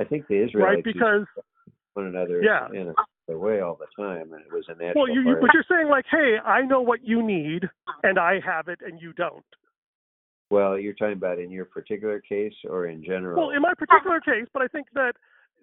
I 0.00 0.04
think 0.04 0.28
the 0.28 0.44
Israelites 0.44 0.76
right? 0.76 0.84
Because 0.84 1.26
one 1.94 2.06
another 2.06 2.42
Yeah. 2.42 2.68
in 2.72 2.94
a 3.28 3.36
way 3.36 3.60
all 3.60 3.76
the 3.76 3.86
time, 3.96 4.32
and 4.32 4.44
it 4.44 4.52
was 4.52 4.64
a 4.68 4.74
natural 4.74 5.04
well, 5.04 5.08
you, 5.12 5.22
you 5.22 5.36
but 5.40 5.50
you're 5.52 5.64
saying 5.68 5.88
like, 5.88 6.04
hey, 6.10 6.38
I 6.44 6.62
know 6.62 6.80
what 6.80 7.02
you 7.02 7.22
need, 7.22 7.68
and 8.04 8.18
I 8.18 8.40
have 8.40 8.68
it, 8.68 8.80
and 8.80 9.00
you 9.00 9.12
don't. 9.14 9.44
Well, 10.50 10.78
you're 10.78 10.94
talking 10.94 11.14
about 11.14 11.38
in 11.38 11.50
your 11.50 11.64
particular 11.64 12.20
case 12.20 12.54
or 12.68 12.86
in 12.86 13.04
general? 13.04 13.48
Well, 13.48 13.56
in 13.56 13.60
my 13.60 13.74
particular 13.74 14.20
case, 14.20 14.46
but 14.52 14.62
I 14.62 14.68
think 14.68 14.86
that 14.94 15.14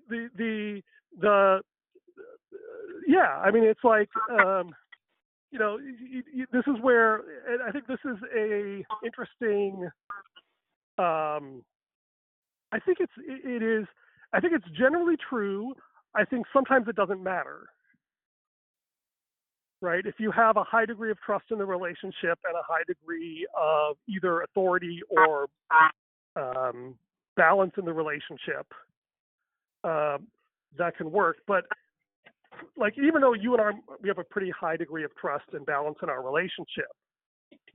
the 0.09 0.29
the 0.37 0.81
the 1.19 1.61
yeah, 3.07 3.39
I 3.43 3.51
mean, 3.51 3.63
it's 3.63 3.83
like 3.83 4.09
um, 4.29 4.75
you 5.55 5.59
know, 5.59 5.79
y 5.81 6.21
y 6.35 6.45
this 6.51 6.63
is 6.67 6.75
where 6.81 7.21
and 7.47 7.63
I 7.65 7.71
think 7.71 7.87
this 7.87 8.03
is 8.03 8.17
a 8.35 8.83
interesting. 9.05 9.89
Um, 10.97 11.63
I 12.73 12.79
think 12.85 12.97
it's 12.99 13.13
it 13.17 13.63
is. 13.63 13.85
I 14.33 14.41
think 14.41 14.51
it's 14.51 14.77
generally 14.77 15.15
true. 15.29 15.73
I 16.13 16.25
think 16.25 16.45
sometimes 16.51 16.89
it 16.89 16.97
doesn't 16.97 17.23
matter. 17.23 17.67
Right? 19.81 20.05
If 20.05 20.15
you 20.17 20.29
have 20.31 20.57
a 20.57 20.63
high 20.63 20.85
degree 20.85 21.11
of 21.11 21.17
trust 21.25 21.45
in 21.51 21.57
the 21.57 21.65
relationship 21.65 22.37
and 22.43 22.55
a 22.57 22.65
high 22.67 22.83
degree 22.85 23.47
of 23.57 23.95
either 24.09 24.41
authority 24.41 24.99
or 25.09 25.47
um, 26.35 26.95
balance 27.37 27.71
in 27.77 27.85
the 27.85 27.93
relationship, 27.93 28.67
um, 29.85 30.27
that 30.77 30.97
can 30.97 31.11
work. 31.11 31.37
But 31.47 31.63
like, 32.77 32.93
even 32.97 33.21
though 33.21 33.33
you 33.33 33.53
and 33.53 33.61
I, 33.61 33.71
we 34.01 34.09
have 34.09 34.17
a 34.17 34.23
pretty 34.23 34.51
high 34.51 34.77
degree 34.77 35.03
of 35.03 35.15
trust 35.15 35.45
and 35.53 35.65
balance 35.65 35.97
in 36.01 36.09
our 36.09 36.23
relationship, 36.23 36.91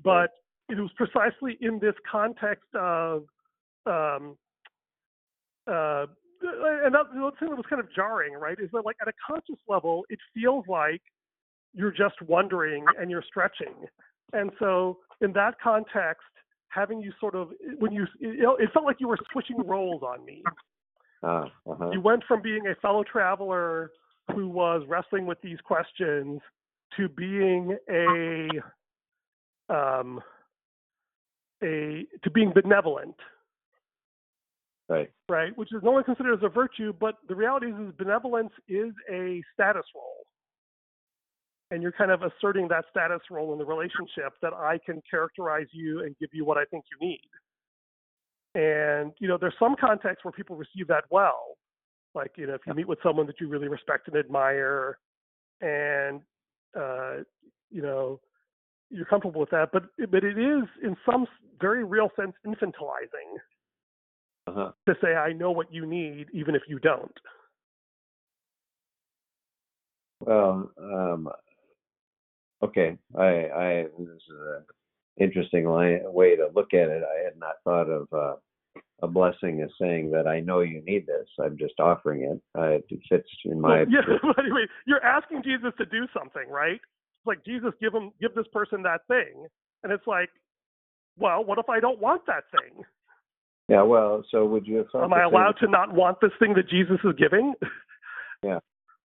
but 0.03 0.31
it 0.69 0.77
was 0.77 0.91
precisely 0.97 1.59
in 1.61 1.79
this 1.79 1.95
context 2.11 2.69
of, 2.75 3.25
um, 3.87 4.37
uh, 5.67 6.07
and 6.43 6.95
that, 6.95 7.05
the 7.13 7.31
thing 7.39 7.51
that 7.51 7.57
was 7.57 7.67
kind 7.69 7.81
of 7.81 7.93
jarring, 7.95 8.33
right, 8.35 8.59
is 8.59 8.71
that 8.73 8.85
like 8.85 8.97
at 9.03 9.09
a 9.09 9.13
conscious 9.27 9.63
level, 9.69 10.05
it 10.09 10.19
feels 10.35 10.65
like 10.69 11.03
you're 11.75 11.93
just 11.93 12.21
wondering 12.27 12.85
and 12.99 13.11
you're 13.11 13.25
stretching. 13.27 13.75
And 14.33 14.51
so 14.59 14.99
in 15.21 15.33
that 15.35 15.55
context, 15.63 16.25
having 16.69 17.01
you 17.01 17.13
sort 17.21 17.35
of 17.35 17.51
when 17.79 17.93
you 17.93 18.07
it 18.21 18.71
felt 18.73 18.85
like 18.85 18.97
you 19.01 19.09
were 19.09 19.19
switching 19.33 19.59
roles 19.67 20.03
on 20.03 20.25
me. 20.25 20.43
Ah, 21.23 21.45
uh-huh. 21.67 21.91
You 21.93 22.01
went 22.01 22.23
from 22.27 22.41
being 22.41 22.67
a 22.67 22.75
fellow 22.77 23.05
traveler 23.05 23.91
who 24.35 24.49
was 24.49 24.83
wrestling 24.89 25.27
with 25.27 25.41
these 25.43 25.59
questions 25.65 26.41
to 26.97 27.09
being 27.09 27.77
a 27.89 28.49
um 29.69 30.21
a 31.63 32.07
to 32.23 32.31
being 32.31 32.53
benevolent, 32.55 33.17
right. 34.89 35.11
right? 35.29 35.57
Which 35.57 35.73
is 35.73 35.83
normally 35.83 36.05
considered 36.05 36.35
as 36.35 36.43
a 36.43 36.49
virtue, 36.49 36.93
but 36.99 37.17
the 37.29 37.35
reality 37.35 37.69
is, 37.69 37.89
is 37.89 37.95
benevolence 37.99 38.53
is 38.69 38.93
a 39.11 39.43
status 39.55 39.85
role. 39.95 40.27
And 41.71 41.83
you're 41.83 41.93
kind 41.93 42.11
of 42.11 42.23
asserting 42.23 42.67
that 42.69 42.87
status 42.91 43.21
role 43.31 43.53
in 43.53 43.59
the 43.59 43.65
relationship 43.65 44.33
that 44.43 44.53
I 44.53 44.79
can 44.85 45.01
characterize 45.09 45.69
you 45.71 46.01
and 46.01 46.17
give 46.19 46.31
you 46.33 46.45
what 46.45 46.59
I 46.59 46.65
think 46.65 46.85
you 46.91 47.07
need. 47.07 47.29
And, 48.57 49.13
you 49.21 49.29
know, 49.29 49.39
there's 49.41 49.55
some 49.59 49.77
contexts 49.81 50.25
where 50.25 50.33
people 50.33 50.57
receive 50.57 50.89
that 50.89 51.05
well. 51.11 51.57
Like, 52.15 52.33
you 52.37 52.47
know, 52.47 52.55
if 52.55 52.63
you 52.67 52.75
meet 52.75 52.89
with 52.89 52.99
someone 53.03 53.27
that 53.27 53.41
you 53.41 53.49
really 53.49 53.69
respect 53.69 54.09
and 54.09 54.17
admire 54.17 54.99
and, 55.61 56.21
uh, 56.79 57.19
you 57.71 57.83
know, 57.83 58.21
you're 58.91 59.07
comfortable 59.07 59.41
with 59.41 59.51
that. 59.51 59.71
But, 59.73 59.85
but 60.11 60.25
it 60.25 60.39
is, 60.39 60.65
in 60.83 60.97
some 61.09 61.27
very 61.61 61.85
real 61.85 62.11
sense, 62.17 62.33
infantilizing 62.47 63.39
Uh-huh. 64.49 64.73
to 64.89 64.95
say, 65.01 65.15
I 65.15 65.33
know 65.33 65.53
what 65.53 65.73
you 65.73 65.87
need, 65.87 66.27
even 66.33 66.55
if 66.55 66.63
you 66.67 66.81
don't. 66.81 67.17
Well, 70.21 70.71
um, 70.77 71.29
okay. 72.63 72.99
I, 73.17 73.25
I 73.25 73.87
this 73.99 74.09
is 74.09 74.41
an 74.57 74.65
interesting 75.19 75.69
line, 75.69 76.01
way 76.05 76.37
to 76.37 76.49
look 76.55 76.75
at 76.75 76.89
it. 76.89 77.03
I 77.05 77.25
had 77.25 77.39
not 77.39 77.55
thought 77.65 77.89
of 77.89 78.09
uh, 78.13 78.37
a 79.03 79.09
blessing 79.09 79.61
is 79.61 79.71
saying 79.81 80.11
that 80.13 80.27
I 80.27 80.41
know 80.41 80.61
you 80.61 80.83
need 80.83 81.07
this. 81.07 81.27
I'm 81.43 81.57
just 81.57 81.79
offering 81.81 82.23
it. 82.23 82.41
Uh, 82.59 82.79
it 82.79 82.85
fits 83.09 83.29
in 83.45 83.61
my. 83.61 83.79
Well, 83.79 83.87
yeah, 83.91 84.01
but 84.23 84.39
anyway, 84.39 84.67
you're 84.87 85.05
asking 85.05 85.43
Jesus 85.43 85.73
to 85.79 85.87
do 85.87 86.07
something, 86.17 86.49
right? 86.51 86.75
It's 86.75 87.27
like 87.27 87.45
Jesus, 87.45 87.71
give 87.81 87.95
him, 87.95 88.13
give 88.21 88.35
this 88.35 88.47
person 88.53 88.83
that 88.83 89.07
thing, 89.09 89.47
and 89.83 89.93
it's 89.93 90.07
like, 90.07 90.31
well, 91.19 91.45
what 91.45 91.59
if 91.59 91.69
I 91.69 91.81
don't 91.81 92.01
want 92.01 92.23
that 92.27 92.45
thing? 92.51 92.83
Yeah. 93.69 93.83
Well, 93.83 94.25
so 94.31 94.47
would 94.47 94.67
you 94.67 94.79
have? 94.79 94.87
Am 94.95 95.13
I 95.13 95.23
allowed 95.23 95.57
to 95.61 95.69
not 95.69 95.95
want 95.95 96.21
this 96.21 96.33
thing 96.39 96.55
that 96.55 96.69
Jesus 96.69 96.99
is 97.05 97.13
giving? 97.19 97.55
Yeah. 98.43 98.59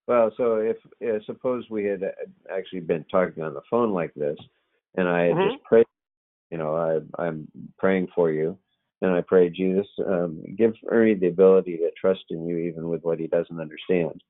Well, 0.07 0.31
so 0.37 0.55
if 0.55 0.77
uh, 1.03 1.23
suppose 1.25 1.65
we 1.69 1.83
had 1.83 2.03
uh, 2.03 2.07
actually 2.49 2.79
been 2.79 3.03
talking 3.11 3.43
on 3.43 3.53
the 3.53 3.61
phone 3.69 3.91
like 3.91 4.13
this, 4.13 4.37
and 4.95 5.07
I 5.09 5.23
had 5.25 5.35
Mhm. 5.35 5.51
just 5.51 5.63
prayed, 5.63 5.85
you 6.51 6.57
know, 6.57 6.75
I, 6.75 7.21
I'm 7.21 7.47
praying 7.77 8.07
for 8.15 8.31
you, 8.31 8.57
and 9.05 9.13
I 9.15 9.21
pray, 9.21 9.49
Jesus, 9.49 9.87
um, 10.05 10.43
give 10.57 10.73
Ernie 10.89 11.13
the 11.13 11.27
ability 11.27 11.77
to 11.77 11.91
trust 11.99 12.23
in 12.29 12.45
you 12.45 12.57
even 12.57 12.89
with 12.89 13.03
what 13.03 13.19
he 13.19 13.27
doesn't 13.27 13.59
understand. 13.59 14.21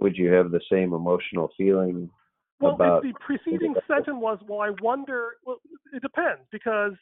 Would 0.00 0.16
you 0.16 0.32
have 0.32 0.50
the 0.50 0.60
same 0.70 0.92
emotional 0.92 1.50
feeling 1.56 2.10
Well, 2.60 2.76
about? 2.76 3.02
the 3.02 3.12
preceding 3.24 3.74
sentence 3.86 4.18
was, 4.20 4.38
well, 4.48 4.60
I 4.60 4.70
wonder. 4.82 5.34
Well, 5.44 5.60
it 5.92 6.02
depends 6.02 6.42
because 6.50 6.92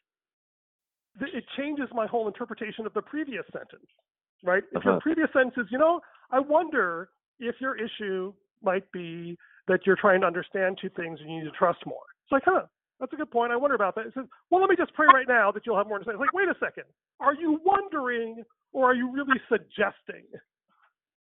it 1.21 1.45
changes 1.57 1.89
my 1.93 2.07
whole 2.07 2.29
interpretation 2.29 2.87
of 2.87 2.93
the 2.93 3.03
previous 3.03 3.45
sentence, 3.53 3.87
right? 4.45 4.63
If 4.73 4.85
your 4.85 4.95
Uh-huh. 4.95 5.01
previous 5.01 5.29
sentence 5.33 5.55
is, 5.57 5.67
you 5.71 5.79
know, 5.79 6.01
I 6.31 6.41
wonder 6.41 7.09
if 7.41 7.55
your 7.61 7.77
issue 7.77 8.33
might 8.63 8.91
be 8.93 9.39
that 9.67 9.81
you're 9.87 9.97
trying 9.97 10.21
to 10.21 10.27
understand 10.27 10.79
two 10.81 10.91
things 10.91 11.21
and 11.21 11.31
you 11.31 11.39
need 11.39 11.45
to 11.45 11.57
trust 11.57 11.79
more. 11.87 12.05
It's 12.25 12.33
like, 12.33 12.43
huh, 12.45 12.67
that's 13.01 13.13
a 13.13 13.17
good 13.17 13.31
point. 13.31 13.53
I 13.53 13.57
wonder 13.57 13.75
about 13.75 13.95
that. 13.97 14.07
It 14.07 14.15
says, 14.15 14.25
well, 14.51 14.61
let 14.61 14.71
me 14.71 14.77
just 14.77 14.95
pray 14.95 15.07
right 15.13 15.27
now 15.29 15.51
that 15.53 15.67
you'll 15.67 15.77
have 15.77 15.87
more 15.87 15.97
understanding. 15.97 16.23
It's 16.23 16.33
like, 16.33 16.35
wait 16.35 16.49
a 16.49 16.59
second. 16.65 16.85
Are 17.21 17.35
you 17.35 17.61
wondering 17.65 18.43
or 18.73 18.91
are 18.91 18.95
you 18.95 19.11
really 19.13 19.41
suggesting? 19.49 20.25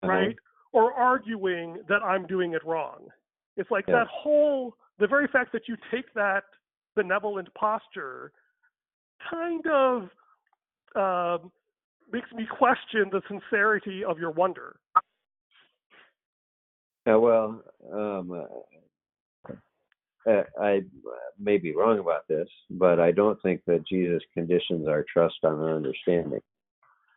Uh-huh. 0.04 0.12
right? 0.12 0.36
Or 0.72 0.94
arguing 0.94 1.78
that 1.88 2.04
I'm 2.04 2.26
doing 2.28 2.54
it 2.54 2.64
wrong. 2.66 3.08
It's 3.58 3.72
like 3.72 3.86
Yeah. 3.88 4.00
that 4.00 4.08
whole, 4.08 4.76
the 5.00 5.08
very 5.08 5.28
fact 5.28 5.52
that 5.54 5.68
you 5.68 5.78
take 5.92 6.12
that 6.14 6.44
benevolent 6.96 7.54
posture 7.54 8.32
kind 9.30 9.66
of 9.68 10.10
um, 10.96 11.52
makes 12.12 12.32
me 12.34 12.46
question 12.46 13.10
the 13.12 13.22
sincerity 13.28 14.04
of 14.04 14.20
your 14.20 14.32
wonder. 14.32 14.76
Yeah, 17.06 17.16
well, 17.16 17.64
um, 17.92 18.32
uh, 18.32 18.46
I 20.26 20.82
may 21.40 21.58
be 21.58 21.76
wrong 21.76 22.00
about 22.00 22.28
this, 22.28 22.48
but 22.70 23.00
I 23.00 23.12
don't 23.12 23.42
think 23.42 23.62
that 23.68 23.86
Jesus 23.88 24.22
conditions 24.34 24.88
our 24.88 25.06
trust 25.12 25.36
on 25.44 25.60
our 25.60 25.76
understanding. 25.76 26.42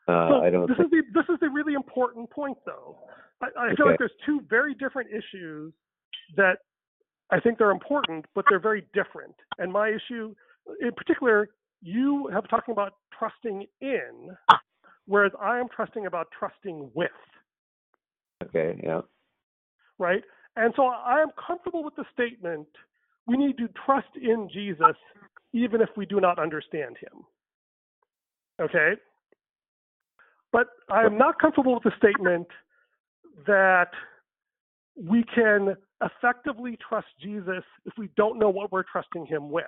Uh, 0.08 0.28
so 0.28 0.34
I 0.42 0.50
don't 0.50 0.68
this 0.68 0.76
think. 0.76 0.92
is 0.92 1.04
the 1.12 1.20
this 1.20 1.34
is 1.34 1.40
the 1.40 1.48
really 1.48 1.74
important 1.74 2.30
point, 2.30 2.58
though. 2.64 2.98
I, 3.42 3.46
I 3.58 3.74
feel 3.74 3.86
like 3.86 3.98
there's 3.98 4.10
two 4.24 4.40
very 4.48 4.74
different 4.74 5.10
issues 5.10 5.72
that 6.36 6.58
I 7.30 7.40
think 7.40 7.58
they're 7.58 7.70
important, 7.72 8.24
but 8.34 8.44
they're 8.48 8.60
very 8.60 8.84
different. 8.94 9.34
And 9.58 9.72
my 9.72 9.88
issue, 9.88 10.34
in 10.80 10.92
particular, 10.92 11.48
you 11.82 12.28
have 12.32 12.48
talking 12.48 12.72
about 12.72 12.94
trusting 13.18 13.66
in, 13.80 14.36
whereas 15.06 15.32
I 15.40 15.58
am 15.58 15.66
trusting 15.74 16.06
about 16.06 16.28
trusting 16.38 16.90
with. 16.94 17.10
Okay, 18.44 18.80
yeah. 18.82 19.00
Right? 19.98 20.22
And 20.56 20.72
so 20.76 20.84
I 20.86 21.20
am 21.20 21.28
comfortable 21.46 21.84
with 21.84 21.96
the 21.96 22.04
statement 22.12 22.68
we 23.26 23.36
need 23.36 23.58
to 23.58 23.68
trust 23.84 24.08
in 24.20 24.48
Jesus 24.52 24.96
even 25.52 25.80
if 25.80 25.88
we 25.96 26.06
do 26.06 26.20
not 26.20 26.38
understand 26.38 26.96
him. 26.98 27.24
Okay? 28.60 28.92
But 30.52 30.68
I 30.90 31.04
am 31.04 31.18
not 31.18 31.38
comfortable 31.38 31.74
with 31.74 31.82
the 31.82 31.92
statement 31.98 32.46
that 33.46 33.90
we 34.96 35.24
can 35.34 35.76
effectively 36.02 36.78
trust 36.88 37.08
Jesus 37.20 37.64
if 37.84 37.92
we 37.98 38.08
don't 38.16 38.38
know 38.38 38.48
what 38.50 38.72
we're 38.72 38.84
trusting 38.90 39.26
him 39.26 39.50
with. 39.50 39.64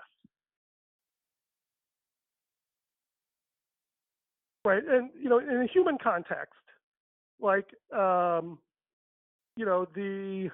Right? 4.64 4.82
And, 4.86 5.10
you 5.20 5.28
know, 5.28 5.38
in 5.38 5.62
a 5.62 5.66
human 5.66 5.96
context, 6.02 6.54
like, 7.40 7.66
um, 7.96 8.58
you 9.56 9.64
know, 9.64 9.86
the, 9.94 10.50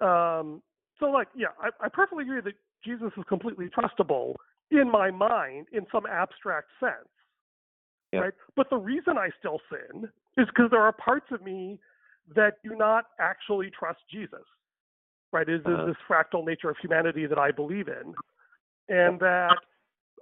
um, 0.00 0.62
so 0.98 1.06
like, 1.06 1.28
yeah, 1.36 1.48
I, 1.60 1.68
I 1.84 1.88
perfectly 1.88 2.24
agree 2.24 2.40
that 2.40 2.54
Jesus 2.84 3.12
is 3.16 3.24
completely 3.28 3.68
trustable 3.68 4.34
in 4.70 4.90
my 4.90 5.10
mind 5.10 5.66
in 5.72 5.86
some 5.92 6.06
abstract 6.06 6.68
sense. 6.80 7.08
Right? 8.12 8.32
But 8.54 8.70
the 8.70 8.78
reason 8.78 9.18
I 9.18 9.30
still 9.38 9.60
sin 9.70 10.08
is 10.38 10.46
because 10.46 10.70
there 10.70 10.80
are 10.80 10.92
parts 10.92 11.26
of 11.32 11.42
me 11.42 11.78
that 12.34 12.54
do 12.64 12.74
not 12.74 13.06
actually 13.20 13.70
trust 13.78 14.00
Jesus. 14.10 14.44
Right? 15.32 15.48
Is 15.48 15.60
Uh-huh. 15.66 15.86
this 15.86 15.96
fractal 16.08 16.46
nature 16.46 16.70
of 16.70 16.76
humanity 16.78 17.26
that 17.26 17.38
I 17.38 17.50
believe 17.50 17.88
in. 17.88 18.14
And 18.88 19.20
that 19.20 19.58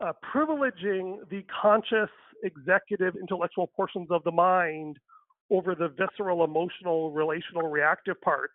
uh, 0.01 0.13
privileging 0.35 1.29
the 1.29 1.45
conscious, 1.63 2.11
executive, 2.43 3.15
intellectual 3.15 3.69
portions 3.69 4.11
of 4.11 4.25
the 4.25 4.33
mind 4.33 4.99
over 5.51 5.75
the 5.75 5.89
visceral, 5.89 6.43
emotional, 6.43 7.13
relational, 7.13 7.69
reactive 7.69 8.21
parts 8.23 8.55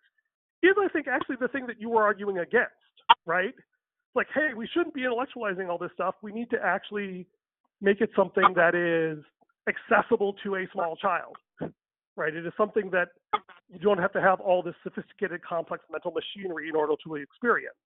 is, 0.62 0.76
I 0.78 0.88
think, 0.88 1.06
actually 1.08 1.36
the 1.40 1.48
thing 1.48 1.66
that 1.66 1.80
you 1.80 1.88
were 1.90 2.02
arguing 2.02 2.38
against, 2.38 2.74
right? 3.26 3.54
Like, 4.14 4.26
hey, 4.34 4.50
we 4.56 4.68
shouldn't 4.72 4.94
be 4.94 5.02
intellectualizing 5.02 5.68
all 5.68 5.78
this 5.78 5.90
stuff. 5.94 6.16
We 6.22 6.32
need 6.32 6.50
to 6.50 6.58
actually 6.62 7.26
make 7.80 8.00
it 8.00 8.10
something 8.14 8.54
that 8.56 8.74
is 8.74 9.24
accessible 9.68 10.34
to 10.44 10.56
a 10.56 10.66
small 10.72 10.96
child, 10.96 11.36
right? 12.16 12.34
It 12.34 12.44
is 12.44 12.52
something 12.56 12.90
that 12.90 13.08
you 13.70 13.78
don't 13.78 13.98
have 13.98 14.12
to 14.12 14.20
have 14.20 14.40
all 14.40 14.62
this 14.62 14.74
sophisticated, 14.82 15.42
complex 15.42 15.84
mental 15.90 16.12
machinery 16.12 16.68
in 16.68 16.76
order 16.76 16.94
to 17.04 17.14
experience, 17.16 17.76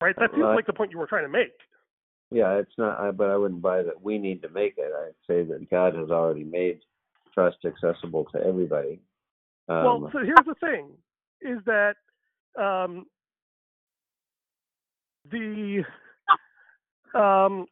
right? 0.00 0.16
That 0.18 0.30
seems 0.32 0.44
like 0.54 0.66
the 0.66 0.72
point 0.72 0.90
you 0.90 0.98
were 0.98 1.06
trying 1.06 1.24
to 1.24 1.28
make. 1.28 1.52
Yeah, 2.30 2.54
it's 2.54 2.72
not, 2.76 2.98
I, 2.98 3.10
but 3.12 3.30
I 3.30 3.36
wouldn't 3.36 3.62
buy 3.62 3.82
that 3.82 4.02
we 4.02 4.18
need 4.18 4.42
to 4.42 4.48
make 4.48 4.74
it. 4.78 4.90
I'd 4.92 5.14
say 5.28 5.44
that 5.44 5.70
God 5.70 5.94
has 5.94 6.10
already 6.10 6.42
made 6.42 6.80
trust 7.32 7.58
accessible 7.64 8.24
to 8.32 8.40
everybody. 8.44 9.00
Um, 9.68 9.84
well, 9.84 10.10
so 10.12 10.18
here's 10.18 10.46
the 10.46 10.54
thing: 10.60 10.88
is 11.40 11.58
that 11.66 11.94
um, 12.58 13.06
the 15.30 15.84
um, 17.14 17.66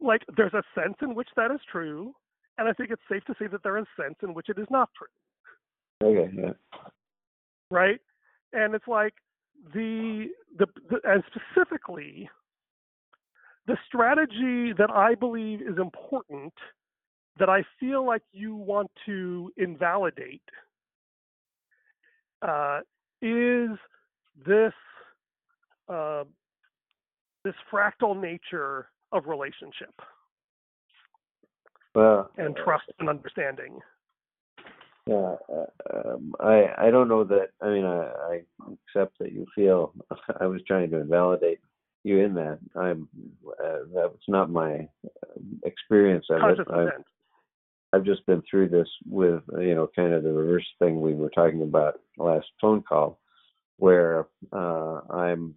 like 0.00 0.22
there's 0.36 0.54
a 0.54 0.62
sense 0.74 0.96
in 1.02 1.14
which 1.14 1.28
that 1.36 1.50
is 1.50 1.60
true, 1.70 2.14
and 2.58 2.68
I 2.68 2.72
think 2.72 2.90
it's 2.90 3.02
safe 3.10 3.24
to 3.24 3.34
say 3.38 3.46
that 3.48 3.62
there 3.62 3.78
is 3.78 3.86
a 3.98 4.02
sense 4.02 4.16
in 4.22 4.34
which 4.34 4.48
it 4.48 4.58
is 4.58 4.66
not 4.70 4.90
true, 4.96 6.08
okay, 6.08 6.32
yeah. 6.36 6.52
right? 7.70 8.00
And 8.52 8.74
it's 8.74 8.88
like 8.88 9.14
the 9.72 10.28
the, 10.58 10.66
the 10.90 11.00
and 11.04 11.22
specifically 11.28 12.28
the 13.66 13.76
strategy 13.86 14.74
that 14.76 14.90
I 14.90 15.14
believe 15.14 15.62
is 15.62 15.78
important 15.78 16.52
that 17.38 17.48
I 17.48 17.64
feel 17.80 18.06
like 18.06 18.22
you 18.32 18.54
want 18.54 18.90
to 19.06 19.50
invalidate 19.56 20.42
uh, 22.46 22.80
is 23.22 23.70
this 24.46 24.72
uh, 25.88 26.24
this 27.44 27.54
fractal 27.72 28.20
nature 28.20 28.88
of 29.12 29.26
relationship 29.26 29.94
Well, 31.94 32.30
and 32.36 32.56
uh, 32.58 32.64
trust 32.64 32.84
and 32.98 33.08
understanding. 33.08 33.80
Yeah, 35.06 35.36
uh, 35.52 35.66
um, 35.94 36.34
I 36.40 36.68
I 36.78 36.90
don't 36.90 37.08
know 37.08 37.24
that. 37.24 37.50
I 37.60 37.68
mean, 37.68 37.84
I, 37.84 38.10
I 38.30 38.40
accept 38.72 39.18
that 39.18 39.32
you 39.32 39.46
feel 39.54 39.92
I 40.40 40.46
was 40.46 40.62
trying 40.66 40.90
to 40.90 41.00
invalidate 41.00 41.60
you 42.04 42.18
in 42.18 42.34
that. 42.34 42.58
I'm 42.76 43.08
uh, 43.62 43.78
that's 43.94 44.28
not 44.28 44.50
my 44.50 44.88
uh, 45.04 45.40
experience 45.64 46.26
of 46.30 46.42
it. 46.58 46.94
I've, 47.94 48.04
just 48.04 48.26
been 48.26 48.42
through 48.48 48.68
this 48.68 48.88
with 49.08 49.42
you 49.58 49.74
know 49.74 49.88
kind 49.94 50.12
of 50.12 50.22
the 50.22 50.32
reverse 50.32 50.66
thing 50.78 51.00
we 51.00 51.14
were 51.14 51.30
talking 51.30 51.62
about 51.62 52.00
last 52.18 52.46
phone 52.60 52.82
call, 52.82 53.18
where 53.76 54.26
uh, 54.52 55.00
I'm 55.10 55.54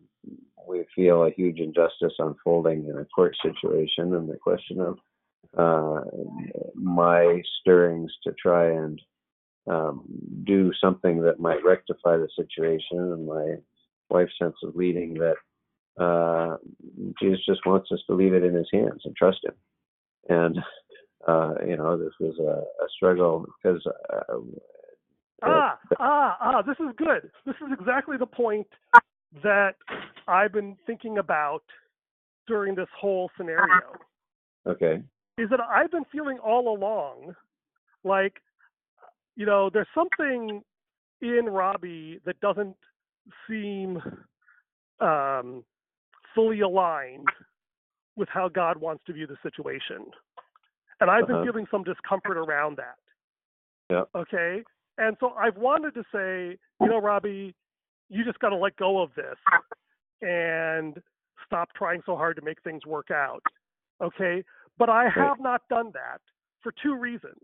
we 0.67 0.85
feel 0.95 1.23
a 1.23 1.31
huge 1.31 1.59
injustice 1.59 2.13
unfolding 2.19 2.87
in 2.87 2.97
a 2.97 3.05
court 3.05 3.35
situation, 3.41 4.13
and 4.13 4.29
the 4.29 4.37
question 4.37 4.81
of 4.81 4.97
uh, 5.57 6.01
my 6.75 7.41
stirrings 7.61 8.11
to 8.23 8.33
try 8.33 8.71
and 8.71 9.01
um, 9.67 10.03
do 10.43 10.71
something 10.81 11.21
that 11.21 11.39
might 11.39 11.63
rectify 11.63 12.17
the 12.17 12.29
situation, 12.35 12.99
and 12.99 13.25
my 13.25 13.55
wife's 14.09 14.37
sense 14.39 14.55
of 14.63 14.75
leading 14.75 15.15
that 15.15 15.35
uh, 16.01 16.57
Jesus 17.19 17.39
just 17.45 17.65
wants 17.65 17.91
us 17.91 17.99
to 18.07 18.15
leave 18.15 18.33
it 18.33 18.43
in 18.43 18.53
His 18.53 18.69
hands 18.71 19.01
and 19.05 19.15
trust 19.15 19.39
Him. 19.43 19.53
And 20.29 20.57
uh, 21.27 21.53
you 21.65 21.77
know, 21.77 21.97
this 21.97 22.13
was 22.19 22.37
a, 22.39 22.83
a 22.83 22.87
struggle 22.95 23.45
because 23.61 23.81
uh, 24.13 24.37
Ah, 25.43 25.77
ah, 25.99 26.37
ah, 26.41 26.61
this 26.61 26.77
is 26.79 26.93
good. 26.97 27.29
This 27.45 27.55
is 27.61 27.71
exactly 27.79 28.17
the 28.17 28.25
point 28.25 28.67
that 29.43 29.75
I've 30.27 30.51
been 30.51 30.75
thinking 30.87 31.19
about 31.19 31.63
during 32.47 32.73
this 32.73 32.87
whole 32.99 33.29
scenario. 33.37 33.93
okay, 34.65 35.03
Is 35.37 35.49
that 35.51 35.59
I've 35.59 35.91
been 35.91 36.05
feeling 36.11 36.39
all 36.39 36.75
along 36.75 37.35
like, 38.03 38.41
you 39.35 39.45
know, 39.45 39.69
there's 39.71 39.87
something 39.93 40.63
in 41.21 41.45
Robbie 41.45 42.19
that 42.25 42.39
doesn't 42.39 42.75
seem 43.47 44.01
um, 44.99 45.63
fully 46.33 46.61
aligned 46.61 47.27
with 48.15 48.29
how 48.29 48.49
God 48.49 48.77
wants 48.77 49.03
to 49.05 49.13
view 49.13 49.27
the 49.27 49.37
situation. 49.43 50.05
And 50.99 51.09
I've 51.11 51.27
been 51.27 51.37
Uh-huh. 51.37 51.45
feeling 51.45 51.67
some 51.69 51.83
discomfort 51.83 52.37
around 52.37 52.77
that. 52.77 52.97
Yeah. 53.89 54.03
Okay. 54.15 54.63
And 54.97 55.15
so 55.19 55.33
I've 55.33 55.57
wanted 55.57 55.93
to 55.93 56.03
say, 56.11 56.57
you 56.81 56.87
know, 56.87 56.97
Robbie, 56.99 57.53
you 58.09 58.23
just 58.25 58.39
got 58.39 58.49
to 58.49 58.55
let 58.55 58.75
go 58.77 58.99
of 59.01 59.13
this 59.15 59.37
and 60.21 61.01
stop 61.45 61.69
trying 61.73 62.01
so 62.05 62.15
hard 62.15 62.35
to 62.37 62.41
make 62.41 62.61
things 62.63 62.85
work 62.85 63.11
out. 63.11 63.43
Okay. 64.01 64.43
But 64.77 64.89
I 64.89 65.07
have 65.09 65.39
not 65.39 65.61
done 65.69 65.91
that 65.93 66.21
for 66.61 66.71
two 66.83 66.95
reasons. 66.95 67.41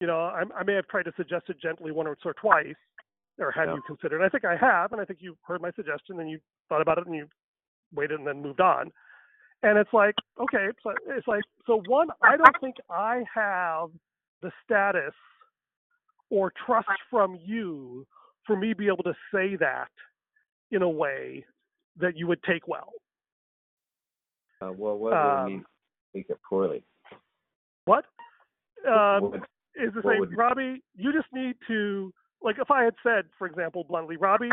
You 0.00 0.06
know, 0.06 0.20
I, 0.20 0.44
I 0.56 0.62
may 0.62 0.74
have 0.74 0.86
tried 0.88 1.04
to 1.04 1.12
suggest 1.16 1.48
it 1.48 1.58
gently 1.60 1.90
once 1.92 2.20
or 2.24 2.34
twice, 2.34 2.76
or 3.38 3.50
had 3.50 3.68
Yeah. 3.68 3.74
you 3.76 3.82
considered. 3.82 4.22
I 4.22 4.28
think 4.28 4.44
I 4.44 4.56
have, 4.56 4.92
and 4.92 5.00
I 5.00 5.04
think 5.04 5.20
you 5.22 5.36
heard 5.42 5.60
my 5.60 5.70
suggestion 5.72 6.20
and 6.20 6.30
you 6.30 6.38
thought 6.68 6.82
about 6.82 6.98
it 6.98 7.06
and 7.06 7.16
you 7.16 7.28
waited 7.94 8.18
and 8.18 8.26
then 8.26 8.42
moved 8.42 8.60
on. 8.60 8.92
And 9.62 9.76
it's 9.76 9.92
like, 9.92 10.14
okay, 10.40 10.68
so 10.82 10.92
it's 11.08 11.26
like, 11.26 11.42
so 11.66 11.82
one, 11.86 12.08
I 12.22 12.36
don't 12.36 12.60
think 12.60 12.76
I 12.90 13.24
have 13.34 13.90
the 14.40 14.52
status 14.64 15.14
or 16.30 16.52
trust 16.64 16.88
from 17.10 17.38
you 17.44 18.06
for 18.46 18.56
me 18.56 18.68
to 18.70 18.76
be 18.76 18.86
able 18.86 19.02
to 19.02 19.14
say 19.34 19.56
that 19.56 19.90
in 20.70 20.82
a 20.82 20.88
way 20.88 21.44
that 21.98 22.16
you 22.16 22.26
would 22.26 22.42
take 22.44 22.68
well. 22.68 22.92
uh, 24.60 24.72
well, 24.72 24.98
what 24.98 25.12
would 25.12 25.16
Um, 25.16 25.46
mean? 25.46 25.64
Speak 26.10 26.30
it 26.30 26.38
poorly. 26.42 26.82
What? 27.84 28.04
Um, 28.86 29.30
What- 29.30 29.48
is 29.76 29.92
the 29.94 30.02
same 30.02 30.34
Robbie, 30.34 30.82
you 30.96 31.12
just 31.12 31.32
need 31.32 31.56
to, 31.68 32.12
like, 32.42 32.58
if 32.58 32.68
I 32.70 32.82
had 32.82 32.94
said, 33.04 33.28
for 33.38 33.46
example, 33.46 33.84
bluntly, 33.84 34.16
Robbie, 34.16 34.50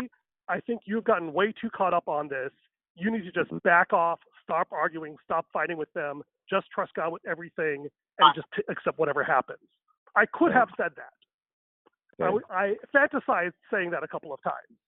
I 0.48 0.60
think 0.60 0.82
you've 0.84 1.02
gotten 1.02 1.32
way 1.32 1.52
too 1.52 1.70
caught 1.70 1.92
up 1.92 2.06
on 2.08 2.28
this. 2.28 2.52
You 2.96 3.10
need 3.10 3.24
to 3.24 3.32
just 3.32 3.50
back 3.62 3.92
off, 3.92 4.20
stop 4.42 4.68
arguing, 4.72 5.16
stop 5.24 5.46
fighting 5.52 5.76
with 5.76 5.92
them, 5.92 6.22
just 6.48 6.66
trust 6.74 6.92
God 6.94 7.12
with 7.12 7.22
everything, 7.28 7.88
and 8.18 8.34
just 8.34 8.46
t- 8.56 8.62
accept 8.70 8.98
whatever 8.98 9.22
happens. 9.22 9.58
I 10.16 10.24
could 10.32 10.52
have 10.52 10.68
said 10.76 10.92
that. 10.96 11.12
I, 12.50 12.74
I 12.74 12.74
fantasized 12.94 13.52
saying 13.70 13.90
that 13.90 14.02
a 14.02 14.08
couple 14.08 14.32
of 14.32 14.42
times. 14.42 14.78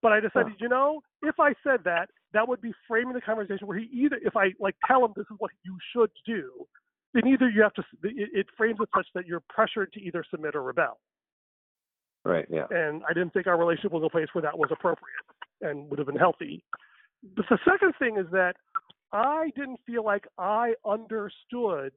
But 0.00 0.12
I 0.12 0.20
decided, 0.20 0.52
you 0.60 0.68
know, 0.68 1.00
if 1.22 1.40
I 1.40 1.52
said 1.64 1.80
that, 1.84 2.08
that 2.32 2.46
would 2.46 2.60
be 2.60 2.72
framing 2.86 3.14
the 3.14 3.20
conversation 3.20 3.66
where 3.66 3.78
he 3.78 3.88
either, 3.92 4.18
if 4.22 4.36
I 4.36 4.50
like 4.60 4.76
tell 4.86 5.04
him 5.04 5.12
this 5.16 5.26
is 5.30 5.36
what 5.38 5.50
you 5.64 5.76
should 5.92 6.10
do, 6.24 6.66
then 7.14 7.26
either 7.26 7.48
you 7.50 7.62
have 7.62 7.74
to, 7.74 7.82
it, 8.04 8.30
it 8.32 8.46
frames 8.56 8.78
it 8.80 8.88
such 8.96 9.06
that 9.14 9.26
you're 9.26 9.42
pressured 9.48 9.92
to 9.94 10.00
either 10.00 10.24
submit 10.30 10.54
or 10.54 10.62
rebel. 10.62 10.98
Right. 12.24 12.46
Yeah. 12.50 12.66
And 12.70 13.02
I 13.08 13.12
didn't 13.12 13.32
think 13.32 13.46
our 13.46 13.58
relationship 13.58 13.92
was 13.92 14.04
a 14.04 14.10
place 14.10 14.28
where 14.32 14.42
that 14.42 14.56
was 14.56 14.68
appropriate 14.70 15.26
and 15.62 15.88
would 15.90 15.98
have 15.98 16.06
been 16.06 16.16
healthy. 16.16 16.62
But 17.36 17.46
the 17.50 17.58
second 17.64 17.94
thing 17.98 18.16
is 18.18 18.26
that 18.32 18.54
I 19.12 19.50
didn't 19.56 19.80
feel 19.86 20.04
like 20.04 20.26
I 20.38 20.74
understood 20.84 21.92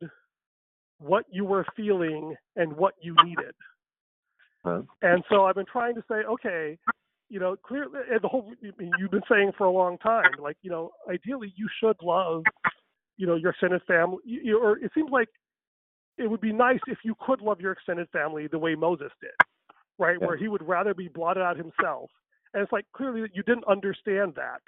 what 1.00 1.26
you 1.32 1.46
were 1.46 1.66
feeling 1.76 2.36
and 2.56 2.74
what 2.74 2.94
you 3.02 3.16
needed. 3.24 3.54
Huh? 4.64 4.82
And 5.02 5.24
so 5.30 5.46
I've 5.46 5.56
been 5.56 5.66
trying 5.66 5.96
to 5.96 6.04
say, 6.10 6.24
okay, 6.30 6.78
you 7.30 7.40
know, 7.40 7.56
clearly, 7.56 8.00
the 8.22 8.28
whole 8.28 8.52
you've 8.62 9.12
been 9.12 9.22
saying 9.30 9.54
for 9.58 9.66
a 9.66 9.72
long 9.72 9.98
time, 9.98 10.32
like, 10.40 10.58
you 10.62 10.70
know, 10.70 10.92
ideally 11.10 11.54
you 11.56 11.68
should 11.80 11.96
love, 12.04 12.44
you 13.18 13.26
know, 13.26 13.36
your 13.36 13.52
extended 13.52 13.82
family, 13.88 14.18
you, 14.26 14.60
or 14.62 14.78
it 14.78 14.92
seems 14.94 15.10
like 15.12 15.30
it 16.18 16.30
would 16.30 16.42
be 16.42 16.54
nice 16.54 16.80
if 16.88 17.00
you 17.04 17.16
could 17.26 17.42
love 17.42 17.60
your 17.62 17.72
extended 17.72 18.08
family 18.10 18.48
the 18.48 18.60
way 18.60 18.76
Moses 18.76 19.12
did, 19.22 19.32
right? 19.98 20.18
Yeah. 20.20 20.28
Where 20.28 20.38
he 20.38 20.50
would 20.50 20.62
rather 20.62 20.94
be 20.94 21.08
blotted 21.08 21.42
out 21.42 21.58
himself. 21.58 22.12
And 22.54 22.62
it's 22.62 22.72
like 22.72 22.86
clearly 22.94 23.22
that 23.22 23.36
you 23.36 23.44
didn't 23.44 23.68
understand 23.68 24.34
that. 24.36 24.62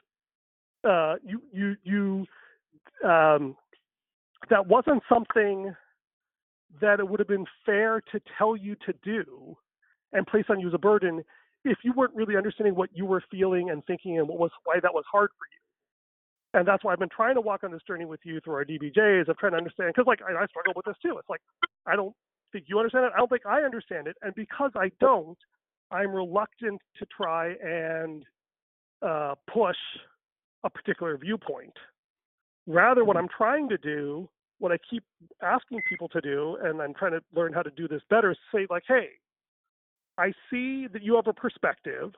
Uh, 0.84 1.16
you 1.24 1.42
you 1.52 1.76
you 1.84 3.10
um, 3.10 3.56
that 4.50 4.66
wasn't 4.68 5.02
something 5.08 5.74
that 6.82 7.00
it 7.00 7.08
would 7.08 7.20
have 7.20 7.28
been 7.28 7.46
fair 7.66 8.02
to 8.12 8.20
tell 8.38 8.56
you 8.56 8.76
to 8.86 8.94
do 9.04 9.56
and 10.12 10.26
place 10.28 10.46
on 10.50 10.60
you 10.60 10.68
as 10.68 10.74
a 10.74 10.80
burden 10.80 11.24
if 11.66 11.78
you 11.84 11.94
weren't 11.96 12.14
really 12.16 12.36
understanding 12.36 12.76
what 12.76 12.90
you 12.94 13.06
were 13.06 13.24
feeling 13.32 13.70
and 13.70 13.86
thinking 13.86 14.18
and 14.18 14.28
what 14.28 14.38
was 14.38 14.52
why 14.66 14.80
that 14.82 14.94
was 14.94 15.04
hard 15.12 15.30
for 15.38 15.46
you. 15.46 16.60
And 16.60 16.68
that's 16.68 16.84
why 16.84 16.94
I've 16.94 17.00
been 17.00 17.10
trying 17.10 17.36
to 17.36 17.42
walk 17.42 17.64
on 17.64 17.72
this 17.72 17.82
journey 17.88 18.06
with 18.06 18.20
you 18.24 18.40
through 18.42 18.54
our 18.56 18.66
DBJs 18.66 19.28
of 19.28 19.38
trying 19.38 19.54
to 19.54 19.58
understand 19.58 19.94
because 19.96 20.08
like 20.08 20.20
I, 20.22 20.44
I 20.44 20.46
struggle 20.48 20.74
with 20.76 20.86
this 20.86 20.96
too. 21.02 21.18
It's 21.18 21.30
like 21.30 21.42
I 21.86 21.96
don't 21.96 22.14
think 22.52 22.66
you 22.68 22.78
understand 22.78 23.06
it. 23.06 23.12
I 23.16 23.18
don't 23.18 23.30
think 23.30 23.46
I 23.46 23.62
understand 23.62 24.08
it. 24.08 24.16
And 24.22 24.36
because 24.36 24.72
I 24.76 24.92
don't, 25.00 25.38
I'm 25.92 26.12
reluctant 26.12 26.82
to 27.00 27.06
try 27.16 27.54
and 27.64 28.24
uh, 29.02 29.36
push 29.52 29.78
a 30.64 30.70
particular 30.70 31.18
viewpoint. 31.18 31.74
Rather, 32.68 33.04
what 33.04 33.18
I'm 33.18 33.28
trying 33.28 33.68
to 33.70 33.78
do, 33.78 34.30
what 34.60 34.72
I 34.72 34.78
keep 34.90 35.04
asking 35.42 35.82
people 35.90 36.08
to 36.10 36.22
do, 36.22 36.58
and 36.64 36.82
I'm 36.82 36.94
trying 36.94 37.12
to 37.12 37.22
learn 37.36 37.52
how 37.54 37.62
to 37.62 37.72
do 37.72 37.88
this 37.88 38.02
better, 38.10 38.32
is 38.32 38.38
say, 38.54 38.68
like, 38.70 38.84
hey, 38.88 39.10
I 40.18 40.32
see 40.50 40.88
that 40.88 41.02
you 41.02 41.16
have 41.16 41.28
a 41.28 41.34
perspective. 41.34 42.14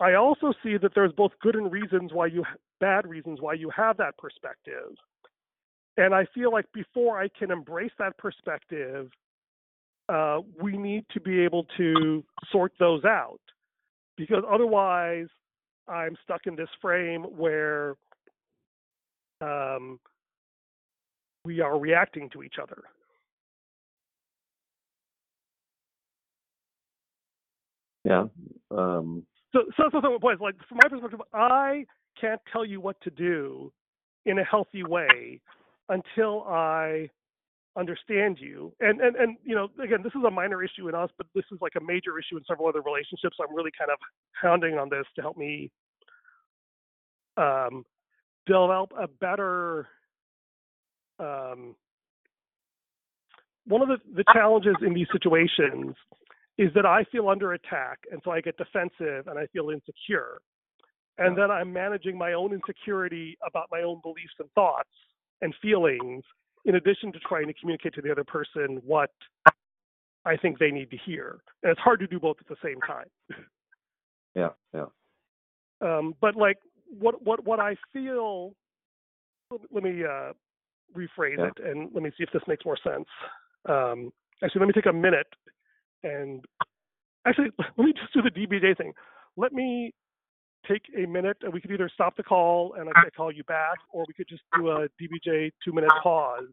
I 0.00 0.14
also 0.14 0.52
see 0.62 0.76
that 0.78 0.92
there's 0.94 1.12
both 1.12 1.32
good 1.40 1.54
and 1.54 1.70
reasons 1.70 2.12
why 2.12 2.26
you 2.26 2.44
bad 2.80 3.06
reasons 3.06 3.40
why 3.40 3.54
you 3.54 3.70
have 3.70 3.96
that 3.98 4.16
perspective. 4.18 4.96
And 5.96 6.14
I 6.14 6.26
feel 6.34 6.50
like 6.50 6.64
before 6.72 7.20
I 7.20 7.28
can 7.28 7.50
embrace 7.50 7.92
that 7.98 8.16
perspective, 8.16 9.10
uh, 10.08 10.40
we 10.60 10.76
need 10.76 11.04
to 11.12 11.20
be 11.20 11.40
able 11.40 11.66
to 11.76 12.24
sort 12.50 12.72
those 12.80 13.04
out 13.04 13.40
because 14.16 14.42
otherwise 14.50 15.28
I'm 15.88 16.16
stuck 16.24 16.46
in 16.46 16.56
this 16.56 16.68
frame 16.80 17.22
where 17.22 17.96
um, 19.40 19.98
we 21.44 21.60
are 21.60 21.78
reacting 21.78 22.30
to 22.30 22.42
each 22.42 22.56
other. 22.62 22.82
Yeah. 28.04 28.24
Um, 28.70 29.24
So, 29.52 29.60
so, 29.76 29.84
so, 29.92 30.00
so, 30.02 30.18
boys, 30.18 30.38
like 30.40 30.56
from 30.68 30.78
my 30.82 30.88
perspective, 30.88 31.20
I 31.32 31.84
can't 32.20 32.40
tell 32.52 32.64
you 32.64 32.80
what 32.80 33.00
to 33.02 33.10
do 33.10 33.72
in 34.26 34.38
a 34.38 34.44
healthy 34.44 34.82
way 34.82 35.40
until 35.88 36.42
I 36.44 37.10
understand 37.76 38.38
you. 38.40 38.72
And, 38.80 39.00
and, 39.00 39.16
and, 39.16 39.36
you 39.44 39.54
know, 39.54 39.68
again, 39.82 40.02
this 40.02 40.12
is 40.14 40.24
a 40.26 40.30
minor 40.30 40.62
issue 40.62 40.88
in 40.88 40.94
us, 40.94 41.10
but 41.16 41.26
this 41.34 41.44
is 41.52 41.58
like 41.60 41.72
a 41.76 41.84
major 41.84 42.18
issue 42.18 42.36
in 42.36 42.44
several 42.46 42.68
other 42.68 42.82
relationships. 42.82 43.36
I'm 43.40 43.54
really 43.54 43.70
kind 43.76 43.90
of 43.90 43.98
hounding 44.32 44.78
on 44.78 44.88
this 44.90 45.04
to 45.16 45.22
help 45.22 45.36
me 45.36 45.70
um, 47.36 47.84
develop 48.46 48.92
a 48.98 49.08
better. 49.08 49.88
Um, 51.18 51.74
one 53.66 53.80
of 53.80 53.88
the, 53.88 53.98
the 54.14 54.24
challenges 54.32 54.74
in 54.84 54.92
these 54.92 55.06
situations 55.12 55.94
is 56.58 56.70
that 56.74 56.84
I 56.84 57.04
feel 57.04 57.28
under 57.28 57.54
attack, 57.54 57.98
and 58.10 58.20
so 58.24 58.30
I 58.30 58.40
get 58.40 58.56
defensive 58.58 59.28
and 59.28 59.38
I 59.38 59.46
feel 59.46 59.70
insecure. 59.70 60.40
And 61.18 61.36
then 61.36 61.50
I'm 61.50 61.72
managing 61.72 62.16
my 62.18 62.32
own 62.32 62.52
insecurity 62.52 63.38
about 63.46 63.68
my 63.70 63.82
own 63.82 64.00
beliefs 64.02 64.34
and 64.38 64.50
thoughts 64.54 64.90
and 65.40 65.54
feelings, 65.62 66.24
in 66.64 66.76
addition 66.76 67.12
to 67.12 67.18
trying 67.20 67.46
to 67.46 67.54
communicate 67.54 67.94
to 67.94 68.02
the 68.02 68.10
other 68.10 68.24
person 68.24 68.80
what 68.84 69.10
I 70.24 70.36
think 70.36 70.58
they 70.58 70.70
need 70.70 70.90
to 70.90 70.96
hear. 71.04 71.40
And 71.62 71.72
it's 71.72 71.80
hard 71.80 72.00
to 72.00 72.06
do 72.06 72.20
both 72.20 72.36
at 72.40 72.48
the 72.48 72.56
same 72.64 72.80
time. 72.80 73.06
yeah. 74.34 74.50
Yeah. 74.72 74.86
Um, 75.80 76.14
but 76.20 76.36
like 76.36 76.58
what 76.98 77.22
what 77.24 77.44
what 77.44 77.58
I 77.58 77.76
feel, 77.92 78.54
let 79.70 79.82
me 79.82 80.04
uh, 80.04 80.32
rephrase 80.96 81.38
Yeah. 81.38 81.46
it 81.46 81.58
and 81.64 81.90
let 81.92 82.02
me 82.02 82.10
see 82.16 82.22
if 82.24 82.30
this 82.32 82.42
makes 82.46 82.64
more 82.64 82.78
sense. 82.84 83.06
Um, 83.68 84.12
actually, 84.42 84.60
let 84.60 84.68
me 84.68 84.72
take 84.74 84.86
a 84.86 84.92
minute 84.92 85.26
and 86.04 86.44
actually 87.26 87.50
let 87.58 87.86
me 87.86 87.92
just 87.92 88.12
do 88.12 88.22
the 88.22 88.30
DBJ 88.30 88.76
thing. 88.76 88.92
Let 89.36 89.52
me 89.52 89.92
take 90.68 90.82
a 90.96 91.06
minute 91.06 91.36
and 91.42 91.52
we 91.52 91.60
could 91.60 91.70
either 91.70 91.90
stop 91.92 92.16
the 92.16 92.22
call 92.22 92.74
and 92.78 92.88
I 92.88 92.92
can 92.92 93.10
call 93.16 93.32
you 93.32 93.44
back, 93.44 93.78
or 93.90 94.04
we 94.06 94.14
could 94.14 94.28
just 94.28 94.42
do 94.54 94.68
a 94.70 94.88
DBJ 95.00 95.52
two 95.64 95.72
minute 95.72 95.90
pause 96.02 96.44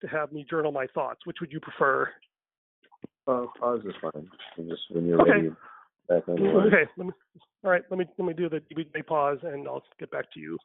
to 0.00 0.06
have 0.08 0.32
me 0.32 0.44
journal 0.48 0.72
my 0.72 0.86
thoughts. 0.94 1.20
Which 1.24 1.38
would 1.40 1.52
you 1.52 1.60
prefer? 1.60 2.08
Uh, 3.26 3.46
pause 3.58 3.80
is 3.84 3.94
fine. 4.00 4.28
And 4.56 4.68
Just 4.68 4.82
when 4.90 5.06
you're 5.06 5.20
Okay. 5.20 5.30
ready, 5.30 5.50
back 6.08 6.28
on. 6.28 6.42
Okay, 6.42 6.84
let 6.96 7.06
me, 7.06 7.12
all 7.64 7.70
right, 7.70 7.82
let 7.90 7.98
me 7.98 8.06
let 8.18 8.26
me 8.26 8.34
do 8.34 8.48
the 8.48 8.60
DBJ 8.60 9.06
pause 9.06 9.38
and 9.42 9.66
I'll 9.68 9.84
get 9.98 10.10
back 10.10 10.32
to 10.32 10.40
you. 10.40 10.58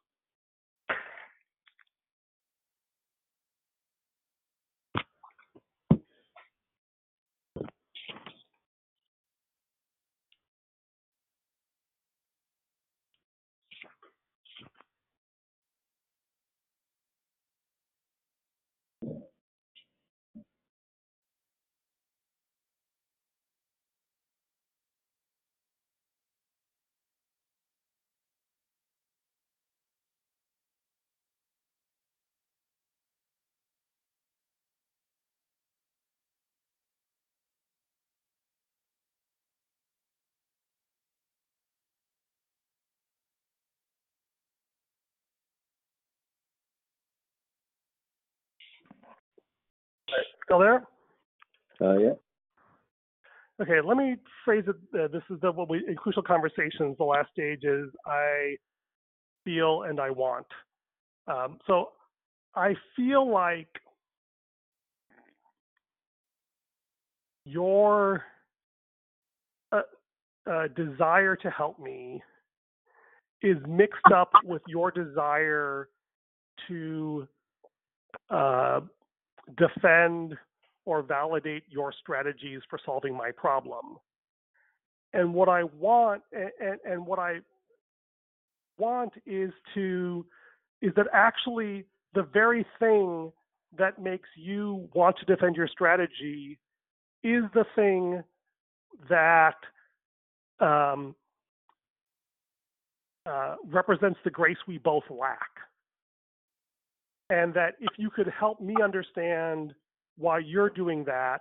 Still 50.48 50.60
there? 50.60 50.88
Uh, 51.82 51.98
yeah. 51.98 52.14
Okay, 53.62 53.82
let 53.86 53.98
me 53.98 54.16
phrase 54.46 54.64
it. 54.68 54.76
Uh, 54.98 55.08
this 55.08 55.24
is 55.30 55.42
the 55.42 55.52
what 55.52 55.70
we 55.70 55.84
in 55.88 55.96
crucial 55.96 56.24
conversations. 56.24 56.96
The 56.98 57.04
last 57.04 57.30
stage 57.34 57.64
is 57.64 57.90
I 58.06 58.56
feel 59.44 59.84
and 59.84 60.00
I 60.00 60.10
want. 60.10 60.46
Um, 61.28 61.58
so 61.68 61.90
I 62.56 62.76
feel 62.96 63.30
like 63.30 63.68
your 67.46 68.24
uh, 69.74 69.82
uh, 70.50 70.68
desire 70.76 71.36
to 71.36 71.50
help 71.50 71.78
me 71.78 72.24
is 73.42 73.58
mixed 73.68 74.12
up 74.14 74.32
with 74.46 74.62
your 74.68 74.92
desire 74.92 75.90
to 76.68 77.28
uh, 78.30 78.82
defend 79.56 80.36
or 80.86 81.02
validate 81.02 81.64
your 81.70 81.94
strategies 82.00 82.62
for 82.70 82.80
solving 82.86 83.16
my 83.16 83.32
problem. 83.32 83.98
And 85.14 85.34
what 85.34 85.50
I 85.50 85.64
want, 85.64 86.22
and, 86.32 86.80
and 86.86 87.06
what 87.06 87.20
I 87.20 87.40
want 88.78 89.14
is 89.26 89.52
to, 89.74 90.26
is 90.82 90.92
that 90.96 91.08
actually 91.14 91.86
the 92.14 92.24
very 92.24 92.66
thing 92.80 93.32
that 93.78 94.02
makes 94.02 94.30
you 94.36 94.88
want 94.94 95.18
to 95.20 95.26
defend 95.26 95.56
your 95.56 95.68
strategy 95.68 96.58
is 97.24 97.44
the 97.54 97.66
thing 97.76 98.24
that 99.10 99.56
um, 100.60 101.16
uh, 103.26 103.56
represents 103.66 104.20
the 104.24 104.30
grace 104.30 104.58
we 104.68 104.78
both 104.78 105.04
lack. 105.10 105.50
And 107.30 107.54
that 107.54 107.76
if 107.80 107.90
you 107.98 108.10
could 108.10 108.28
help 108.28 108.62
me 108.62 108.76
understand 108.82 109.74
why 110.18 110.40
you're 110.40 110.70
doing 110.70 111.04
that, 111.06 111.40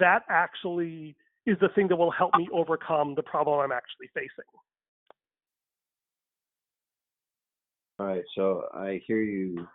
that 0.00 0.22
actually 0.28 1.16
is 1.46 1.56
the 1.60 1.68
thing 1.74 1.88
that 1.88 1.96
will 1.96 2.10
help 2.10 2.32
me 2.36 2.48
overcome 2.52 3.14
the 3.14 3.22
problem 3.22 3.60
I'm 3.60 3.72
actually 3.72 4.08
facing. 4.14 4.44
All 7.98 8.06
right. 8.06 8.24
So 8.34 8.64
I 8.74 9.00
hear 9.06 9.22
you 9.22 9.66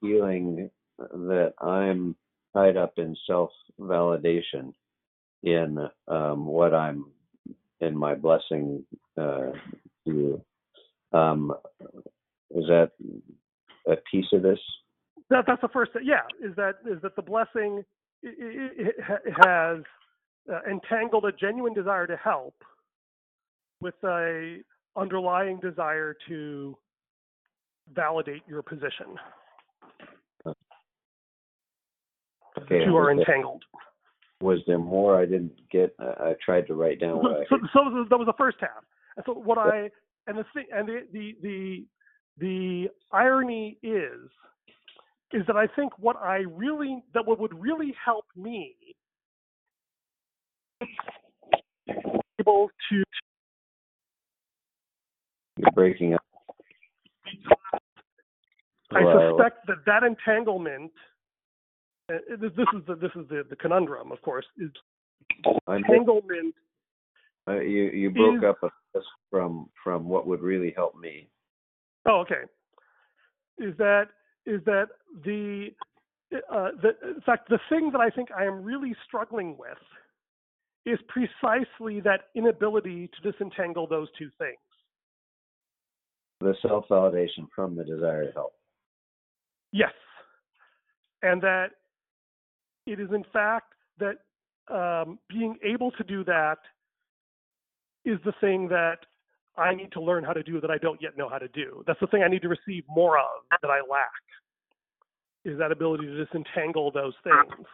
feeling 0.00 0.70
that 0.98 1.52
I'm 1.60 2.16
tied 2.54 2.76
up 2.76 2.94
in 2.98 3.16
self 3.26 3.50
validation 3.80 4.72
in 5.42 5.78
um, 6.08 6.46
what 6.46 6.74
I'm 6.74 7.06
in 7.80 7.96
my 7.96 8.14
blessing 8.14 8.84
uh, 9.18 9.50
to 9.52 10.06
you. 10.06 10.44
Um, 11.12 11.52
is 12.50 12.64
that 12.68 12.92
a 13.86 13.96
piece 14.10 14.26
of 14.32 14.42
this? 14.42 14.58
That 15.30 15.44
that's 15.46 15.60
the 15.62 15.68
first. 15.68 15.92
Yeah, 16.02 16.20
is 16.42 16.54
that 16.56 16.74
is 16.90 17.00
that 17.02 17.16
the 17.16 17.22
blessing 17.22 17.84
it, 18.22 18.72
it, 18.76 18.94
has 19.44 19.82
uh, 20.52 20.60
entangled 20.70 21.24
a 21.24 21.32
genuine 21.32 21.74
desire 21.74 22.06
to 22.06 22.16
help 22.16 22.54
with 23.80 23.94
a 24.04 24.58
underlying 24.96 25.58
desire 25.60 26.16
to 26.28 26.76
validate 27.94 28.42
your 28.46 28.62
position. 28.62 29.16
Okay. 32.56 32.84
Two 32.84 32.96
are 32.96 33.14
was 33.14 33.24
there- 33.26 33.34
entangled. 33.34 33.64
Was 34.40 34.58
there 34.66 34.78
more 34.78 35.18
I 35.18 35.24
didn't 35.24 35.52
get? 35.70 35.94
I, 35.98 36.04
I 36.04 36.34
tried 36.44 36.66
to 36.66 36.74
write 36.74 37.00
down 37.00 37.18
what 37.18 37.32
I 37.32 37.44
so, 37.48 37.56
so 37.72 38.06
that 38.10 38.18
was 38.18 38.26
the 38.26 38.34
first 38.36 38.58
half. 38.60 38.84
And 39.16 39.24
so 39.24 39.32
what 39.32 39.56
I 39.58 39.90
and 40.26 40.36
the 40.36 40.44
thing 40.52 40.66
and 40.72 40.86
the 40.86 41.00
the 41.12 41.36
the 41.42 41.86
the 42.38 42.88
irony 43.12 43.78
is 43.82 44.28
is 45.32 45.46
that 45.46 45.56
I 45.56 45.66
think 45.66 45.92
what 45.98 46.16
I 46.16 46.44
really 46.48 47.02
that 47.14 47.26
what 47.26 47.38
would 47.40 47.54
really 47.58 47.94
help 48.04 48.24
me 48.36 48.76
able 52.40 52.68
to 52.90 53.02
You're 55.56 55.70
breaking 55.72 56.14
up. 56.14 56.22
I 58.92 59.00
Hello? 59.00 59.36
suspect 59.36 59.66
that 59.66 59.78
that 59.86 60.02
entanglement 60.04 60.92
uh, 62.12 62.18
this 62.40 62.52
is 62.74 62.82
the 62.86 62.94
this 62.96 63.10
is 63.16 63.28
the, 63.28 63.44
the 63.48 63.56
conundrum 63.56 64.12
of 64.12 64.20
course 64.22 64.46
is 64.58 64.70
entanglement 65.68 66.54
uh, 67.48 67.60
you 67.60 67.84
you 67.84 68.10
broke 68.10 68.38
is- 68.38 68.44
up 68.44 68.58
a 68.62 68.68
from 69.30 69.68
from 69.82 70.08
what 70.08 70.26
would 70.26 70.40
really 70.40 70.72
help 70.76 70.96
me. 70.96 71.28
Oh, 72.06 72.20
okay. 72.20 72.42
Is 73.58 73.76
that 73.78 74.04
is 74.46 74.60
that 74.64 74.88
the 75.24 75.68
uh, 76.50 76.70
the 76.82 76.90
in 77.08 77.20
fact 77.24 77.48
the 77.48 77.60
thing 77.68 77.90
that 77.92 78.00
I 78.00 78.10
think 78.10 78.30
I 78.36 78.44
am 78.44 78.62
really 78.62 78.94
struggling 79.06 79.56
with 79.56 79.78
is 80.86 80.98
precisely 81.08 82.00
that 82.00 82.26
inability 82.34 83.08
to 83.08 83.32
disentangle 83.32 83.86
those 83.86 84.08
two 84.18 84.30
things. 84.38 84.58
The 86.40 86.54
self 86.60 86.86
validation 86.88 87.46
from 87.54 87.74
the 87.76 87.84
desire 87.84 88.26
to 88.26 88.32
help. 88.32 88.52
Yes, 89.72 89.92
and 91.22 91.40
that 91.42 91.68
it 92.86 93.00
is 93.00 93.08
in 93.12 93.24
fact 93.32 93.72
that 93.98 94.18
um, 94.70 95.18
being 95.28 95.56
able 95.64 95.90
to 95.92 96.04
do 96.04 96.24
that 96.24 96.58
is 98.04 98.18
the 98.24 98.32
thing 98.40 98.68
that 98.68 98.98
I 99.56 99.74
need 99.74 99.92
to 99.92 100.00
learn 100.00 100.24
how 100.24 100.32
to 100.32 100.42
do 100.42 100.60
that 100.60 100.70
I 100.70 100.78
don't 100.78 101.00
yet 101.00 101.16
know 101.16 101.28
how 101.28 101.38
to 101.38 101.48
do. 101.48 101.84
That's 101.86 102.00
the 102.00 102.06
thing 102.08 102.22
I 102.22 102.28
need 102.28 102.42
to 102.42 102.48
receive 102.48 102.84
more 102.88 103.18
of 103.18 103.42
that 103.62 103.70
I 103.70 103.78
lack. 103.88 104.10
Is 105.44 105.58
that 105.58 105.70
ability 105.70 106.06
to 106.06 106.24
disentangle 106.24 106.90
those 106.90 107.12
things. 107.22 107.66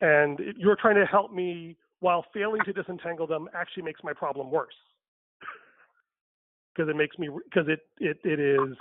And 0.00 0.38
you're 0.58 0.76
trying 0.76 0.96
to 0.96 1.06
help 1.06 1.32
me 1.32 1.76
while 2.00 2.24
failing 2.34 2.60
to 2.66 2.72
disentangle 2.72 3.26
them 3.26 3.48
actually 3.54 3.84
makes 3.84 4.00
my 4.02 4.12
problem 4.12 4.50
worse. 4.50 4.74
Because 6.74 6.90
it 6.90 6.96
makes 6.96 7.16
me 7.18 7.28
because 7.44 7.68
it 7.68 7.80
it 8.00 8.18
it 8.24 8.40
is 8.40 8.76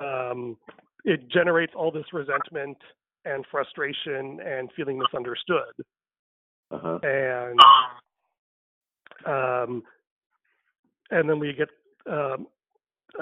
um, 0.00 0.56
it 1.04 1.28
generates 1.30 1.74
all 1.76 1.92
this 1.92 2.06
resentment 2.12 2.78
and 3.26 3.44
frustration 3.50 4.40
and 4.44 4.70
feeling 4.74 4.98
misunderstood 4.98 5.74
Uh 6.70 6.78
huh. 6.78 6.98
and 7.02 7.60
um, 9.26 9.82
and 11.10 11.28
then 11.28 11.38
we 11.38 11.52
get 11.52 11.68
um, 12.10 12.46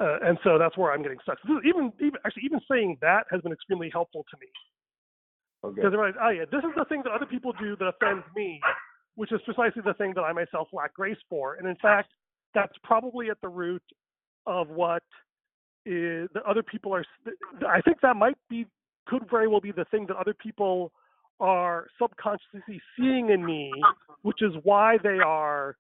uh, 0.00 0.18
and 0.22 0.38
so 0.42 0.58
that's 0.58 0.76
where 0.76 0.92
I'm 0.92 1.02
getting 1.02 1.18
stuck. 1.22 1.38
So 1.46 1.60
even 1.66 1.92
even 2.00 2.18
actually 2.24 2.42
even 2.44 2.60
saying 2.70 2.98
that 3.00 3.24
has 3.30 3.40
been 3.42 3.52
extremely 3.52 3.90
helpful 3.92 4.24
to 4.30 4.36
me 4.40 4.48
Okay. 5.64 5.76
because 5.76 5.92
I 5.94 5.96
realize, 5.96 6.20
oh 6.22 6.30
yeah, 6.30 6.44
this 6.50 6.62
is 6.64 6.74
the 6.76 6.84
thing 6.86 7.02
that 7.04 7.12
other 7.12 7.26
people 7.26 7.52
do 7.58 7.76
that 7.76 7.86
offends 7.86 8.24
me, 8.36 8.60
which 9.14 9.32
is 9.32 9.40
precisely 9.44 9.82
the 9.84 9.94
thing 9.94 10.12
that 10.14 10.22
I 10.22 10.32
myself 10.32 10.68
lack 10.72 10.94
grace 10.94 11.16
for. 11.28 11.54
And 11.54 11.66
in 11.66 11.76
fact, 11.76 12.10
that's 12.54 12.74
probably 12.82 13.30
at 13.30 13.40
the 13.40 13.48
root 13.48 13.82
of 14.46 14.68
what 14.68 15.02
is, 15.86 16.28
the 16.34 16.42
other 16.46 16.62
people 16.62 16.94
are. 16.94 17.04
I 17.66 17.80
think 17.80 18.00
that 18.02 18.14
might 18.16 18.36
be 18.50 18.66
could 19.06 19.28
very 19.30 19.48
well 19.48 19.60
be 19.60 19.72
the 19.72 19.84
thing 19.86 20.06
that 20.06 20.16
other 20.16 20.34
people 20.34 20.92
are 21.40 21.86
subconsciously 22.00 22.80
seeing 22.98 23.30
in 23.30 23.44
me, 23.44 23.72
which 24.22 24.42
is 24.42 24.52
why 24.62 24.98
they 25.02 25.18
are, 25.24 25.76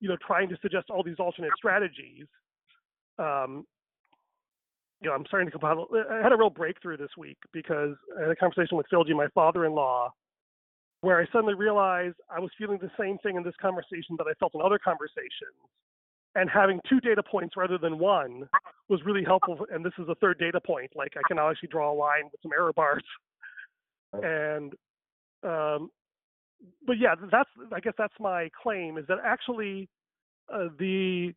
you 0.00 0.08
know, 0.08 0.16
trying 0.26 0.48
to 0.48 0.56
suggest 0.60 0.90
all 0.90 1.02
these 1.02 1.16
alternate 1.18 1.52
strategies. 1.56 2.26
Um, 3.18 3.66
you 5.00 5.08
know, 5.08 5.14
I'm 5.14 5.24
starting 5.26 5.46
to 5.48 5.52
compile. 5.52 5.86
I 6.10 6.22
had 6.22 6.32
a 6.32 6.36
real 6.36 6.50
breakthrough 6.50 6.96
this 6.96 7.10
week 7.18 7.38
because 7.52 7.94
I 8.18 8.22
had 8.22 8.30
a 8.30 8.36
conversation 8.36 8.76
with 8.76 8.86
Philgy, 8.90 9.14
my 9.14 9.28
father-in-law, 9.34 10.10
where 11.02 11.20
I 11.20 11.26
suddenly 11.32 11.54
realized 11.54 12.16
I 12.34 12.40
was 12.40 12.50
feeling 12.58 12.78
the 12.80 12.90
same 12.98 13.18
thing 13.18 13.36
in 13.36 13.42
this 13.42 13.54
conversation 13.60 14.16
that 14.18 14.26
I 14.26 14.32
felt 14.40 14.54
in 14.54 14.62
other 14.62 14.78
conversations, 14.78 15.60
and 16.34 16.48
having 16.48 16.80
two 16.88 17.00
data 17.00 17.22
points 17.22 17.56
rather 17.56 17.78
than 17.78 17.98
one 17.98 18.48
was 18.88 19.00
really 19.04 19.24
helpful. 19.24 19.66
And 19.70 19.84
this 19.84 19.92
is 19.98 20.08
a 20.08 20.14
third 20.16 20.38
data 20.38 20.60
point. 20.60 20.90
Like 20.94 21.12
I 21.16 21.20
can 21.28 21.36
now 21.36 21.50
actually 21.50 21.68
draw 21.68 21.92
a 21.92 21.96
line 21.96 22.24
with 22.32 22.40
some 22.42 22.52
error 22.52 22.72
bars, 22.72 23.04
and 24.14 24.72
um, 25.42 25.90
but 26.86 26.98
yeah, 26.98 27.14
that's 27.30 27.50
I 27.72 27.80
guess 27.80 27.94
that's 27.98 28.14
my 28.20 28.50
claim 28.62 28.98
is 28.98 29.06
that 29.08 29.18
actually 29.24 29.88
uh, 30.52 30.68
the 30.78 31.32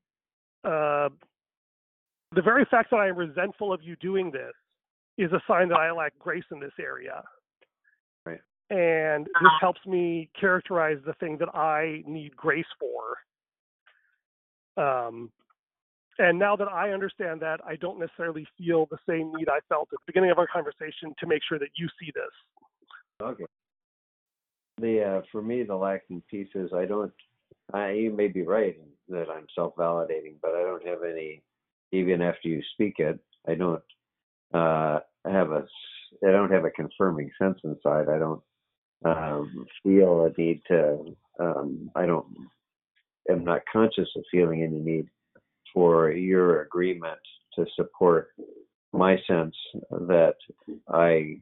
uh, 0.64 1.10
the 2.36 2.42
very 2.42 2.66
fact 2.70 2.92
that 2.92 2.98
I 2.98 3.08
am 3.08 3.18
resentful 3.18 3.74
of 3.74 3.82
you 3.82 3.96
doing 3.98 4.32
this 4.32 4.54
is 5.18 5.32
a 5.32 5.42
sign 5.48 5.70
that 5.70 5.80
I 5.80 5.92
lack 5.92 6.18
grace 6.20 6.44
in 6.52 6.60
this 6.60 6.72
area. 6.80 7.24
Right. 8.26 8.40
And 8.70 9.26
this 9.26 9.52
helps 9.60 9.86
me 9.86 10.30
characterize 10.40 10.98
the 11.06 11.14
thing 11.14 11.38
that 11.40 11.50
I 11.56 12.04
need 12.08 12.36
grace 12.36 12.66
for. 12.80 13.18
Um, 14.82 15.32
and 16.20 16.38
now 16.38 16.56
that 16.56 16.68
I 16.68 16.92
understand 16.92 17.42
that, 17.42 17.60
I 17.66 17.76
don't 17.78 18.00
necessarily 18.00 18.46
feel 18.58 18.88
the 18.92 18.98
same 19.08 19.34
need 19.36 19.50
I 19.50 19.60
felt 19.68 19.90
at 19.92 20.00
the 20.00 20.04
beginning 20.06 20.32
of 20.32 20.38
our 20.38 20.48
conversation 20.48 21.14
to 21.20 21.28
make 21.28 21.42
sure 21.48 21.60
that 21.60 21.70
you 21.76 21.88
see 22.00 22.12
this. 22.14 22.32
Okay. 23.22 23.46
The 24.80 25.04
uh, 25.04 25.22
for 25.32 25.42
me 25.42 25.64
the 25.64 25.76
lacking 25.76 26.24
piece 26.30 26.50
is 26.56 26.72
I 26.74 26.86
don't. 26.86 27.12
I 27.74 27.92
you 27.92 28.12
may 28.12 28.28
be 28.28 28.44
right 28.44 28.78
that 29.10 29.30
I'm 29.30 29.46
self 29.56 29.76
validating, 29.76 30.36
but 30.42 30.52
I 30.52 30.62
don't 30.62 30.86
have 30.86 31.04
any. 31.04 31.42
Even 31.92 32.22
after 32.22 32.48
you 32.48 32.62
speak 32.74 32.96
it, 33.00 33.20
I 33.48 33.56
don't 33.56 33.82
uh, 34.54 35.00
have 35.26 35.52
a. 35.52 35.66
I 36.28 36.32
don't 36.32 36.52
have 36.52 36.66
a 36.66 36.72
confirming 36.72 37.32
sense 37.42 37.60
inside. 37.64 38.10
I 38.10 38.20
don't 38.20 38.42
um, 39.06 39.66
feel 39.84 40.26
a 40.26 40.42
need 40.42 40.62
to. 40.68 41.16
Um, 41.40 41.92
I 41.96 42.06
don't. 42.06 42.28
am 43.30 43.44
not 43.44 43.62
conscious 43.72 44.10
of 44.16 44.24
feeling 44.32 44.64
any 44.64 44.80
need 44.80 45.08
for 45.74 46.12
your 46.12 46.62
agreement 46.62 47.20
to 47.56 47.66
support 47.76 48.30
my 48.94 49.18
sense 49.28 49.56
that 49.92 50.36
I 50.90 51.40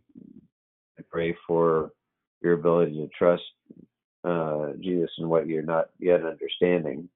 pray 1.09 1.35
for 1.47 1.91
your 2.41 2.53
ability 2.53 2.93
to 2.93 3.07
trust 3.17 3.43
uh, 4.23 4.73
Jesus 4.81 5.09
in 5.17 5.29
what 5.29 5.47
you're 5.47 5.63
not 5.63 5.89
yet 5.99 6.23
understanding. 6.23 7.09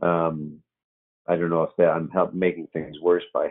Um, 0.00 0.62
I 1.28 1.36
don't 1.36 1.50
know 1.50 1.62
if 1.62 1.70
that 1.78 1.90
I'm 1.90 2.08
help 2.10 2.34
making 2.34 2.68
things 2.72 2.96
worse 3.00 3.22
by 3.32 3.48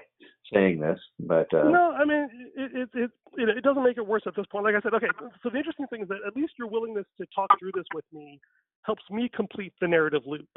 saying 0.54 0.80
this, 0.80 1.00
but 1.20 1.54
uh, 1.54 1.70
No, 1.70 1.94
I 1.98 2.06
mean 2.06 2.28
it, 2.56 2.90
it 2.94 3.12
it 3.38 3.50
it 3.58 3.64
doesn't 3.64 3.84
make 3.84 3.98
it 3.98 4.06
worse 4.06 4.24
at 4.26 4.36
this 4.36 4.46
point. 4.52 4.66
Like 4.66 4.76
I 4.76 4.82
said, 4.82 4.94
okay. 4.94 5.08
So 5.42 5.50
the 5.50 5.58
interesting 5.58 5.88
thing 5.88 6.02
is 6.02 6.08
that 6.10 6.20
at 6.28 6.36
least 6.36 6.54
your 6.60 6.68
willingness 6.68 7.06
to 7.20 7.26
talk 7.34 7.50
through 7.60 7.72
this 7.74 7.86
with 7.94 8.06
me 8.12 8.40
helps 8.84 9.04
me 9.10 9.30
complete 9.34 9.74
the 9.80 9.88
narrative 9.88 10.24
loop. 10.26 10.50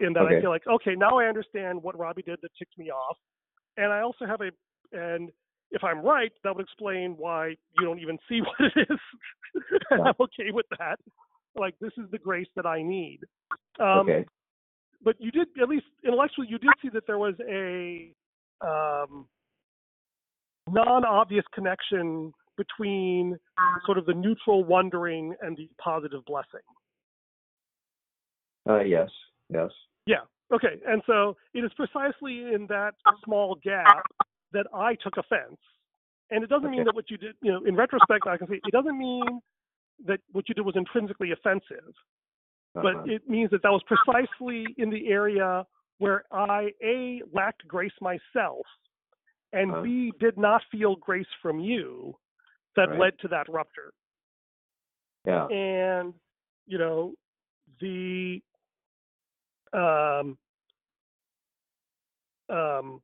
In 0.00 0.12
that 0.12 0.26
I 0.26 0.40
feel 0.40 0.50
like, 0.50 0.62
okay, 0.68 0.94
now 0.94 1.18
I 1.18 1.24
understand 1.24 1.82
what 1.82 1.98
Robbie 1.98 2.22
did 2.22 2.38
that 2.42 2.50
ticked 2.56 2.78
me 2.78 2.88
off, 2.90 3.16
and 3.76 3.92
I 3.92 4.02
also 4.02 4.26
have 4.26 4.40
a 4.40 4.50
and 4.96 5.30
if 5.70 5.84
I'm 5.84 6.00
right, 6.00 6.32
that 6.44 6.54
would 6.54 6.64
explain 6.64 7.14
why 7.16 7.48
you 7.48 7.84
don't 7.84 8.00
even 8.00 8.18
see 8.28 8.40
what 8.40 8.72
it 8.76 8.88
is, 8.90 8.98
and 9.90 10.02
I'm 10.02 10.14
okay 10.20 10.50
with 10.50 10.66
that. 10.78 10.98
Like 11.56 11.74
this 11.80 11.92
is 11.98 12.10
the 12.10 12.18
grace 12.18 12.48
that 12.56 12.66
I 12.66 12.82
need. 12.82 13.20
Um, 13.80 14.00
okay, 14.00 14.26
but 15.02 15.16
you 15.18 15.30
did 15.30 15.48
at 15.62 15.68
least 15.68 15.86
intellectually 16.04 16.48
you 16.48 16.58
did 16.58 16.70
see 16.82 16.88
that 16.92 17.06
there 17.06 17.18
was 17.18 17.34
a 17.48 18.12
um, 18.60 19.26
non-obvious 20.68 21.44
connection 21.54 22.32
between 22.56 23.38
sort 23.86 23.98
of 23.98 24.06
the 24.06 24.14
neutral 24.14 24.64
wondering 24.64 25.34
and 25.40 25.56
the 25.56 25.68
positive 25.82 26.24
blessing. 26.26 26.60
uh, 28.68 28.80
yes, 28.80 29.08
yes, 29.48 29.70
Yeah. 30.06 30.22
Okay, 30.52 30.80
and 30.86 31.02
so 31.06 31.36
it 31.52 31.60
is 31.60 31.70
precisely 31.76 32.54
in 32.54 32.66
that 32.70 32.94
small 33.24 33.56
gap 33.62 34.02
that 34.52 34.66
I 34.74 34.94
took 34.94 35.16
offense. 35.16 35.58
And 36.30 36.44
it 36.44 36.50
doesn't 36.50 36.70
mean 36.70 36.84
that 36.84 36.94
what 36.94 37.10
you 37.10 37.16
did, 37.16 37.34
you 37.42 37.50
know, 37.52 37.64
in 37.64 37.74
retrospect, 37.74 38.26
I 38.26 38.36
can 38.36 38.48
say 38.48 38.60
it 38.64 38.72
doesn't 38.72 38.98
mean 38.98 39.40
that 40.06 40.20
what 40.32 40.48
you 40.48 40.54
did 40.54 40.64
was 40.64 40.76
intrinsically 40.76 41.32
offensive, 41.32 41.94
but 42.74 42.94
Uh-huh. 42.94 43.04
it 43.06 43.28
means 43.28 43.50
that 43.50 43.62
that 43.62 43.72
was 43.72 43.82
precisely 43.84 44.66
in 44.76 44.90
the 44.90 45.08
area 45.08 45.66
where 45.98 46.24
I, 46.30 46.72
A, 46.82 47.22
lacked 47.32 47.66
grace 47.66 47.98
myself, 48.00 48.66
and 49.52 49.72
Uh-huh. 49.72 49.82
B, 49.82 50.12
did 50.20 50.36
not 50.36 50.62
feel 50.70 50.96
grace 50.96 51.32
from 51.40 51.60
you 51.60 52.16
that 52.76 52.90
Right. 52.90 52.98
led 52.98 53.18
to 53.20 53.28
that 53.28 53.48
rupture 53.48 53.92
yeah. 55.28 55.46
and 55.48 56.14
you 56.66 56.78
know 56.78 57.14
the 57.80 58.40
um 59.72 60.38
um 62.48 63.02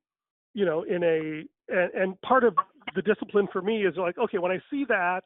you 0.54 0.64
know 0.64 0.82
in 0.82 1.02
a 1.02 1.44
and, 1.68 1.94
and 1.94 2.20
part 2.22 2.44
of 2.44 2.54
the 2.94 3.02
discipline 3.02 3.48
for 3.52 3.60
me 3.60 3.84
is 3.84 3.94
like 3.96 4.16
okay 4.18 4.38
when 4.38 4.52
i 4.52 4.58
see 4.70 4.84
that 4.88 5.22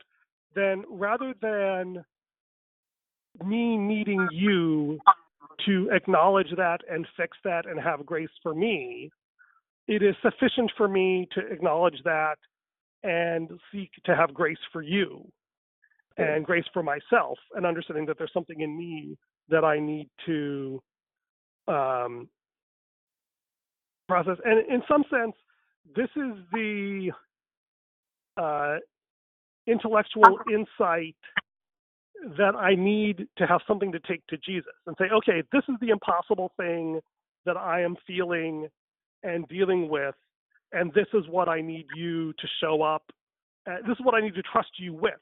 then 0.55 0.85
rather 0.91 1.35
than 1.41 2.05
me 3.47 3.77
needing 3.77 4.27
you 4.33 4.99
to 5.65 5.89
acknowledge 5.93 6.51
that 6.57 6.81
and 6.91 7.07
fix 7.17 7.37
that 7.45 7.67
and 7.67 7.81
have 7.81 8.05
grace 8.05 8.29
for 8.43 8.55
me 8.55 9.11
it 9.87 10.03
is 10.03 10.15
sufficient 10.23 10.71
for 10.77 10.89
me 10.89 11.29
to 11.33 11.41
acknowledge 11.53 12.01
that 12.05 12.37
and 13.05 13.49
seek 13.73 13.91
to 14.05 14.15
have 14.15 14.35
grace 14.35 14.59
for 14.73 14.83
you 14.83 15.25
and 16.19 16.45
grace 16.45 16.65
for 16.73 16.83
myself 16.83 17.39
and 17.55 17.65
understanding 17.65 18.05
that 18.07 18.19
there's 18.19 18.33
something 18.33 18.61
in 18.61 18.77
me 18.77 19.17
that 19.49 19.65
I 19.65 19.79
need 19.79 20.09
to 20.27 20.83
um, 21.69 22.29
process. 24.09 24.37
And 24.45 24.67
in 24.69 24.83
some 24.89 25.05
sense, 25.11 25.35
this 25.95 26.09
is 26.17 26.33
the 26.53 27.13
uh, 28.37 28.77
intellectual 29.67 30.39
insight 30.53 31.17
that 32.37 32.55
I 32.57 32.75
need 32.75 33.29
to 33.37 33.47
have 33.47 33.61
something 33.69 33.93
to 33.93 34.01
take 34.01 34.27
to 34.29 34.37
Jesus 34.39 34.73
and 34.87 34.97
say, 34.99 35.05
okay, 35.19 35.43
this 35.53 35.63
is 35.69 35.77
the 35.81 35.91
impossible 35.91 36.53
thing 36.57 37.01
that 37.47 37.57
I 37.57 37.83
am 37.83 37.97
feeling 38.07 38.69
and 39.23 39.47
dealing 39.49 39.89
with, 39.89 40.15
and 40.73 40.93
this 40.95 41.07
is 41.15 41.25
what 41.29 41.49
I 41.49 41.61
need 41.61 41.87
you 41.95 42.33
to 42.33 42.47
show 42.61 42.83
up. 42.83 43.03
Uh, 43.69 43.77
this 43.87 43.97
is 43.99 44.05
what 44.05 44.15
I 44.15 44.21
need 44.21 44.35
to 44.35 44.43
trust 44.43 44.71
you 44.79 44.95
with 44.95 45.15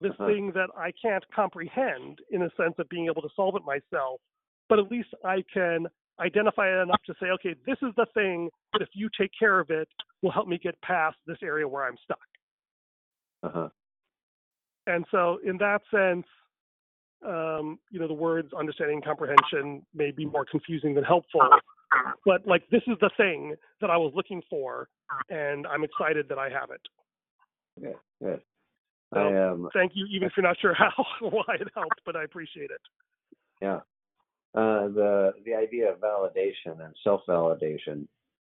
this 0.00 0.12
Uh-huh. 0.12 0.26
thing 0.28 0.52
that 0.52 0.70
I 0.76 0.92
can't 0.92 1.24
comprehend 1.34 2.20
in 2.30 2.42
a 2.42 2.50
sense 2.56 2.74
of 2.78 2.88
being 2.88 3.06
able 3.06 3.22
to 3.22 3.28
solve 3.36 3.56
it 3.56 3.62
myself, 3.64 4.20
but 4.68 4.78
at 4.78 4.90
least 4.90 5.08
I 5.24 5.42
can 5.52 5.86
identify 6.20 6.68
it 6.68 6.82
enough 6.82 7.00
to 7.06 7.14
say, 7.20 7.26
okay, 7.26 7.54
this 7.66 7.76
is 7.82 7.90
the 7.96 8.06
thing 8.14 8.50
that 8.72 8.82
if 8.82 8.88
you 8.92 9.08
take 9.18 9.30
care 9.38 9.58
of 9.60 9.70
it 9.70 9.88
will 10.22 10.30
help 10.30 10.48
me 10.48 10.58
get 10.58 10.80
past 10.82 11.16
this 11.26 11.38
area 11.42 11.66
where 11.66 11.84
I'm 11.84 11.96
stuck. 12.04 12.18
Uh-huh. 13.42 13.68
And 14.86 15.04
so 15.10 15.38
in 15.44 15.56
that 15.58 15.80
sense, 15.90 16.26
um, 17.26 17.78
you 17.90 18.00
know, 18.00 18.08
the 18.08 18.14
words 18.14 18.52
understanding 18.58 18.96
and 18.96 19.04
comprehension 19.04 19.84
may 19.94 20.10
be 20.10 20.24
more 20.24 20.44
confusing 20.44 20.94
than 20.94 21.04
helpful, 21.04 21.48
but 22.24 22.46
like 22.46 22.62
this 22.70 22.82
is 22.86 22.96
the 23.00 23.10
thing 23.16 23.54
that 23.80 23.90
I 23.90 23.96
was 23.96 24.12
looking 24.14 24.42
for, 24.48 24.88
and 25.28 25.66
I'm 25.66 25.84
excited 25.84 26.28
that 26.28 26.38
I 26.38 26.48
have 26.48 26.70
it. 26.70 26.80
Good. 28.22 28.40
So, 29.12 29.20
I 29.20 29.48
um 29.48 29.68
Thank 29.74 29.92
you, 29.94 30.06
even 30.06 30.26
if 30.28 30.32
you're 30.36 30.46
not 30.46 30.58
sure 30.60 30.74
how 30.74 30.90
or 31.20 31.30
why 31.46 31.56
it 31.60 31.68
helped, 31.74 32.00
but 32.06 32.16
I 32.16 32.24
appreciate 32.24 32.70
it. 32.70 32.80
yeah. 33.60 33.80
Uh, 34.54 34.88
the 34.88 35.32
the 35.44 35.54
idea 35.54 35.92
of 35.92 36.00
validation 36.00 36.84
and 36.84 36.94
self 37.04 37.20
validation 37.28 38.06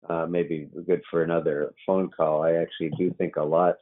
uh, 0.08 0.26
may 0.26 0.42
be 0.42 0.68
good 0.86 1.02
for 1.10 1.24
another 1.24 1.74
phone 1.84 2.08
call. 2.10 2.42
I 2.42 2.52
actually 2.52 2.90
do 2.96 3.12
think 3.18 3.36
a 3.36 3.42
lot 3.42 3.76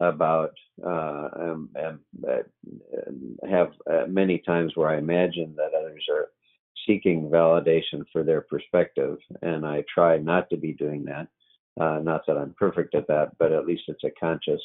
about 0.00 0.52
uh, 0.84 1.28
um, 1.36 1.70
um, 1.84 2.00
uh, 2.28 3.48
have 3.48 3.72
uh, 3.90 4.06
many 4.06 4.38
times 4.38 4.72
where 4.76 4.88
I 4.88 4.98
imagine 4.98 5.54
that 5.56 5.76
others 5.76 6.04
are 6.10 6.28
seeking 6.86 7.28
validation 7.28 8.04
for 8.12 8.22
their 8.22 8.42
perspective, 8.42 9.18
and 9.42 9.66
I 9.66 9.82
try 9.92 10.18
not 10.18 10.48
to 10.50 10.56
be 10.56 10.72
doing 10.72 11.04
that. 11.06 11.26
Uh, 11.80 11.98
not 11.98 12.22
that 12.26 12.36
I'm 12.36 12.54
perfect 12.58 12.94
at 12.94 13.08
that, 13.08 13.36
but 13.38 13.52
at 13.52 13.66
least 13.66 13.84
it's 13.88 14.04
a 14.04 14.10
conscious 14.18 14.60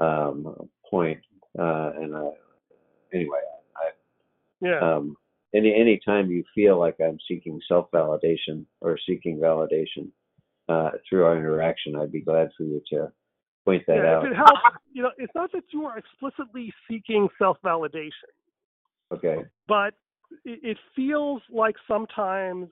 um, 0.00 0.68
point. 0.88 1.20
Uh, 1.58 1.92
and 1.96 2.16
I, 2.16 2.30
anyway, 3.12 3.38
I, 3.76 3.90
Yeah. 4.60 4.80
Any 5.54 5.74
any 5.74 6.00
time 6.04 6.30
you 6.30 6.44
feel 6.54 6.78
like 6.78 6.96
I'm 7.00 7.18
seeking 7.28 7.60
self 7.68 7.90
validation 7.90 8.66
or 8.80 8.98
seeking 9.06 9.38
validation 9.38 10.08
uh, 10.68 10.90
through 11.08 11.24
our 11.24 11.36
interaction, 11.36 11.96
I'd 11.96 12.12
be 12.12 12.20
glad 12.20 12.50
for 12.56 12.64
you 12.64 12.82
to 12.90 13.12
point 13.64 13.84
that 13.86 13.96
yeah, 13.96 14.16
out. 14.16 14.24
if 14.24 14.32
it 14.32 14.36
helps, 14.36 14.60
you 14.92 15.02
know, 15.02 15.10
it's 15.18 15.32
not 15.34 15.50
that 15.52 15.64
you 15.72 15.84
are 15.84 15.98
explicitly 15.98 16.72
seeking 16.88 17.28
self-validation, 17.38 18.10
Okay. 19.12 19.44
but 19.66 19.94
it, 20.44 20.60
it 20.62 20.78
feels 20.94 21.42
like 21.50 21.74
sometimes 21.86 22.68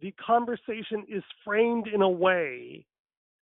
the 0.00 0.12
conversation 0.24 1.04
is 1.08 1.22
framed 1.44 1.88
in 1.88 2.02
a 2.02 2.08
way 2.08 2.86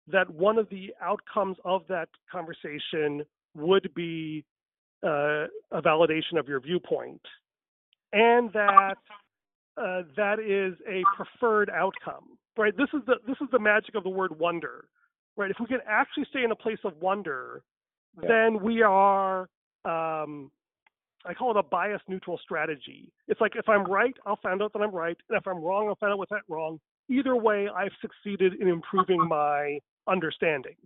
that 0.06 0.28
one 0.30 0.58
of 0.58 0.68
the 0.70 0.90
outcomes 1.02 1.56
of 1.64 1.82
that 1.88 2.08
conversation 2.30 3.22
would 3.54 3.92
be 3.94 4.44
uh, 5.04 5.46
a 5.72 5.82
validation 5.82 6.38
of 6.38 6.48
your 6.48 6.60
viewpoint, 6.60 7.20
and 8.12 8.52
that 8.52 8.96
uh, 9.76 10.02
that 10.16 10.38
is 10.40 10.74
a 10.88 11.02
preferred 11.16 11.70
outcome. 11.70 12.38
Right. 12.56 12.76
This 12.76 12.88
is 12.92 13.00
the 13.06 13.16
this 13.26 13.36
is 13.40 13.48
the 13.52 13.58
magic 13.58 13.94
of 13.94 14.02
the 14.02 14.10
word 14.10 14.38
wonder. 14.38 14.88
Right. 15.36 15.50
If 15.50 15.56
we 15.60 15.66
can 15.66 15.78
actually 15.86 16.26
stay 16.30 16.42
in 16.42 16.50
a 16.50 16.56
place 16.56 16.78
of 16.84 16.96
wonder, 16.96 17.62
Yeah. 18.20 18.28
then 18.28 18.62
we 18.62 18.82
are. 18.82 19.48
Um, 19.84 20.50
I 21.24 21.34
call 21.34 21.50
it 21.50 21.56
a 21.56 21.62
bias 21.62 22.00
neutral 22.08 22.38
strategy. 22.38 23.12
It's 23.26 23.40
like 23.40 23.52
if 23.56 23.68
I'm 23.68 23.84
right, 23.84 24.14
I'll 24.24 24.38
find 24.42 24.62
out 24.62 24.72
that 24.72 24.80
I'm 24.80 24.94
right, 24.94 25.16
and 25.28 25.38
if 25.38 25.46
I'm 25.46 25.58
wrong, 25.62 25.88
I'll 25.88 25.96
find 25.96 26.12
out 26.12 26.18
what's 26.18 26.30
that 26.30 26.42
wrong. 26.48 26.80
Either 27.10 27.36
way, 27.36 27.68
I've 27.68 27.92
succeeded 28.00 28.54
in 28.60 28.68
improving 28.68 29.26
my 29.28 29.78
understanding. 30.06 30.76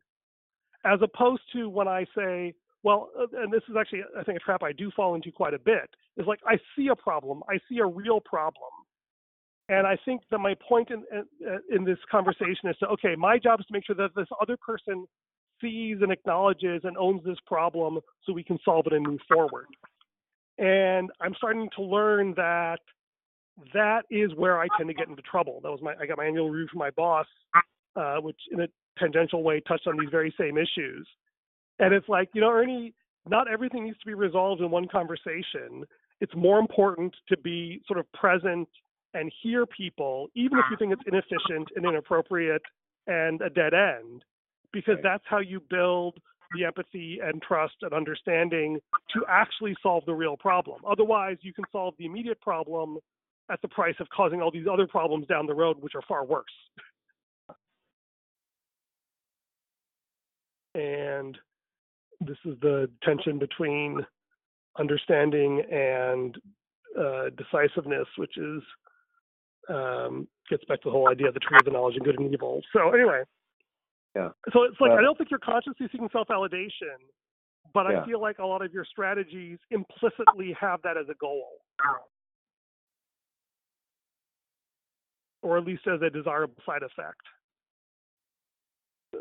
As 0.84 1.00
opposed 1.02 1.42
to 1.52 1.68
when 1.68 1.86
I 1.86 2.06
say, 2.16 2.54
well, 2.82 3.10
uh, 3.18 3.26
and 3.42 3.52
this 3.52 3.62
is 3.68 3.76
actually, 3.78 4.02
I 4.18 4.24
think, 4.24 4.36
a 4.36 4.40
trap 4.40 4.62
I 4.62 4.72
do 4.72 4.90
fall 4.94 5.14
into 5.14 5.30
quite 5.30 5.54
a 5.54 5.58
bit, 5.58 5.90
is 6.16 6.26
like 6.26 6.40
I 6.46 6.58
see 6.76 6.88
a 6.88 6.96
problem, 6.96 7.42
I 7.48 7.58
see 7.68 7.78
a 7.78 7.86
real 7.86 8.20
problem. 8.20 8.70
And 9.68 9.86
I 9.86 9.96
think 10.04 10.22
that 10.30 10.38
my 10.38 10.54
point 10.68 10.90
in, 10.90 11.04
in, 11.12 11.60
in 11.76 11.84
this 11.84 11.98
conversation 12.10 12.68
is 12.68 12.76
to, 12.78 12.88
okay, 12.88 13.14
my 13.16 13.38
job 13.38 13.60
is 13.60 13.66
to 13.66 13.72
make 13.72 13.86
sure 13.86 13.96
that 13.96 14.10
this 14.14 14.26
other 14.40 14.56
person 14.56 15.06
sees 15.60 15.98
and 16.02 16.10
acknowledges 16.10 16.82
and 16.84 16.96
owns 16.98 17.22
this 17.24 17.38
problem 17.46 18.00
so 18.24 18.32
we 18.32 18.42
can 18.42 18.58
solve 18.64 18.86
it 18.86 18.92
and 18.92 19.06
move 19.06 19.20
forward. 19.32 19.66
And 20.58 21.10
I'm 21.20 21.34
starting 21.36 21.68
to 21.76 21.82
learn 21.82 22.34
that 22.36 22.80
that 23.72 24.02
is 24.10 24.34
where 24.34 24.58
I 24.60 24.66
tend 24.76 24.88
to 24.88 24.94
get 24.94 25.08
into 25.08 25.22
trouble. 25.22 25.60
That 25.62 25.70
was 25.70 25.80
my 25.82 25.94
I 26.00 26.06
got 26.06 26.18
my 26.18 26.26
annual 26.26 26.50
review 26.50 26.68
from 26.70 26.80
my 26.80 26.90
boss, 26.90 27.26
uh, 27.96 28.16
which 28.16 28.38
in 28.50 28.60
a 28.60 28.66
tangential 28.98 29.42
way 29.42 29.60
touched 29.60 29.86
on 29.86 29.96
these 29.98 30.10
very 30.10 30.34
same 30.38 30.58
issues. 30.58 31.06
And 31.78 31.92
it's 31.92 32.08
like, 32.08 32.28
you 32.34 32.40
know, 32.40 32.50
Ernie, 32.50 32.94
not 33.28 33.50
everything 33.50 33.84
needs 33.84 33.98
to 33.98 34.06
be 34.06 34.14
resolved 34.14 34.60
in 34.60 34.70
one 34.70 34.88
conversation. 34.88 35.84
It's 36.20 36.34
more 36.34 36.58
important 36.58 37.14
to 37.28 37.36
be 37.36 37.82
sort 37.86 37.98
of 37.98 38.10
present 38.12 38.68
and 39.14 39.30
hear 39.42 39.66
people, 39.66 40.28
even 40.34 40.58
if 40.58 40.64
you 40.70 40.76
think 40.76 40.92
it's 40.92 41.02
inefficient 41.06 41.68
and 41.76 41.84
inappropriate 41.84 42.62
and 43.06 43.40
a 43.42 43.50
dead 43.50 43.74
end, 43.74 44.24
because 44.72 44.94
Right. 44.94 45.02
that's 45.02 45.26
how 45.26 45.38
you 45.38 45.60
build 45.60 46.18
the 46.54 46.64
empathy 46.64 47.18
and 47.20 47.42
trust 47.42 47.76
and 47.82 47.92
understanding 47.92 48.80
to 49.10 49.24
actually 49.26 49.74
solve 49.82 50.04
the 50.04 50.14
real 50.14 50.36
problem. 50.36 50.80
Otherwise, 50.86 51.38
you 51.40 51.52
can 51.52 51.64
solve 51.72 51.94
the 51.98 52.06
immediate 52.06 52.40
problem 52.40 52.98
at 53.50 53.60
the 53.60 53.68
price 53.68 53.98
of 54.00 54.08
causing 54.10 54.40
all 54.40 54.50
these 54.50 54.66
other 54.66 54.86
problems 54.86 55.26
down 55.26 55.46
the 55.46 55.54
road, 55.54 55.80
which 55.80 55.94
are 55.94 56.02
far 56.02 56.24
worse. 56.24 56.44
And 60.74 61.38
this 62.26 62.38
is 62.44 62.58
the 62.60 62.90
tension 63.02 63.38
between 63.38 64.04
understanding 64.78 65.62
and 65.70 66.36
uh, 66.98 67.30
decisiveness, 67.36 68.06
which 68.16 68.36
is 68.36 68.62
um, 69.68 70.26
gets 70.50 70.64
back 70.64 70.80
to 70.82 70.88
the 70.88 70.90
whole 70.90 71.08
idea 71.08 71.28
of 71.28 71.34
the 71.34 71.40
tree 71.40 71.56
of 71.58 71.64
the 71.64 71.70
knowledge 71.70 71.96
of 71.96 72.02
good 72.02 72.18
and 72.18 72.32
evil. 72.32 72.60
So 72.72 72.90
anyway, 72.90 73.22
Yeah. 74.14 74.30
so 74.52 74.64
it's 74.64 74.80
like 74.80 74.90
Well- 74.90 74.98
I 74.98 75.02
don't 75.02 75.16
think 75.16 75.30
you're 75.30 75.38
consciously 75.38 75.86
seeking 75.92 76.08
self-validation, 76.10 76.98
but 77.72 77.88
Yeah. 77.90 78.02
I 78.02 78.06
feel 78.06 78.18
like 78.20 78.38
a 78.38 78.46
lot 78.46 78.60
of 78.62 78.72
your 78.72 78.84
strategies 78.84 79.58
implicitly 79.70 80.52
have 80.54 80.82
that 80.82 80.96
as 80.96 81.08
a 81.08 81.14
goal, 81.14 81.62
or 85.42 85.58
at 85.58 85.64
least 85.64 85.86
as 85.86 86.02
a 86.02 86.10
desirable 86.10 86.60
side 86.66 86.82
effect. 86.82 87.20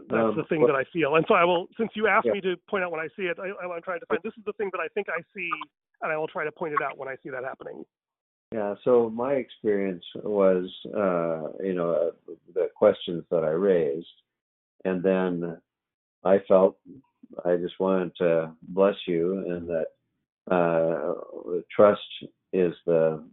That's 0.09 0.29
Um, 0.31 0.35
the 0.35 0.43
thing 0.45 0.61
well- 0.61 0.67
that 0.73 0.75
I 0.75 0.83
feel, 0.85 1.15
and 1.15 1.25
so 1.27 1.35
I 1.35 1.43
will. 1.43 1.67
Since 1.77 1.95
you 1.95 2.07
asked 2.07 2.25
Yeah. 2.25 2.33
me 2.33 2.41
to 2.41 2.57
point 2.69 2.83
out 2.83 2.91
when 2.91 2.99
I 2.99 3.07
see 3.09 3.27
it, 3.27 3.37
I, 3.39 3.51
I'm 3.51 3.81
trying 3.81 3.99
to 3.99 4.05
find. 4.07 4.21
This 4.23 4.37
is 4.37 4.43
the 4.43 4.53
thing 4.53 4.69
that 4.71 4.79
I 4.81 4.87
think 4.89 5.09
I 5.09 5.21
see, 5.33 5.49
and 6.01 6.11
I 6.11 6.17
will 6.17 6.27
try 6.27 6.43
to 6.43 6.51
point 6.51 6.73
it 6.73 6.81
out 6.81 6.97
when 6.97 7.07
I 7.07 7.15
see 7.17 7.29
that 7.29 7.43
happening. 7.43 7.85
Yeah, 8.51 8.75
so 8.83 9.09
my 9.09 9.33
experience 9.35 10.03
was, 10.15 10.69
uh, 10.93 11.63
you 11.63 11.73
know, 11.73 11.91
uh, 11.91 12.33
the 12.53 12.69
questions 12.75 13.23
that 13.29 13.43
I 13.45 13.51
raised, 13.51 14.21
and 14.83 15.01
then 15.01 15.61
I 16.23 16.39
felt 16.39 16.77
I 17.45 17.55
just 17.55 17.79
wanted 17.79 18.15
to 18.17 18.51
bless 18.63 19.07
you, 19.07 19.37
and 19.49 19.69
that 19.69 19.87
uh, 20.49 21.13
trust 21.69 22.01
is 22.51 22.73
the 22.85 23.23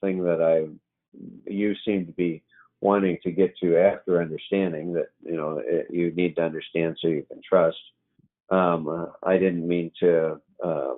thing 0.00 0.22
that 0.22 0.40
I 0.40 0.68
you 1.50 1.74
seem 1.84 2.06
to 2.06 2.12
be 2.12 2.42
wanting 2.82 3.16
to 3.22 3.30
get 3.30 3.56
to 3.58 3.78
after 3.78 4.20
understanding 4.20 4.92
that 4.92 5.06
you 5.24 5.36
know 5.36 5.62
it, 5.64 5.86
you 5.90 6.10
need 6.12 6.34
to 6.36 6.42
understand 6.42 6.98
so 7.00 7.08
you 7.08 7.24
can 7.30 7.40
trust. 7.48 7.78
Um, 8.50 8.88
uh, 8.88 9.06
I 9.22 9.38
didn't 9.38 9.66
mean 9.66 9.90
to 10.00 10.40
uh, 10.62 10.94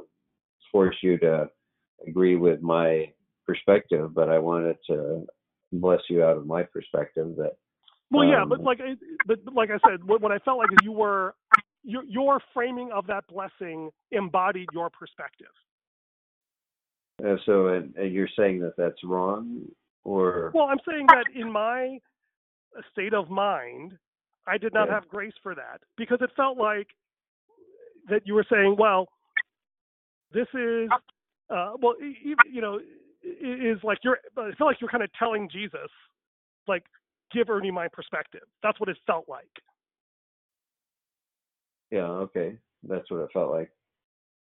force 0.73 0.97
you 1.03 1.19
to 1.19 1.49
agree 2.09 2.37
with 2.37 2.63
my 2.63 3.13
perspective, 3.47 4.15
but 4.15 4.29
I 4.31 4.39
wanted 4.39 4.79
to 4.89 5.27
bless 5.73 6.01
you 6.09 6.25
out 6.25 6.39
of 6.39 6.47
my 6.47 6.63
perspective 6.65 7.37
that. 7.37 7.53
Well, 8.11 8.29
yeah, 8.29 8.43
um, 8.43 8.49
but 8.49 8.63
like, 8.63 8.81
I- 8.81 8.97
but, 9.27 9.45
but 9.45 9.55
like 9.55 9.71
I 9.71 9.79
said, 9.89 10.03
what, 10.05 10.21
what 10.21 10.33
I 10.33 10.39
felt 10.39 10.59
like 10.59 10.71
is 10.73 10.79
you 10.83 10.93
were 10.93 11.35
your 11.85 12.03
your 12.05 12.41
framing 12.55 12.91
of 12.93 13.07
that 13.09 13.25
blessing 13.29 13.91
embodied 14.11 14.69
your 14.73 14.89
perspective. 14.89 15.49
uh, 17.27 17.37
so, 17.45 17.69
and, 17.69 17.95
and 17.97 18.13
you're 18.13 18.29
saying 18.39 18.61
that 18.61 18.77
that's 18.77 19.03
wrong, 19.05 19.63
or 20.05 20.51
Well, 20.55 20.65
I'm 20.65 20.79
saying 20.89 21.07
that 21.09 21.27
in 21.35 21.51
my 21.51 21.99
state 22.93 23.15
of 23.15 23.31
mind, 23.31 23.99
I 24.47 24.59
did 24.59 24.73
not 24.75 24.89
Yeah. 24.89 24.95
have 24.95 25.09
grace 25.09 25.35
for 25.43 25.55
that 25.55 25.81
because 25.97 26.19
it 26.21 26.31
felt 26.37 26.59
like 26.59 26.89
that 28.09 28.27
you 28.27 28.35
were 28.35 28.45
saying, 28.51 28.77
well, 28.79 29.09
this 30.33 30.47
is, 30.55 30.91
uh, 31.51 31.73
well, 31.81 31.95
you 32.01 32.61
know, 32.61 32.81
is 33.23 33.83
like 33.83 33.99
you're. 34.05 34.19
I 34.37 34.53
feel 34.57 34.67
like 34.67 34.81
you're 34.81 34.91
kind 34.91 35.03
of 35.03 35.11
telling 35.19 35.49
Jesus, 35.49 35.89
like, 36.69 36.85
give 37.33 37.49
Ernie 37.49 37.71
my 37.71 37.89
perspective. 37.89 38.43
That's 38.63 38.79
what 38.81 38.89
it 38.89 38.99
felt 39.07 39.29
like. 39.29 39.49
yeah, 41.91 42.07
okay, 42.27 42.59
that's 42.83 43.11
what 43.11 43.21
it 43.21 43.31
felt 43.33 43.51
like. 43.53 43.71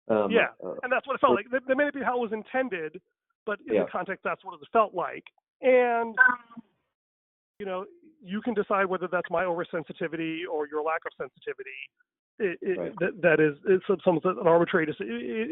Um, 0.09 0.31
Yeah. 0.31 0.49
uh, 0.63 0.75
and 0.83 0.91
that's 0.91 1.07
what 1.07 1.15
it 1.15 1.21
felt 1.21 1.35
like. 1.35 1.49
That, 1.51 1.65
that 1.67 1.75
may 1.75 1.85
not 1.85 1.93
be 1.93 2.01
how 2.03 2.17
it 2.17 2.21
was 2.21 2.31
intended, 2.31 3.01
but 3.45 3.59
in 3.67 3.75
Yeah. 3.75 3.85
the 3.85 3.91
context, 3.91 4.23
that's 4.23 4.43
what 4.45 4.53
it 4.53 4.67
felt 4.71 4.93
like. 4.93 5.23
And 5.61 6.15
you 7.59 7.65
know, 7.65 7.85
you 8.21 8.41
can 8.41 8.53
decide 8.53 8.85
whether 8.85 9.07
that's 9.11 9.29
my 9.29 9.43
oversensitivity 9.43 10.41
or 10.51 10.67
your 10.67 10.81
lack 10.83 11.01
of 11.05 11.11
sensitivity. 11.17 11.79
It, 12.39 12.57
it, 12.61 12.77
Right. 12.79 12.93
that, 12.99 13.21
that 13.21 13.39
is 13.41 13.57
it's 13.67 13.85
some 13.87 13.97
some 14.03 14.19
an 14.39 14.47
arbitrary. 14.47 14.85
deci- 14.87 15.01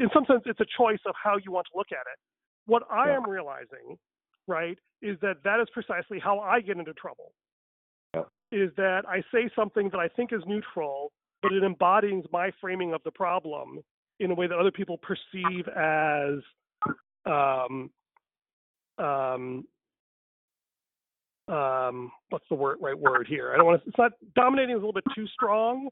In 0.01 0.10
some 0.14 0.26
sense, 0.26 0.43
it's 0.45 0.60
a 0.62 0.66
choice 0.78 0.99
of 1.05 1.16
how 1.22 1.36
you 1.38 1.51
want 1.51 1.68
to 1.72 1.78
look 1.78 1.91
at 1.91 2.05
it. 2.12 2.18
What 2.66 2.84
I 2.89 3.08
Yeah. 3.10 3.18
am 3.18 3.30
realizing, 3.30 3.97
right, 4.47 4.78
is 5.01 5.20
that 5.20 5.43
that 5.43 5.60
is 5.60 5.68
precisely 5.74 6.18
how 6.20 6.39
I 6.39 6.62
get 6.62 6.78
into 6.78 6.93
trouble. 6.93 7.34
Yeah. 8.14 8.24
Is 8.53 8.72
that 8.78 9.03
I 9.08 9.22
say 9.34 9.49
something 9.53 9.89
that 9.89 9.99
I 9.99 10.08
think 10.08 10.32
is 10.32 10.41
neutral, 10.45 11.12
but 11.41 11.51
it 11.51 11.64
embodies 11.64 12.24
my 12.32 12.51
framing 12.62 12.93
of 12.93 13.03
the 13.03 13.12
problem 13.12 13.84
in 14.22 14.32
a 14.32 14.34
way 14.34 14.47
that 14.47 14.58
other 14.58 14.72
people 14.72 14.97
perceive 14.99 15.68
as 15.68 16.39
um, 17.26 17.91
um, 18.97 19.68
um, 21.48 22.12
what's 22.30 22.45
the 22.50 22.56
word 22.56 22.78
right 22.82 22.98
word 22.98 23.28
here? 23.28 23.54
I 23.54 23.58
don't 23.58 23.66
want 23.66 23.84
to. 23.84 23.89
It's 23.89 23.98
not 23.98 24.12
dominating 24.36 24.72
is 24.76 24.82
a 24.82 24.86
little 24.86 24.93
bit 24.93 25.06
too 25.16 25.28
strong, 25.28 25.89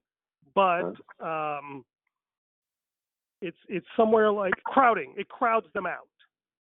but 0.53 0.93
um, 1.24 1.86
it's 3.41 3.58
it's 3.70 3.86
somewhere 3.95 4.32
like 4.32 4.53
crowding. 4.66 5.14
It 5.18 5.30
crowds 5.30 5.68
them 5.74 5.86
out. 5.86 6.10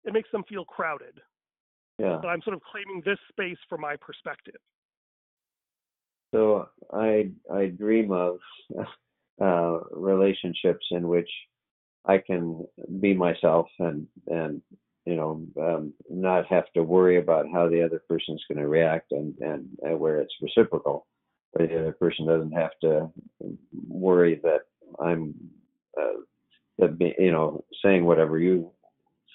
It 0.05 0.13
makes 0.13 0.31
them 0.31 0.45
feel 0.49 0.65
crowded. 0.65 1.21
yeah. 1.99 2.19
But 2.21 2.29
I'm 2.29 2.43
sort 2.43 2.55
of 2.55 2.63
claiming 2.71 3.03
this 3.05 3.19
space 3.31 3.59
for 3.69 3.79
my 3.79 3.97
perspective. 3.97 4.61
So 6.35 6.69
I 6.93 7.31
I 7.53 7.67
dream 7.67 8.13
of 8.13 8.39
uh, 9.41 9.79
relationships 9.91 10.85
in 10.91 11.09
which 11.09 11.31
I 12.05 12.19
can 12.19 12.67
be 13.01 13.15
myself 13.15 13.69
and 13.79 14.07
and 14.27 14.61
you 15.07 15.15
know 15.15 15.47
um, 15.61 15.95
not 16.11 16.47
have 16.47 16.71
to 16.75 16.83
worry 16.83 17.19
about 17.19 17.47
how 17.53 17.69
the 17.69 17.83
other 17.83 18.03
person's 18.09 18.45
going 18.49 18.59
to 18.59 18.69
react 18.69 19.13
and, 19.13 19.35
and 19.41 19.67
and 19.83 19.99
where 19.99 20.19
it's 20.21 20.35
reciprocal, 20.43 21.07
But 21.53 21.69
the 21.69 21.81
other 21.81 21.93
person 21.93 22.27
doesn't 22.27 22.53
have 22.53 22.73
to 22.83 23.11
worry 23.89 24.41
that 24.43 24.63
I'm 25.01 25.35
uh, 25.99 26.21
that 26.79 26.99
be, 26.99 27.15
you 27.19 27.31
know 27.31 27.65
saying 27.85 28.05
whatever 28.05 28.39
you 28.39 28.73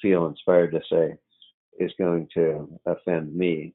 feel 0.02 0.28
inspired 0.28 0.72
to 0.72 0.82
say 0.92 1.16
is 1.80 1.92
going 1.98 2.28
to 2.34 2.68
offend 2.86 3.36
me. 3.36 3.74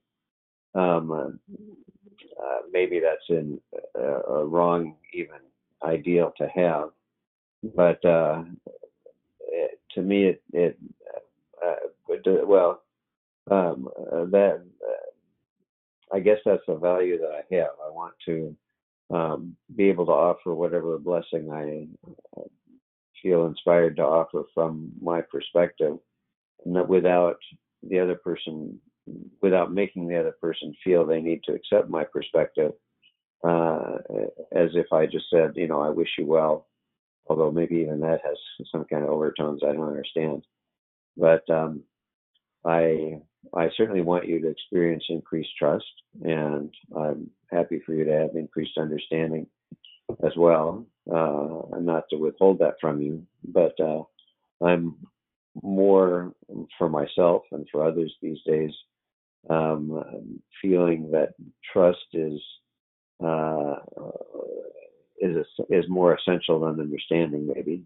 Um, 0.74 1.10
uh, 1.10 1.54
uh, 2.42 2.58
maybe 2.70 3.00
that's 3.00 3.24
in 3.30 3.58
uh, 3.98 4.22
a 4.22 4.44
wrong 4.44 4.96
even 5.14 5.38
ideal 5.82 6.32
to 6.36 6.46
have, 6.48 6.90
but 7.74 8.04
uh, 8.04 8.42
it, 9.48 9.80
to 9.92 10.02
me 10.02 10.26
it 10.26 10.42
it 10.52 10.78
well 12.46 12.82
um, 13.50 13.88
uh, 14.12 14.24
that 14.26 14.62
uh, 14.86 16.14
I 16.16 16.20
guess 16.20 16.38
that's 16.44 16.62
the 16.66 16.76
value 16.76 17.18
that 17.18 17.30
I 17.30 17.54
have. 17.54 17.70
I 17.84 17.90
want 17.90 18.14
to 18.26 18.56
um, 19.12 19.56
be 19.74 19.88
able 19.88 20.06
to 20.06 20.12
offer 20.12 20.54
whatever 20.54 20.98
blessing 20.98 21.50
I 21.50 21.86
uh, 22.38 22.44
feel 23.22 23.46
inspired 23.46 23.96
to 23.96 24.02
offer 24.02 24.44
from 24.54 24.92
my 25.00 25.20
perspective, 25.20 25.98
that 26.66 26.88
without 26.88 27.38
the 27.88 27.98
other 27.98 28.16
person, 28.16 28.80
without 29.42 29.72
making 29.72 30.08
the 30.08 30.18
other 30.18 30.34
person 30.40 30.74
feel 30.82 31.04
they 31.04 31.20
need 31.20 31.42
to 31.44 31.52
accept 31.52 31.88
my 31.88 32.04
perspective, 32.04 32.72
uh, 33.46 33.98
as 34.52 34.70
if 34.74 34.92
I 34.92 35.06
just 35.06 35.26
said, 35.30 35.52
you 35.54 35.68
know, 35.68 35.80
I 35.80 35.90
wish 35.90 36.08
you 36.18 36.26
well, 36.26 36.66
although 37.28 37.50
maybe 37.50 37.76
even 37.76 38.00
that 38.00 38.20
has 38.24 38.36
some 38.72 38.84
kind 38.84 39.04
of 39.04 39.10
overtones 39.10 39.62
I 39.62 39.72
don't 39.72 39.88
understand. 39.88 40.44
But 41.16 41.48
um, 41.50 41.82
I 42.64 43.20
I 43.54 43.70
certainly 43.76 44.02
want 44.02 44.26
you 44.28 44.40
to 44.40 44.48
experience 44.48 45.04
increased 45.08 45.56
trust, 45.58 45.84
and 46.24 46.72
I'm 46.96 47.30
happy 47.50 47.80
for 47.84 47.94
you 47.94 48.04
to 48.04 48.12
have 48.12 48.36
increased 48.36 48.78
understanding 48.78 49.46
as 50.24 50.32
well. 50.36 50.86
Uh, 51.10 51.76
and 51.76 51.86
not 51.86 52.04
to 52.10 52.16
withhold 52.16 52.58
that 52.58 52.74
from 52.80 53.00
you, 53.00 53.24
but 53.44 53.78
uh, 53.78 54.02
I'm 54.60 54.96
more 55.62 56.32
for 56.76 56.88
myself 56.88 57.42
and 57.52 57.66
for 57.70 57.84
others 57.84 58.12
these 58.20 58.38
days, 58.44 58.72
um, 59.48 60.40
feeling 60.60 61.10
that 61.12 61.34
trust 61.72 62.06
is 62.12 62.40
uh, 63.24 63.76
is 65.20 65.46
is 65.70 65.84
more 65.88 66.16
essential 66.16 66.60
than 66.60 66.80
understanding, 66.80 67.46
maybe. 67.54 67.84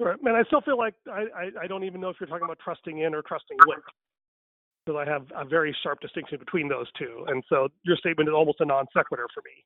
Right. 0.00 0.16
And 0.24 0.34
I 0.36 0.42
still 0.44 0.62
feel 0.62 0.78
like 0.78 0.94
I, 1.06 1.26
I, 1.36 1.64
I 1.64 1.66
don't 1.66 1.84
even 1.84 2.00
know 2.00 2.08
if 2.08 2.16
you're 2.18 2.26
talking 2.26 2.46
about 2.46 2.58
trusting 2.58 3.00
in 3.00 3.14
or 3.14 3.20
trusting 3.20 3.58
with, 3.66 3.78
because 4.86 4.98
I 4.98 5.10
have 5.10 5.26
a 5.36 5.44
very 5.44 5.76
sharp 5.82 6.00
distinction 6.00 6.38
between 6.38 6.68
those 6.68 6.86
two. 6.98 7.26
And 7.28 7.44
so 7.50 7.68
your 7.82 7.96
statement 7.96 8.28
is 8.28 8.34
almost 8.34 8.60
a 8.60 8.64
non 8.64 8.86
sequitur 8.96 9.26
for 9.34 9.42
me. 9.44 9.62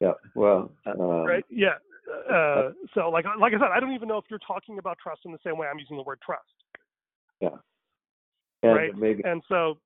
Yeah. 0.00 0.12
Well. 0.36 0.70
Um, 0.86 1.24
right? 1.26 1.44
Yeah. 1.50 1.74
Uh, 2.32 2.70
so 2.94 3.08
like 3.10 3.24
like 3.40 3.54
I 3.54 3.58
said, 3.58 3.68
I 3.74 3.80
don't 3.80 3.92
even 3.92 4.08
know 4.08 4.18
if 4.18 4.24
you're 4.30 4.38
talking 4.40 4.78
about 4.78 4.98
trust 5.02 5.22
in 5.24 5.32
the 5.32 5.38
same 5.44 5.58
way 5.58 5.66
I'm 5.66 5.78
using 5.78 5.96
the 5.96 6.02
word 6.02 6.18
trust. 6.24 6.42
and 7.40 7.52
right. 8.62 8.96
Maybe. 8.96 9.22
And 9.24 9.42
so, 9.48 9.78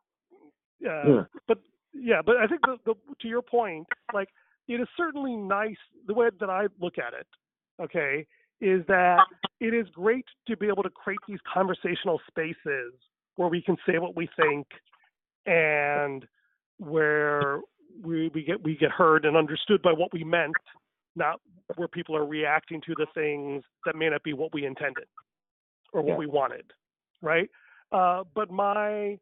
uh, 0.87 1.09
Yeah. 1.09 1.25
but 1.49 1.59
yeah, 1.95 2.21
but 2.25 2.37
I 2.37 2.47
think 2.47 2.61
the, 2.63 2.77
the 2.85 2.95
to 3.21 3.29
your 3.29 3.43
point, 3.43 3.87
like 4.13 4.29
it 4.69 4.81
is 4.81 4.89
certainly 4.97 5.37
nice. 5.37 5.77
The 6.07 6.15
way 6.15 6.29
that 6.39 6.51
I 6.51 6.67
look 6.81 6.99
at 6.99 7.15
it, 7.15 7.27
okay, 7.83 8.27
is 8.61 8.83
that 8.89 9.25
it 9.61 9.75
is 9.75 9.87
great 9.95 10.25
to 10.49 10.57
be 10.57 10.67
able 10.67 10.83
to 10.83 10.91
create 10.91 11.21
these 11.29 11.39
conversational 11.53 12.21
spaces 12.29 12.93
where 13.37 13.49
we 13.49 13.61
can 13.61 13.77
say 13.87 13.99
what 13.99 14.17
we 14.17 14.29
think 14.37 14.67
and 15.47 16.27
where 16.79 17.61
we, 18.03 18.31
we 18.35 18.43
get 18.43 18.63
we 18.63 18.77
get 18.77 18.91
heard 18.91 19.25
and 19.25 19.37
understood 19.37 19.83
by 19.83 19.93
what 19.93 20.13
we 20.13 20.25
meant, 20.25 20.55
not 21.15 21.41
where 21.77 21.89
people 21.89 22.17
are 22.17 22.27
reacting 22.27 22.81
to 22.87 22.95
the 22.97 23.07
things 23.15 23.63
that 23.85 23.97
may 23.97 24.09
not 24.09 24.23
be 24.23 24.33
what 24.33 24.53
we 24.53 24.65
intended 24.65 25.07
or 25.93 26.03
what 26.03 26.13
Yeah. 26.13 26.19
we 26.19 26.27
wanted, 26.27 26.73
right? 27.23 27.51
Uh, 27.93 28.25
but 28.35 28.51
my 28.51 29.19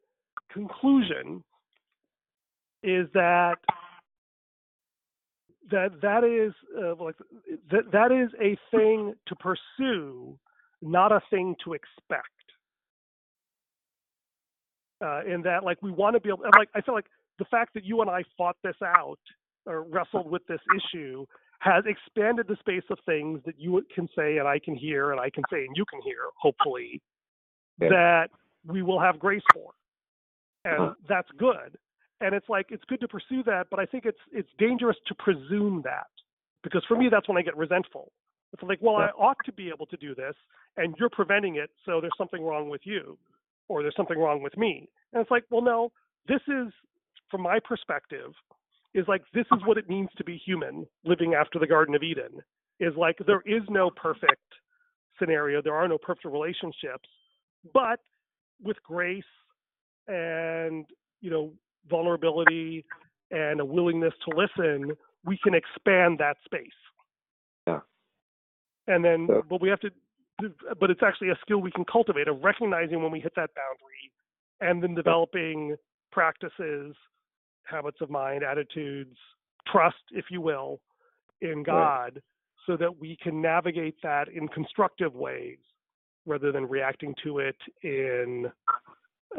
conclusion 0.52 1.42
is 2.82 3.08
that 3.14 3.56
that 5.70 6.00
that 6.02 6.24
is 6.24 6.52
uh, 6.78 6.94
like 7.02 7.16
that 7.70 7.90
that 7.92 8.12
is 8.12 8.30
a 8.40 8.58
thing 8.76 9.14
to 9.26 9.36
pursue, 9.36 10.38
not 10.82 11.12
a 11.12 11.20
thing 11.30 11.56
to 11.64 11.74
expect. 11.74 12.28
Uh, 15.04 15.22
in 15.26 15.42
that, 15.42 15.64
like, 15.64 15.76
we 15.82 15.90
want 15.90 16.14
to 16.14 16.20
be 16.20 16.30
able, 16.30 16.44
like, 16.56 16.68
I 16.74 16.80
feel 16.80 16.94
like 16.94 17.06
the 17.38 17.44
fact 17.46 17.74
that 17.74 17.84
you 17.84 18.00
and 18.00 18.08
I 18.08 18.22
fought 18.38 18.56
this 18.64 18.76
out 18.82 19.18
or 19.66 19.82
wrestled 19.82 20.30
with 20.30 20.46
this 20.46 20.60
issue 20.74 21.26
has 21.58 21.84
expanded 21.86 22.46
the 22.48 22.56
space 22.60 22.84
of 22.90 22.98
things 23.04 23.40
that 23.44 23.58
you 23.58 23.84
can 23.94 24.08
say 24.16 24.38
and 24.38 24.46
I 24.48 24.58
can 24.58 24.74
hear 24.74 25.10
and 25.10 25.20
I 25.20 25.28
can 25.30 25.42
say 25.52 25.64
and 25.66 25.76
you 25.76 25.84
can 25.90 26.00
hear, 26.02 26.18
hopefully, 26.40 27.02
Okay. 27.82 27.90
that 27.90 28.28
we 28.64 28.82
will 28.82 29.00
have 29.00 29.18
grace 29.18 29.42
for. 29.52 29.72
And 30.64 30.94
that's 31.08 31.28
good. 31.38 31.76
And 32.20 32.34
it's 32.34 32.48
like 32.48 32.66
it's 32.70 32.84
good 32.84 33.00
to 33.00 33.08
pursue 33.08 33.42
that, 33.44 33.66
but 33.70 33.80
I 33.80 33.86
think 33.86 34.04
it's 34.04 34.18
it's 34.32 34.48
dangerous 34.58 34.96
to 35.08 35.14
presume 35.14 35.82
that. 35.84 36.06
Because 36.62 36.82
for 36.88 36.96
me 36.96 37.08
that's 37.10 37.28
when 37.28 37.36
I 37.36 37.42
get 37.42 37.56
resentful. 37.56 38.12
It's 38.52 38.62
like, 38.62 38.78
well, 38.80 38.96
I 38.96 39.08
ought 39.18 39.36
to 39.46 39.52
be 39.52 39.68
able 39.68 39.86
to 39.86 39.96
do 39.96 40.14
this 40.14 40.34
and 40.76 40.94
you're 40.98 41.10
preventing 41.10 41.56
it, 41.56 41.70
so 41.84 42.00
there's 42.00 42.12
something 42.16 42.42
wrong 42.42 42.68
with 42.68 42.82
you 42.84 43.18
or 43.68 43.82
there's 43.82 43.96
something 43.96 44.18
wrong 44.18 44.42
with 44.42 44.56
me. 44.56 44.88
And 45.12 45.20
it's 45.20 45.30
like, 45.30 45.44
well, 45.50 45.62
no, 45.62 45.90
this 46.28 46.40
is 46.46 46.72
from 47.30 47.42
my 47.42 47.58
perspective 47.58 48.32
is 48.94 49.04
like 49.08 49.22
this 49.34 49.46
is 49.52 49.58
what 49.64 49.76
it 49.76 49.88
means 49.88 50.08
to 50.16 50.24
be 50.24 50.40
human 50.44 50.86
living 51.04 51.34
after 51.34 51.58
the 51.58 51.66
garden 51.66 51.94
of 51.94 52.02
eden 52.02 52.40
is 52.80 52.92
like 52.96 53.16
there 53.26 53.42
is 53.44 53.62
no 53.68 53.90
perfect 53.90 54.40
scenario 55.18 55.60
there 55.60 55.74
are 55.74 55.88
no 55.88 55.98
perfect 55.98 56.26
relationships 56.26 57.08
but 57.72 58.00
with 58.62 58.76
grace 58.84 59.24
and 60.06 60.86
you 61.20 61.30
know 61.30 61.50
vulnerability 61.88 62.84
and 63.30 63.60
a 63.60 63.64
willingness 63.64 64.14
to 64.28 64.36
listen 64.36 64.96
we 65.24 65.38
can 65.42 65.54
expand 65.54 66.18
that 66.18 66.36
space. 66.44 66.68
Yeah. 67.66 67.80
and 68.86 69.02
then 69.02 69.26
So- 69.26 69.42
but 69.48 69.60
we 69.60 69.68
have 69.70 69.80
to 69.80 69.90
but 70.80 70.90
it's 70.90 71.02
actually 71.02 71.30
a 71.30 71.36
skill 71.36 71.58
we 71.58 71.70
can 71.70 71.84
cultivate 71.84 72.28
of 72.28 72.42
recognizing 72.42 73.02
when 73.02 73.12
we 73.12 73.20
hit 73.20 73.34
that 73.36 73.50
boundary 73.54 74.12
and 74.60 74.82
then 74.82 74.94
developing 74.94 75.76
practices 76.10 76.94
habits 77.64 78.00
of 78.00 78.10
mind 78.10 78.42
attitudes 78.42 79.16
trust 79.66 80.02
if 80.10 80.30
you 80.30 80.40
will 80.40 80.80
in 81.40 81.62
god 81.62 82.20
so 82.66 82.76
that 82.76 82.98
we 82.98 83.16
can 83.22 83.40
navigate 83.40 83.96
that 84.02 84.28
in 84.28 84.48
constructive 84.48 85.14
ways 85.14 85.58
rather 86.26 86.50
than 86.52 86.68
reacting 86.68 87.14
to 87.22 87.38
it 87.38 87.56
in 87.82 88.50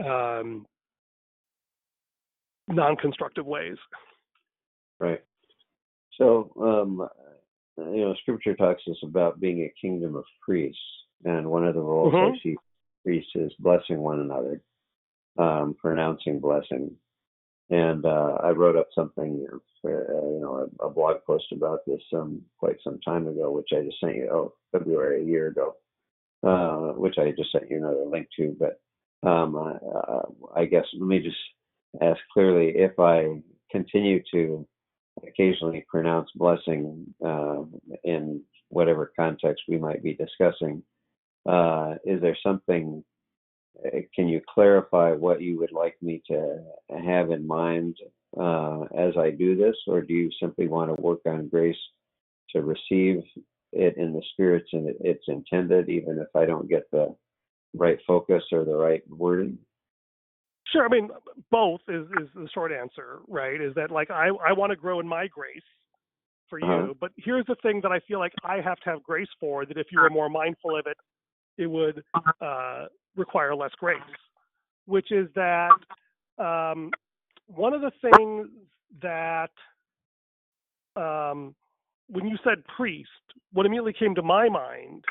um, 0.03 0.65
non-constructive 2.67 3.45
ways. 3.45 3.77
Right. 4.99 5.23
So, 6.17 6.51
um, 6.61 7.07
you 7.77 8.01
know, 8.01 8.15
Scripture 8.21 8.55
talks 8.55 8.83
us 8.89 8.97
about 9.03 9.39
being 9.39 9.63
a 9.63 9.73
kingdom 9.79 10.15
of 10.15 10.23
priests, 10.41 10.79
and 11.25 11.49
one 11.49 11.67
of 11.67 11.75
the 11.75 11.81
roles 11.81 12.13
I 12.13 12.17
Mhm. 12.17 12.41
see 12.41 12.57
priests 13.03 13.35
is 13.35 13.53
blessing 13.59 13.99
one 13.99 14.21
another, 14.21 14.61
um, 15.37 15.73
pronouncing 15.75 16.39
blessing. 16.39 16.97
And 17.69 18.05
uh, 18.05 18.37
I 18.43 18.51
wrote 18.51 18.75
up 18.75 18.87
something, 18.93 19.45
for, 19.81 20.17
uh, 20.17 20.29
you 20.29 20.39
know, 20.39 20.69
a, 20.79 20.85
a 20.85 20.89
blog 20.89 21.17
post 21.25 21.51
about 21.51 21.79
this 21.85 22.01
um, 22.13 22.45
quite 22.57 22.79
some 22.83 22.99
time 23.01 23.27
ago, 23.27 23.51
which 23.51 23.69
I 23.73 23.81
just 23.81 23.99
sent 23.99 24.15
you, 24.15 24.29
oh, 24.31 24.53
February 24.71 25.21
a 25.21 25.25
year 25.25 25.47
ago, 25.47 25.75
uh, 26.43 26.93
which 26.93 27.17
I 27.17 27.31
just 27.31 27.51
sent 27.51 27.69
you 27.69 27.77
another 27.77 28.05
link 28.05 28.27
to. 28.37 28.55
But 28.57 28.79
um, 29.27 29.55
uh, 29.55 30.21
I 30.55 30.65
guess 30.65 30.85
let 30.93 31.07
me 31.07 31.19
just 31.19 31.37
ask 32.01 32.19
clearly 32.33 32.69
if 32.75 32.99
I 32.99 33.41
continue 33.71 34.21
to 34.31 34.67
occasionally 35.25 35.85
pronounce 35.89 36.29
blessing 36.35 37.13
uh, 37.25 37.63
in 38.03 38.41
whatever 38.69 39.11
context 39.17 39.63
we 39.67 39.77
might 39.77 40.03
be 40.03 40.13
discussing. 40.13 40.83
Uh, 41.45 41.95
is 42.03 42.21
there 42.21 42.37
something? 42.43 43.03
uh, 43.85 43.99
Can 44.13 44.27
you 44.27 44.41
clarify 44.53 45.11
what 45.11 45.41
you 45.41 45.59
would 45.59 45.71
like 45.71 45.95
me 46.01 46.21
to 46.27 46.63
have 46.89 47.31
in 47.31 47.45
mind 47.45 47.95
uh, 48.39 48.81
as 48.97 49.15
I 49.17 49.29
do 49.31 49.55
this, 49.55 49.75
or 49.87 50.01
do 50.01 50.13
you 50.13 50.29
simply 50.41 50.67
want 50.67 50.93
to 50.93 51.01
work 51.01 51.21
on 51.25 51.47
grace 51.47 51.77
to 52.51 52.61
receive 52.61 53.23
it 53.71 53.97
in 53.97 54.13
the 54.13 54.21
spirits 54.33 54.69
and 54.73 54.93
it's 55.01 55.25
intended, 55.27 55.89
even 55.89 56.19
if 56.19 56.27
I 56.35 56.45
don't 56.45 56.69
get 56.69 56.89
the 56.91 57.15
right 57.73 57.99
focus 58.07 58.43
or 58.51 58.65
the 58.65 58.75
right 58.75 59.03
wording? 59.09 59.57
Sure, 60.71 60.85
I 60.85 60.89
mean 60.89 61.09
both 61.51 61.81
is 61.87 62.05
is 62.21 62.27
the 62.33 62.49
short 62.53 62.71
answer, 62.71 63.19
right? 63.27 63.61
Is 63.61 63.73
that 63.75 63.91
like 63.91 64.09
I 64.11 64.29
I 64.47 64.51
want 64.53 64.71
to 64.71 64.75
grow 64.75 64.99
in 64.99 65.07
my 65.07 65.27
grace 65.27 65.61
for 66.49 66.59
you, 66.59 66.65
Uh-huh. 66.65 66.93
but 66.99 67.11
here's 67.17 67.45
the 67.47 67.55
thing 67.63 67.81
that 67.81 67.91
I 67.91 67.99
feel 68.01 68.19
like 68.19 68.33
I 68.43 68.61
have 68.61 68.79
to 68.81 68.89
have 68.91 69.03
grace 69.03 69.27
for 69.39 69.65
that 69.65 69.77
if 69.77 69.87
you 69.91 69.99
were 70.01 70.09
more 70.09 70.29
mindful 70.29 70.77
of 70.77 70.85
it, 70.87 70.97
it 71.57 71.67
would 71.67 72.03
uh, 72.41 72.85
require 73.15 73.55
less 73.55 73.71
grace, 73.79 73.99
which 74.85 75.11
is 75.11 75.27
that 75.35 75.71
um, 76.37 76.91
one 77.47 77.73
of 77.73 77.81
the 77.81 77.91
things 78.01 78.47
that 79.01 79.49
um, 80.95 81.55
when 82.09 82.27
you 82.27 82.37
said 82.43 82.63
priest, 82.77 83.09
what 83.53 83.65
immediately 83.65 83.93
came 83.93 84.13
to 84.15 84.21
my 84.21 84.47
mind 84.49 85.03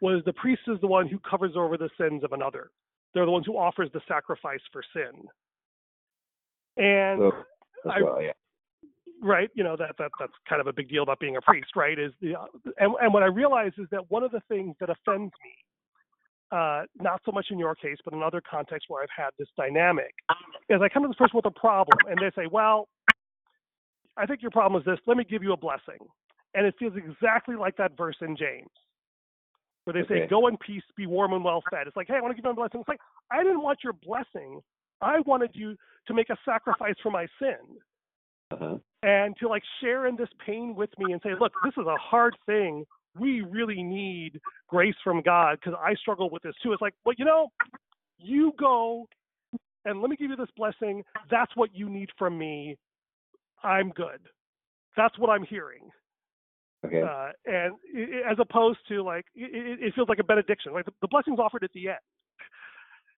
was 0.00 0.22
the 0.26 0.32
priest 0.34 0.62
is 0.68 0.78
the 0.80 0.86
one 0.86 1.08
who 1.08 1.18
covers 1.18 1.52
over 1.56 1.76
the 1.76 1.88
sins 1.98 2.22
of 2.24 2.32
another. 2.32 2.70
They're 3.14 3.24
the 3.24 3.30
ones 3.30 3.46
who 3.46 3.56
offers 3.56 3.90
the 3.92 4.00
sacrifice 4.08 4.60
for 4.72 4.82
sin. 4.92 5.28
And 6.76 7.20
I- 7.88 8.02
well, 8.02 8.20
yeah. 8.22 8.32
right, 9.22 9.50
you 9.54 9.62
know 9.64 9.76
that 9.76 9.96
that 9.98 10.10
that's 10.18 10.32
kind 10.48 10.60
of 10.60 10.66
a 10.66 10.72
big 10.72 10.88
deal 10.88 11.02
about 11.04 11.20
being 11.20 11.36
a 11.36 11.40
priest, 11.42 11.76
right? 11.76 11.98
Is 11.98 12.12
the 12.20 12.34
and 12.78 12.94
and 13.00 13.14
what 13.14 13.22
I 13.22 13.26
realize 13.26 13.72
is 13.78 13.86
that 13.90 14.10
one 14.10 14.24
of 14.24 14.32
the 14.32 14.40
things 14.48 14.74
that 14.80 14.90
offends 14.90 15.32
me, 15.44 15.52
uh, 16.50 16.82
not 17.00 17.20
so 17.24 17.32
much 17.32 17.46
in 17.50 17.58
your 17.58 17.74
case, 17.76 17.98
but 18.04 18.14
in 18.14 18.22
other 18.22 18.40
contexts 18.40 18.88
where 18.90 19.02
I've 19.02 19.08
had 19.16 19.30
this 19.38 19.48
dynamic, 19.56 20.14
is 20.68 20.80
I 20.82 20.88
come 20.88 21.02
to 21.02 21.08
this 21.08 21.16
person 21.16 21.36
with 21.36 21.46
a 21.46 21.50
problem, 21.52 21.98
and 22.08 22.18
they 22.18 22.30
say, 22.34 22.46
"Well, 22.48 22.88
I 24.16 24.26
think 24.26 24.42
your 24.42 24.50
problem 24.50 24.80
is 24.80 24.84
this. 24.84 24.98
Let 25.06 25.16
me 25.16 25.24
give 25.24 25.42
you 25.44 25.52
a 25.52 25.56
blessing," 25.56 26.00
and 26.54 26.66
it 26.66 26.74
feels 26.78 26.96
exactly 26.96 27.54
like 27.54 27.76
that 27.76 27.92
verse 27.96 28.16
in 28.20 28.36
James, 28.36 28.70
where 29.84 29.94
they 29.94 30.06
say, 30.08 30.26
"Go 30.28 30.46
in 30.48 30.56
peace, 30.58 30.82
be 30.96 31.06
warm 31.06 31.32
and 31.32 31.44
well 31.44 31.62
fed." 31.70 31.86
It's 31.86 31.96
like, 31.96 32.08
"Hey, 32.08 32.16
I 32.16 32.20
want 32.20 32.32
to 32.32 32.36
give 32.36 32.44
you 32.44 32.50
a 32.50 32.54
blessing." 32.54 32.80
It's 32.80 32.88
like, 32.88 33.00
I 33.30 33.42
didn't 33.42 33.62
want 33.62 33.78
your 33.84 33.92
blessing. 33.92 34.60
I 35.00 35.20
wanted 35.20 35.50
you 35.54 35.76
to 36.06 36.14
make 36.14 36.30
a 36.30 36.36
sacrifice 36.44 36.94
for 37.02 37.10
my 37.10 37.26
sin 37.38 37.58
Uh-huh. 38.50 38.78
and 39.02 39.36
to 39.38 39.48
like 39.48 39.62
share 39.80 40.06
in 40.06 40.16
this 40.16 40.28
pain 40.44 40.74
with 40.74 40.90
me 40.98 41.12
and 41.12 41.20
say, 41.22 41.30
look, 41.38 41.52
this 41.64 41.72
is 41.76 41.86
a 41.86 41.96
hard 41.96 42.36
thing. 42.46 42.86
We 43.18 43.42
really 43.42 43.82
need 43.82 44.40
grace 44.68 44.94
from 45.02 45.20
God 45.22 45.58
because 45.60 45.78
I 45.82 45.94
struggle 45.94 46.30
with 46.30 46.42
this 46.42 46.54
too. 46.62 46.72
It's 46.72 46.82
like, 46.82 46.94
well, 47.04 47.14
you 47.18 47.24
know, 47.24 47.48
you 48.18 48.52
go 48.58 49.06
and 49.84 50.00
let 50.00 50.10
me 50.10 50.16
give 50.16 50.30
you 50.30 50.36
this 50.36 50.50
blessing. 50.56 51.04
That's 51.30 51.54
what 51.56 51.74
you 51.74 51.88
need 51.88 52.10
from 52.18 52.38
me. 52.38 52.76
I'm 53.62 53.90
good. 53.90 54.20
That's 54.96 55.18
what 55.18 55.30
I'm 55.30 55.44
hearing. 55.44 55.90
Okay. 56.84 57.00
Uh, 57.02 57.30
and 57.46 57.72
i 57.96 58.00
i- 58.28 58.30
as 58.32 58.38
opposed 58.38 58.78
to 58.88 59.02
like, 59.02 59.24
it, 59.34 59.54
it- 59.54 59.82
it 59.82 59.94
feels 59.94 60.08
like 60.08 60.18
a 60.18 60.24
benediction. 60.24 60.72
Like 60.72 60.84
the, 60.86 60.92
the 61.00 61.08
blessing's 61.08 61.38
offered 61.38 61.64
at 61.64 61.72
the 61.72 61.88
end. 61.88 61.98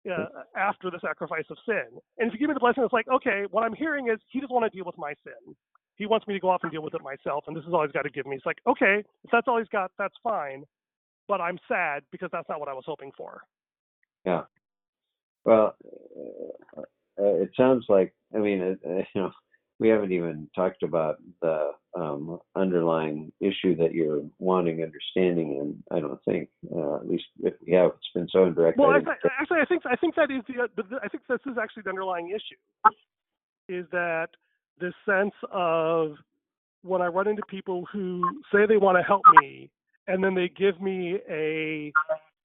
Uh, 0.06 0.26
after 0.54 0.90
the 0.90 0.98
sacrifice 1.00 1.46
of 1.48 1.56
sin. 1.64 1.86
And 2.18 2.28
if 2.28 2.34
you 2.34 2.38
give 2.38 2.48
me 2.48 2.52
the 2.54 2.60
blessing, 2.60 2.84
it's 2.84 2.92
like, 2.92 3.08
okay, 3.08 3.44
what 3.50 3.64
I'm 3.64 3.72
hearing 3.72 4.08
is 4.10 4.18
he 4.28 4.38
doesn't 4.38 4.52
want 4.52 4.70
to 4.70 4.76
deal 4.76 4.84
with 4.84 4.98
my 4.98 5.14
sin. 5.24 5.54
He 5.96 6.04
wants 6.04 6.26
me 6.26 6.34
to 6.34 6.40
go 6.40 6.50
off 6.50 6.60
and 6.62 6.70
deal 6.70 6.82
with 6.82 6.92
it 6.92 7.00
myself, 7.00 7.44
and 7.46 7.56
this 7.56 7.64
is 7.64 7.72
all 7.72 7.84
he's 7.84 7.92
got 7.92 8.02
to 8.02 8.10
give 8.10 8.26
me. 8.26 8.36
It's 8.36 8.44
like, 8.44 8.58
okay, 8.66 8.98
if 9.24 9.30
that's 9.32 9.48
all 9.48 9.56
he's 9.58 9.68
got, 9.68 9.92
that's 9.96 10.12
fine. 10.22 10.64
But 11.26 11.40
I'm 11.40 11.58
sad 11.66 12.02
because 12.12 12.28
that's 12.32 12.46
not 12.50 12.60
what 12.60 12.68
I 12.68 12.74
was 12.74 12.84
hoping 12.86 13.12
for. 13.16 13.40
Yeah. 14.26 14.42
Well, 15.46 15.74
uh, 16.76 16.80
uh, 16.82 16.84
it 17.42 17.52
sounds 17.56 17.86
like 17.88 18.12
I 18.34 18.38
mean, 18.40 18.60
it, 18.60 18.80
you 19.14 19.22
know, 19.22 19.32
we 19.80 19.88
haven't 19.88 20.12
even 20.12 20.48
talked 20.54 20.82
about 20.82 21.16
the 21.42 21.72
um, 21.96 22.38
underlying 22.54 23.32
issue 23.40 23.76
that 23.76 23.92
you're 23.92 24.22
wanting 24.38 24.82
understanding 24.82 25.56
in. 25.56 25.82
I 25.96 26.00
don't 26.00 26.20
think, 26.24 26.48
uh, 26.74 26.96
at 26.96 27.08
least 27.08 27.24
if 27.42 27.54
we 27.66 27.72
have, 27.72 27.92
it's 27.96 28.10
been 28.14 28.28
so 28.30 28.44
indirect. 28.44 28.78
Well, 28.78 28.90
I 28.90 28.98
didn't- 28.98 29.18
actually, 29.38 29.60
I 29.60 29.64
think 29.64 29.82
I 29.86 29.96
think 29.96 30.14
that 30.16 30.30
is 30.30 30.42
the, 30.46 30.68
the, 30.76 30.82
the 30.84 31.00
I 31.02 31.08
think 31.08 31.24
this 31.28 31.40
is 31.46 31.58
actually 31.60 31.82
the 31.84 31.90
underlying 31.90 32.30
issue, 32.30 32.92
is 33.68 33.86
that 33.90 34.28
this 34.80 34.94
sense 35.06 35.34
of 35.50 36.16
when 36.82 37.00
I 37.00 37.06
run 37.06 37.28
into 37.28 37.42
people 37.48 37.86
who 37.92 38.42
say 38.52 38.66
they 38.66 38.76
want 38.76 38.98
to 38.98 39.02
help 39.02 39.22
me, 39.40 39.70
and 40.06 40.22
then 40.22 40.34
they 40.34 40.48
give 40.48 40.80
me 40.80 41.18
a 41.28 41.92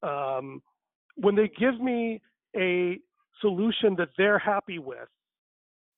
um, 0.02 0.62
when 1.16 1.36
they 1.36 1.50
give 1.60 1.80
me 1.80 2.22
a 2.56 3.00
solution 3.42 3.96
that 3.98 4.10
they're 4.18 4.40
happy 4.40 4.80
with, 4.80 5.08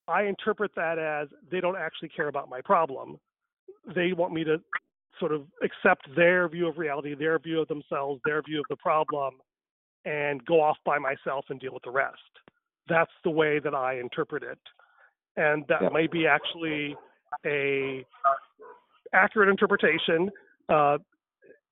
I 0.08 0.24
interpret 0.24 0.72
that 0.76 1.00
as 1.00 1.28
they 1.52 1.62
don't 1.62 1.78
actually 1.78 2.10
care 2.10 2.28
about 2.28 2.50
my 2.50 2.62
problem. 2.62 3.20
They 3.96 4.14
want 4.14 4.34
me 4.34 4.44
to 4.44 4.58
sort 5.20 5.32
of 5.32 5.46
accept 5.64 6.08
their 6.16 6.48
view 6.50 6.68
of 6.68 6.78
reality, 6.78 7.14
their 7.16 7.38
view 7.40 7.62
of 7.62 7.68
themselves, 7.68 8.22
their 8.26 8.42
view 8.42 8.60
of 8.60 8.66
the 8.70 8.76
problem, 8.76 9.36
and 10.06 10.44
go 10.46 10.62
off 10.62 10.78
by 10.86 10.98
myself 10.98 11.46
and 11.50 11.60
deal 11.60 11.74
with 11.74 11.84
the 11.84 11.92
rest. 11.92 12.18
That's 12.88 13.12
the 13.24 13.30
way 13.30 13.60
that 13.60 13.76
I 13.76 14.00
interpret 14.00 14.44
it. 14.44 14.60
And 15.38 15.66
that 15.68 15.82
Yeah. 15.84 15.90
may 15.90 16.08
be 16.08 16.28
actually 16.28 16.98
a 17.46 18.06
accurate 19.14 19.50
interpretation. 19.50 20.32
Uh, 20.70 20.98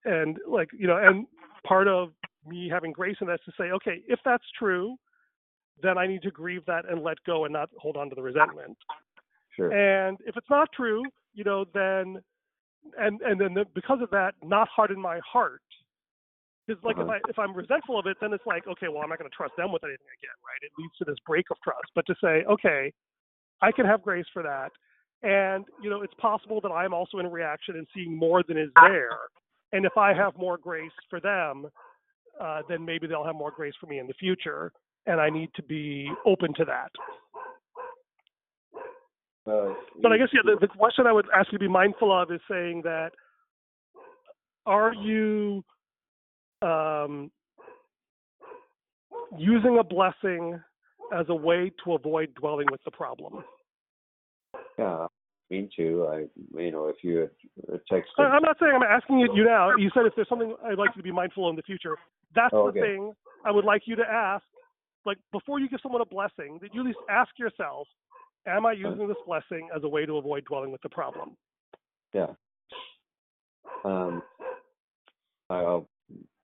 and 0.06 0.40
like, 0.48 0.72
you 0.74 0.88
know, 0.88 0.98
and 0.98 1.28
part 1.64 1.88
of 1.88 2.14
me 2.46 2.70
having 2.70 2.92
grace 2.92 3.18
in 3.22 3.28
that 3.28 3.40
is 3.40 3.46
to 3.46 3.52
say, 3.58 3.72
okay, 3.72 4.04
if 4.08 4.20
that's 4.24 4.50
true, 4.52 4.98
then 5.84 5.98
I 5.98 6.08
need 6.08 6.24
to 6.24 6.32
grieve 6.32 6.66
that 6.68 6.90
and 6.90 7.04
let 7.04 7.18
go 7.26 7.46
and 7.46 7.54
not 7.54 7.70
hold 7.78 7.98
on 7.98 8.10
to 8.10 8.16
the 8.16 8.22
resentment. 8.24 8.78
sure. 9.56 9.72
And 9.72 10.18
if 10.26 10.38
it's 10.38 10.50
not 10.50 10.70
true, 10.74 11.12
you 11.34 11.44
know, 11.44 11.66
then 11.74 12.22
and 13.00 13.22
and 13.22 13.40
then 13.42 13.54
the, 13.56 13.66
because 13.76 14.00
of 14.02 14.10
that, 14.12 14.34
not 14.44 14.68
harden 14.70 15.00
my 15.00 15.20
heart 15.26 15.62
Because 16.68 16.84
like 16.84 16.98
Uh-huh. 16.98 17.04
if 17.04 17.10
I 17.10 17.18
if 17.30 17.40
I'm 17.40 17.56
resentful 17.56 18.00
of 18.00 18.08
it, 18.08 18.18
then 18.22 18.34
it's 18.34 18.46
like 18.48 18.68
okay, 18.68 18.88
well 18.90 19.02
I'm 19.04 19.10
not 19.10 19.20
going 19.20 19.30
to 19.30 19.36
trust 19.38 19.54
them 19.58 19.72
with 19.74 19.84
anything 19.84 20.08
again, 20.22 20.38
right? 20.46 20.62
It 20.64 20.72
leads 20.80 20.96
to 21.00 21.06
this 21.06 21.18
break 21.28 21.48
of 21.52 21.58
trust. 21.64 21.90
But 21.96 22.06
to 22.08 22.16
say 22.24 22.46
okay, 22.46 22.94
I 23.62 23.72
can 23.72 23.86
have 23.86 24.04
grace 24.04 24.26
for 24.34 24.44
that, 24.44 24.72
and 25.24 25.66
you 25.84 25.90
know 25.90 26.04
it's 26.04 26.14
possible 26.16 26.62
that 26.62 26.70
I'm 26.72 26.94
also 26.94 27.20
in 27.20 27.28
reaction 27.28 27.76
and 27.78 27.88
seeing 27.94 28.16
more 28.16 28.44
than 28.44 28.58
is 28.58 28.72
there, 28.82 29.18
and 29.74 29.86
if 29.86 29.98
I 29.98 30.14
have 30.14 30.38
more 30.38 30.58
grace 30.58 30.92
for 31.10 31.20
them, 31.20 31.68
uh, 32.42 32.62
then 32.70 32.86
maybe 32.86 33.08
they'll 33.08 33.26
have 33.26 33.36
more 33.36 33.52
grace 33.52 33.74
for 33.80 33.88
me 33.88 34.00
in 34.00 34.08
the 34.08 34.14
future, 34.16 34.72
and 35.06 35.20
I 35.20 35.30
need 35.30 35.50
to 35.56 35.64
be 35.64 36.10
open 36.26 36.54
to 36.56 36.66
that. 36.66 36.92
Uh, 39.50 39.74
But 40.02 40.12
I 40.12 40.18
guess 40.18 40.28
yeah, 40.34 40.42
the, 40.44 40.58
the 40.60 40.68
question 40.68 41.08
I 41.08 41.14
would 41.14 41.26
ask 41.36 41.52
you 41.52 41.58
to 41.58 41.64
be 41.64 41.68
mindful 41.68 42.12
of 42.12 42.32
is 42.32 42.42
saying 42.50 42.82
that 42.84 43.12
are 44.66 44.94
you 44.94 45.64
um, 46.62 47.32
using 49.38 49.78
a 49.80 49.84
blessing 49.84 50.60
as 51.14 51.26
a 51.30 51.36
way 51.36 51.72
to 51.84 51.94
avoid 51.94 52.36
dwelling 52.36 52.68
with 52.72 52.82
the 52.86 52.92
problem? 52.92 53.44
yeah, 54.78 55.08
mean 55.50 55.70
to. 55.78 56.08
I, 56.12 56.18
you 56.62 56.72
know, 56.72 56.88
if 56.88 56.98
you 57.04 57.30
texted, 57.92 58.04
I'm 58.20 58.44
not 58.44 58.58
saying 58.60 58.74
I'm 58.76 58.84
asking 58.84 59.20
you 59.20 59.44
now. 59.44 59.76
You 59.76 59.90
said 59.94 60.06
if 60.06 60.14
there's 60.16 60.30
something 60.30 60.56
I'd 60.66 60.78
like 60.78 60.92
you 60.96 61.02
to 61.02 61.04
be 61.04 61.12
mindful 61.12 61.48
of 61.48 61.54
in 61.54 61.56
the 61.56 61.64
future. 61.64 61.96
That's 62.36 62.54
Oh, 62.54 62.72
the 62.72 62.80
okay. 62.80 62.82
thing 62.82 63.14
I 63.46 63.52
would 63.52 63.66
like 63.66 63.84
you 63.86 63.96
to 63.96 64.04
ask. 64.04 64.44
Like 65.06 65.18
before 65.32 65.60
you 65.60 65.70
give 65.70 65.80
someone 65.82 66.02
a 66.02 66.06
blessing, 66.06 66.60
that 66.62 66.74
you 66.74 66.82
at 66.82 66.86
least 66.88 67.00
ask 67.10 67.30
yourself, 67.38 67.88
am 68.48 68.66
I 68.66 68.74
using 68.74 69.08
this 69.08 69.18
blessing 69.26 69.70
as 69.76 69.84
a 69.84 69.88
way 69.88 70.06
to 70.06 70.18
avoid 70.18 70.46
dwelling 70.46 70.72
with 70.72 70.82
the 70.82 70.90
problem? 70.90 71.36
yeah. 72.14 72.28
Um, 73.86 74.22
I'll 75.50 75.88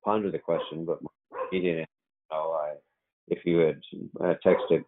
ponder 0.04 0.32
the 0.32 0.40
question, 0.40 0.86
but 0.86 1.00
he 1.52 1.60
didn't. 1.60 1.90
How 2.32 2.52
I, 2.52 2.76
if 3.28 3.46
you 3.46 3.58
had 3.58 3.80
uh, 4.20 4.34
texted 4.46 4.84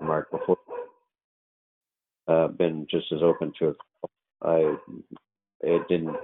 Mark 0.00 0.30
before, 0.30 0.58
uh, 2.26 2.48
been 2.48 2.86
just 2.90 3.06
as 3.12 3.22
open 3.22 3.52
to 3.58 3.68
it. 3.70 3.76
I, 4.42 4.76
it 5.60 5.88
didn't. 5.88 6.16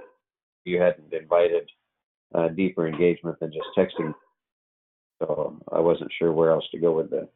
You 0.65 0.81
hadn't 0.81 1.13
invited 1.13 1.69
uh, 2.35 2.49
deeper 2.49 2.87
engagement 2.87 3.39
than 3.39 3.51
just 3.51 3.67
texting, 3.77 4.13
so 5.21 5.55
I 5.71 5.79
wasn't 5.79 6.11
sure 6.17 6.31
where 6.31 6.51
else 6.51 6.65
to 6.71 6.79
go 6.79 6.91
with 6.91 7.09
that. 7.11 7.29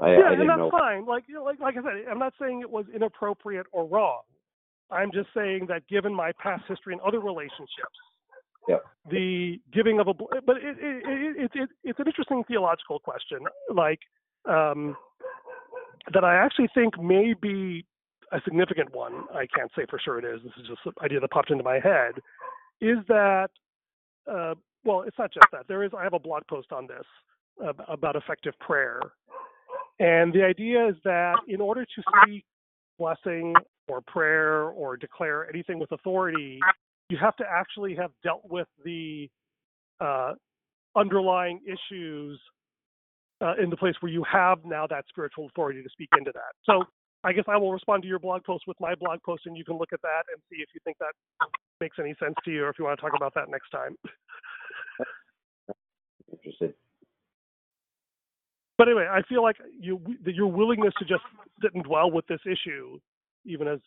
I, 0.00 0.12
yeah, 0.12 0.18
I 0.28 0.32
and 0.32 0.48
that's 0.48 0.58
know. 0.58 0.70
fine. 0.70 1.04
Like, 1.04 1.24
you 1.28 1.34
know, 1.34 1.44
like, 1.44 1.60
like 1.60 1.76
I 1.76 1.82
said, 1.82 2.10
I'm 2.10 2.18
not 2.18 2.32
saying 2.40 2.60
it 2.60 2.70
was 2.70 2.86
inappropriate 2.94 3.66
or 3.72 3.86
wrong. 3.86 4.22
I'm 4.90 5.10
just 5.12 5.28
saying 5.34 5.66
that 5.68 5.86
given 5.88 6.14
my 6.14 6.32
past 6.42 6.64
history 6.68 6.94
and 6.94 7.02
other 7.02 7.20
relationships, 7.20 7.98
Yep. 8.68 8.84
the 9.10 9.58
giving 9.72 10.00
of 10.00 10.08
a, 10.08 10.14
but 10.14 10.56
it, 10.56 10.76
it, 10.78 11.02
it, 11.06 11.36
it, 11.36 11.50
it, 11.54 11.68
it's 11.82 11.98
an 11.98 12.06
interesting 12.06 12.44
theological 12.46 12.98
question, 13.00 13.38
like 13.74 14.00
um, 14.48 14.96
that 16.12 16.24
I 16.24 16.36
actually 16.36 16.68
think 16.74 17.00
may 17.00 17.34
be 17.40 17.84
a 18.32 18.40
significant 18.44 18.94
one. 18.94 19.24
I 19.34 19.46
can't 19.54 19.70
say 19.76 19.86
for 19.88 19.98
sure 19.98 20.18
it 20.18 20.24
is. 20.24 20.42
This 20.42 20.52
is 20.60 20.68
just 20.68 20.80
an 20.86 20.92
idea 21.02 21.20
that 21.20 21.30
popped 21.30 21.50
into 21.50 21.64
my 21.64 21.80
head. 21.80 22.14
Is 22.80 22.98
that, 23.08 23.48
uh, 24.30 24.54
well, 24.84 25.02
it's 25.02 25.18
not 25.18 25.32
just 25.32 25.46
that. 25.52 25.66
There 25.68 25.84
is. 25.84 25.92
I 25.96 26.02
have 26.04 26.14
a 26.14 26.18
blog 26.18 26.42
post 26.48 26.72
on 26.72 26.86
this 26.86 27.04
about 27.88 28.16
effective 28.16 28.54
prayer, 28.60 29.00
and 29.98 30.32
the 30.32 30.42
idea 30.42 30.88
is 30.88 30.94
that 31.04 31.36
in 31.46 31.60
order 31.60 31.84
to 31.84 32.02
seek 32.26 32.44
blessing 32.98 33.54
or 33.88 34.00
prayer 34.02 34.64
or 34.64 34.96
declare 34.96 35.48
anything 35.48 35.78
with 35.78 35.92
authority, 35.92 36.60
you 37.08 37.18
have 37.20 37.36
to 37.36 37.44
actually 37.50 37.94
have 37.94 38.10
dealt 38.22 38.42
with 38.48 38.68
the 38.84 39.28
uh, 40.00 40.32
underlying 40.96 41.60
issues 41.66 42.40
uh, 43.42 43.54
in 43.62 43.70
the 43.70 43.76
place 43.76 43.94
where 44.00 44.12
you 44.12 44.24
have 44.30 44.58
now 44.64 44.86
that 44.86 45.04
spiritual 45.08 45.46
authority 45.46 45.82
to 45.82 45.88
speak 45.90 46.08
into 46.16 46.30
that. 46.34 46.52
So 46.64 46.84
I 47.24 47.32
guess 47.32 47.44
I 47.48 47.56
will 47.56 47.72
respond 47.72 48.02
to 48.02 48.08
your 48.08 48.18
blog 48.18 48.44
post 48.44 48.64
with 48.66 48.78
my 48.80 48.94
blog 48.94 49.22
post, 49.24 49.42
and 49.46 49.56
you 49.56 49.64
can 49.64 49.76
look 49.76 49.92
at 49.92 50.00
that 50.02 50.24
and 50.32 50.40
see 50.50 50.62
if 50.62 50.68
you 50.74 50.80
think 50.84 50.96
that 50.98 51.12
makes 51.80 51.96
any 51.98 52.14
sense 52.22 52.34
to 52.44 52.50
you, 52.50 52.64
or 52.64 52.70
if 52.70 52.78
you 52.78 52.84
want 52.84 52.98
to 52.98 53.02
talk 53.02 53.12
about 53.16 53.34
that 53.34 53.48
next 53.50 53.70
time. 53.70 53.96
Interested. 56.32 56.74
But 58.78 58.88
anyway, 58.88 59.06
I 59.10 59.20
feel 59.28 59.42
like 59.42 59.56
you 59.78 60.00
your 60.24 60.46
willingness 60.46 60.94
to 60.98 61.04
just 61.04 61.22
sit 61.60 61.74
and 61.74 61.84
dwell 61.84 62.10
with 62.10 62.26
this 62.28 62.40
issue, 62.46 62.98
even 63.44 63.68
as 63.68 63.78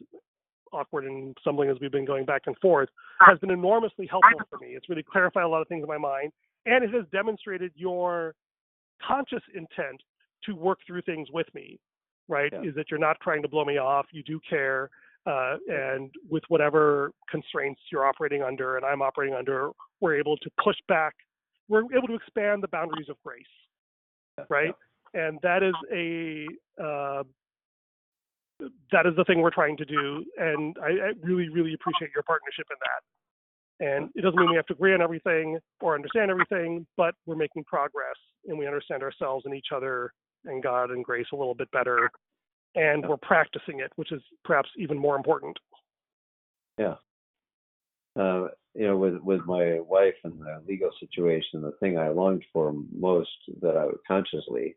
awkward 0.71 1.05
and 1.05 1.35
stumbling 1.41 1.69
as 1.69 1.77
we've 1.81 1.91
been 1.91 2.05
going 2.05 2.25
back 2.25 2.43
and 2.45 2.55
forth, 2.59 2.89
has 3.21 3.39
been 3.39 3.51
enormously 3.51 4.07
helpful 4.07 4.39
for 4.49 4.59
me. 4.59 4.69
It's 4.75 4.89
really 4.89 5.03
clarified 5.03 5.43
a 5.43 5.47
lot 5.47 5.61
of 5.61 5.67
things 5.67 5.83
in 5.83 5.87
my 5.87 5.97
mind, 5.97 6.31
and 6.65 6.83
it 6.83 6.93
has 6.93 7.05
demonstrated 7.11 7.71
your 7.75 8.35
conscious 9.05 9.41
intent 9.55 10.01
to 10.45 10.53
work 10.53 10.79
through 10.85 11.01
things 11.03 11.27
with 11.31 11.47
me. 11.53 11.79
Right? 12.27 12.51
Yeah. 12.53 12.61
Is 12.61 12.75
that 12.75 12.85
you're 12.89 12.99
not 12.99 13.17
trying 13.21 13.41
to 13.41 13.49
blow 13.49 13.65
me 13.65 13.77
off. 13.77 14.05
You 14.11 14.23
do 14.23 14.39
care, 14.49 14.89
uh, 15.25 15.55
and 15.67 16.11
with 16.29 16.43
whatever 16.49 17.11
constraints 17.29 17.81
you're 17.91 18.05
operating 18.05 18.43
under 18.43 18.77
and 18.77 18.85
I'm 18.85 19.01
operating 19.01 19.35
under, 19.35 19.71
we're 20.01 20.15
able 20.17 20.37
to 20.37 20.49
push 20.63 20.77
back. 20.87 21.13
We're 21.69 21.83
able 21.95 22.07
to 22.07 22.15
expand 22.15 22.61
the 22.63 22.67
boundaries 22.67 23.09
of 23.09 23.17
grace 23.23 23.45
right? 24.49 24.73
And 25.13 25.39
that 25.43 25.63
is 25.63 25.73
a 25.91 26.47
uh, 26.83 27.23
that 28.91 29.05
is 29.05 29.13
the 29.17 29.23
thing 29.25 29.41
we're 29.41 29.49
trying 29.49 29.77
to 29.77 29.85
do, 29.85 30.23
and 30.37 30.75
I, 30.81 30.87
I 30.87 31.11
really, 31.21 31.49
really 31.49 31.73
appreciate 31.73 32.11
your 32.15 32.23
partnership 32.23 32.65
in 32.69 32.77
that. 32.79 33.85
And 33.85 34.09
it 34.15 34.21
doesn't 34.21 34.39
mean 34.39 34.49
we 34.49 34.55
have 34.55 34.67
to 34.67 34.73
agree 34.73 34.93
on 34.93 35.01
everything 35.01 35.59
or 35.81 35.95
understand 35.95 36.31
everything, 36.31 36.85
but 36.95 37.15
we're 37.25 37.35
making 37.35 37.65
progress, 37.65 38.15
and 38.47 38.57
we 38.57 38.67
understand 38.67 39.03
ourselves 39.03 39.45
and 39.45 39.53
each 39.53 39.67
other 39.75 40.13
and 40.45 40.63
God 40.63 40.91
and 40.91 41.03
grace 41.03 41.25
a 41.33 41.35
little 41.35 41.55
bit 41.55 41.69
better, 41.71 42.09
and 42.75 43.07
we're 43.07 43.17
practicing 43.17 43.79
it, 43.79 43.91
which 43.97 44.11
is 44.11 44.21
perhaps 44.45 44.69
even 44.77 44.97
more 44.97 45.15
important. 45.15 45.57
Yeah. 46.77 46.95
Uh, 48.17 48.47
you 48.75 48.87
know, 48.87 48.97
with 48.97 49.17
with 49.17 49.41
my 49.45 49.79
wife 49.79 50.15
and 50.23 50.39
the 50.39 50.61
legal 50.67 50.89
situation, 50.99 51.61
the 51.61 51.73
thing 51.79 51.97
I 51.97 52.09
longed 52.09 52.43
for 52.51 52.73
most 52.95 53.29
that 53.61 53.77
I 53.77 53.85
would 53.85 53.99
consciously 54.07 54.75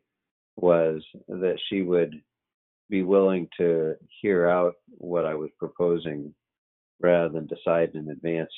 was 0.55 1.03
that 1.27 1.57
she 1.69 1.81
would 1.81 2.13
be 2.89 3.03
willing 3.03 3.47
to 3.57 3.95
hear 4.21 4.47
out 4.47 4.75
what 4.87 5.25
I 5.25 5.33
was 5.33 5.49
proposing 5.59 6.33
rather 7.01 7.29
than 7.29 7.47
decide 7.47 7.91
in 7.95 8.09
advance 8.09 8.51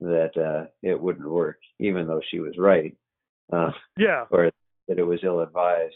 that 0.00 0.36
uh, 0.36 0.66
it 0.82 1.00
wouldn't 1.00 1.28
work, 1.28 1.58
even 1.78 2.06
though 2.06 2.20
she 2.30 2.40
was 2.40 2.54
right, 2.58 2.94
uh, 3.52 3.70
Yeah, 3.96 4.24
or 4.30 4.50
that 4.88 4.98
it 4.98 5.04
was 5.04 5.20
ill 5.22 5.40
advised. 5.40 5.94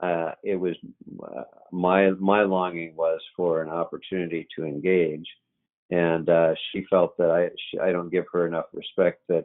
Uh, 0.00 0.32
it 0.42 0.56
was 0.56 0.74
uh, 1.22 1.42
my 1.70 2.10
my 2.12 2.42
longing 2.42 2.96
was 2.96 3.20
for 3.36 3.62
an 3.62 3.68
opportunity 3.68 4.48
to 4.56 4.64
engage 4.64 5.26
and 5.92 6.28
uh, 6.30 6.54
she 6.70 6.86
felt 6.88 7.16
that 7.18 7.30
I 7.30 7.50
she, 7.70 7.78
I 7.78 7.92
don't 7.92 8.10
give 8.10 8.24
her 8.32 8.46
enough 8.46 8.64
respect 8.72 9.20
that 9.28 9.44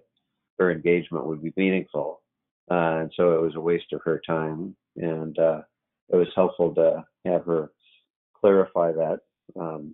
her 0.58 0.72
engagement 0.72 1.26
would 1.26 1.44
be 1.44 1.54
meaningful, 1.58 2.22
uh, 2.72 3.02
and 3.02 3.12
so 3.16 3.34
it 3.34 3.42
was 3.42 3.56
a 3.56 3.62
waste 3.62 3.92
of 3.92 4.02
her 4.06 4.22
time. 4.26 4.76
And 4.96 5.38
uh, 5.38 5.62
it 6.10 6.16
was 6.16 6.30
helpful 6.36 6.74
to 6.76 7.06
have 7.26 7.46
her 7.46 7.72
clarify 8.40 8.94
that. 8.94 9.20
Um, 9.60 9.94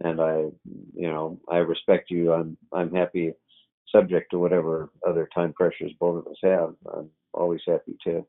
and 0.00 0.20
I, 0.20 0.46
you 0.94 1.08
know, 1.08 1.38
I 1.50 1.58
respect 1.58 2.10
you. 2.10 2.32
I'm 2.32 2.56
I'm 2.72 2.92
happy, 2.92 3.34
subject 3.94 4.30
to 4.30 4.38
whatever 4.38 4.90
other 5.06 5.28
time 5.34 5.52
pressures 5.52 5.92
both 6.00 6.24
of 6.24 6.32
us 6.32 6.38
have. 6.42 6.74
I'm 6.96 7.10
always 7.34 7.60
happy 7.66 7.96
to 8.04 8.26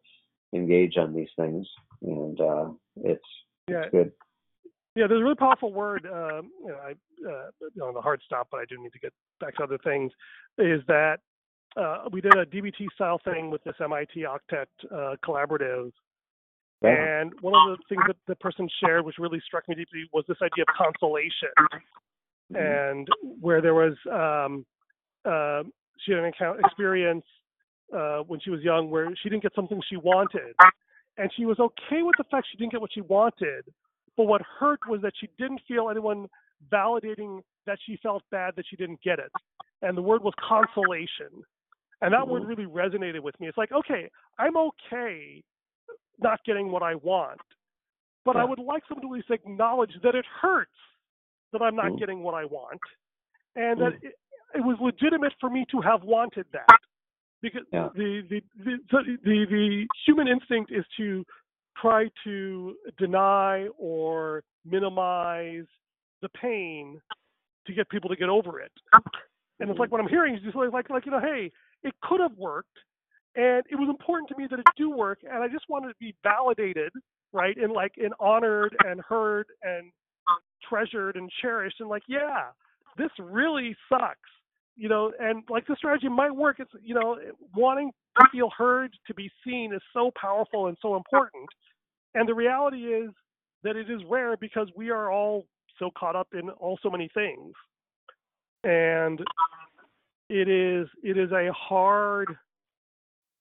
engage 0.54 0.98
on 0.98 1.16
these 1.16 1.32
things, 1.38 1.66
and 2.02 2.40
uh, 2.42 2.70
it's 2.98 3.24
yeah. 3.70 3.84
it's 3.84 3.92
good. 3.92 4.12
Yeah, 4.96 5.08
there's 5.08 5.20
a 5.20 5.24
really 5.24 5.36
powerful 5.36 5.74
word. 5.74 6.06
Um, 6.06 6.52
you 6.62 6.70
know, 6.70 6.78
I 6.78 6.92
uh, 7.30 7.50
you 7.62 7.70
know, 7.78 7.92
the 7.94 8.02
hard 8.02 8.22
stop, 8.26 8.48
but 8.50 8.62
I 8.62 8.66
do 8.70 8.82
need 8.82 8.94
to 8.94 9.00
get 9.00 9.14
back 9.42 9.56
to 9.58 9.64
other 9.64 9.78
things. 9.84 10.12
Is 10.58 10.82
that 10.88 11.18
uh, 11.76 12.06
we 12.12 12.22
did 12.22 12.34
a 12.36 12.46
DBT 12.46 12.88
style 12.94 13.20
thing 13.26 13.52
with 13.52 13.64
this 13.66 13.76
MIT 13.84 14.22
Octet 14.24 14.68
uh, 14.92 15.16
collaborative, 15.26 15.92
and 16.82 17.34
one 17.42 17.54
of 17.72 17.78
the 17.78 17.84
things 17.90 18.04
that 18.08 18.16
the 18.28 18.36
person 18.36 18.70
shared, 18.84 19.04
which 19.06 19.18
really 19.20 19.42
struck 19.46 19.68
me 19.68 19.76
deeply, 19.76 20.10
was 20.14 20.24
this 20.30 20.38
idea 20.42 20.64
of 20.68 20.76
consolation, 20.78 21.50
and 22.54 23.08
where 23.42 23.62
there 23.62 23.74
was 23.74 23.96
um, 24.12 24.66
uh, 25.26 25.64
she 26.06 26.12
had 26.12 26.20
an 26.20 26.26
account 26.26 26.60
experience 26.64 27.26
uh, 27.94 28.20
when 28.20 28.40
she 28.40 28.50
was 28.50 28.62
young 28.62 28.90
where 28.90 29.10
she 29.22 29.30
didn't 29.30 29.44
get 29.44 29.54
something 29.56 29.82
she 29.90 29.98
wanted, 29.98 30.56
and 31.18 31.30
she 31.36 31.46
was 31.46 31.60
okay 31.60 32.02
with 32.02 32.16
the 32.18 32.24
fact 32.32 32.48
she 32.50 32.58
didn't 32.58 32.72
get 32.72 32.80
what 32.80 32.94
she 32.94 33.02
wanted, 33.02 33.66
but 34.18 34.26
what 34.26 34.42
hurt 34.60 34.80
was 34.88 35.02
that 35.02 35.14
she 35.20 35.30
didn't 35.38 35.62
feel 35.68 35.90
anyone 35.90 36.28
validating 36.72 37.42
that 37.66 37.78
she 37.86 37.98
felt 37.98 38.24
bad 38.32 38.54
that 38.56 38.66
she 38.70 38.76
didn't 38.76 39.02
get 39.02 39.20
it. 39.20 39.32
And 39.82 39.98
the 39.98 40.02
word 40.02 40.24
was 40.24 40.34
consolation. 40.40 41.44
And 42.02 42.14
that 42.14 42.28
word 42.28 42.44
really 42.46 42.66
resonated 42.66 43.22
with 43.22 43.40
me. 43.40 43.48
It's 43.48 43.58
like, 43.58 43.72
okay, 43.72 44.10
I'm 44.38 44.56
okay 44.58 45.44
not 46.20 46.40
getting 46.46 46.72
what 46.72 46.84
I 46.84 46.96
want, 46.96 47.42
but 48.24 48.36
I 48.36 48.44
would 48.46 48.60
like 48.60 48.84
someone 48.88 49.02
to 49.04 49.08
at 49.08 49.18
least 49.18 49.32
acknowledge 49.32 49.92
that 50.04 50.16
it 50.16 50.26
hurts 50.42 50.72
that 51.52 51.62
I'm 51.62 51.76
not 51.76 51.92
Mm. 51.92 52.00
getting 52.00 52.24
what 52.24 52.34
I 52.34 52.46
want, 52.46 52.82
and 53.56 53.80
that 53.80 53.94
Mm. 53.94 54.04
it, 54.04 54.20
it 54.56 54.62
was 54.62 54.80
legitimate 54.80 55.34
for 55.40 55.50
me 55.50 55.66
to 55.72 55.82
have 55.82 56.04
wanted 56.04 56.46
that 56.52 56.80
because 57.42 57.66
Yeah. 57.72 57.90
the, 57.94 58.22
the, 58.22 58.42
the, 58.58 59.18
the 59.24 59.46
the 59.46 59.88
human 60.06 60.28
instinct 60.28 60.72
is 60.72 60.86
to 60.98 61.26
try 61.80 62.10
to 62.24 62.76
deny 62.98 63.68
or 63.78 64.44
minimize 64.66 65.66
the 66.22 66.30
pain 66.30 67.00
to 67.68 67.74
get 67.74 67.90
people 67.90 68.10
to 68.10 68.16
get 68.16 68.30
over 68.30 68.60
it. 68.60 68.72
And 69.60 69.70
it's 69.70 69.80
like 69.80 69.92
what 69.92 70.02
I'm 70.02 70.08
hearing 70.08 70.36
is 70.36 70.42
just 70.44 70.56
like 70.56 70.72
like, 70.72 70.90
like 70.90 71.06
you 71.06 71.12
know, 71.12 71.20
hey, 71.20 71.52
it 71.84 71.94
could 72.02 72.20
have 72.20 72.36
worked, 72.38 72.78
and 73.36 73.64
it 73.70 73.76
was 73.76 73.90
important 73.90 74.30
to 74.30 74.38
me 74.38 74.48
that 74.50 74.60
it 74.60 74.66
do 74.76 74.90
work, 74.90 75.20
and 75.24 75.44
I 75.44 75.48
just 75.48 75.66
wanted 75.70 75.90
to 75.90 75.96
be 76.00 76.14
validated, 76.24 76.92
right, 77.32 77.56
and 77.58 77.72
like 77.72 77.94
and 77.98 78.14
honored 78.20 78.76
and 78.86 79.00
heard 79.02 79.48
and 79.64 79.92
treasured 80.68 81.16
and 81.16 81.30
cherished, 81.42 81.80
and 81.80 81.90
like 81.90 82.04
yeah, 82.08 82.48
this 82.98 83.12
really 83.20 83.76
sucks, 83.88 84.20
you 84.76 84.90
know, 84.90 85.12
and 85.20 85.44
like 85.50 85.68
the 85.68 85.76
strategy 85.78 86.10
might 86.10 86.36
work. 86.36 86.58
It's 86.60 86.72
you 86.82 86.94
know, 86.94 87.18
wanting 87.56 87.92
to 88.18 88.26
feel 88.32 88.50
heard, 88.58 88.94
to 89.08 89.14
be 89.14 89.30
seen 89.44 89.74
is 89.74 89.82
so 89.94 90.12
powerful 90.20 90.68
and 90.68 90.78
so 90.82 90.96
important, 90.96 91.48
and 92.16 92.28
the 92.28 92.34
reality 92.34 92.86
is 92.86 93.12
that 93.64 93.76
it 93.76 93.90
is 93.90 94.02
rare 94.10 94.38
because 94.38 94.70
we 94.76 94.90
are 94.90 95.12
all 95.12 95.46
so 95.78 95.92
caught 95.98 96.16
up 96.16 96.30
in 96.34 96.50
all 96.52 96.80
so 96.82 96.90
many 96.90 97.10
things. 97.14 97.54
And 98.64 99.20
it 100.30 100.48
is 100.48 100.88
it 101.04 101.18
is 101.18 101.32
a 101.32 101.52
hard 101.52 102.30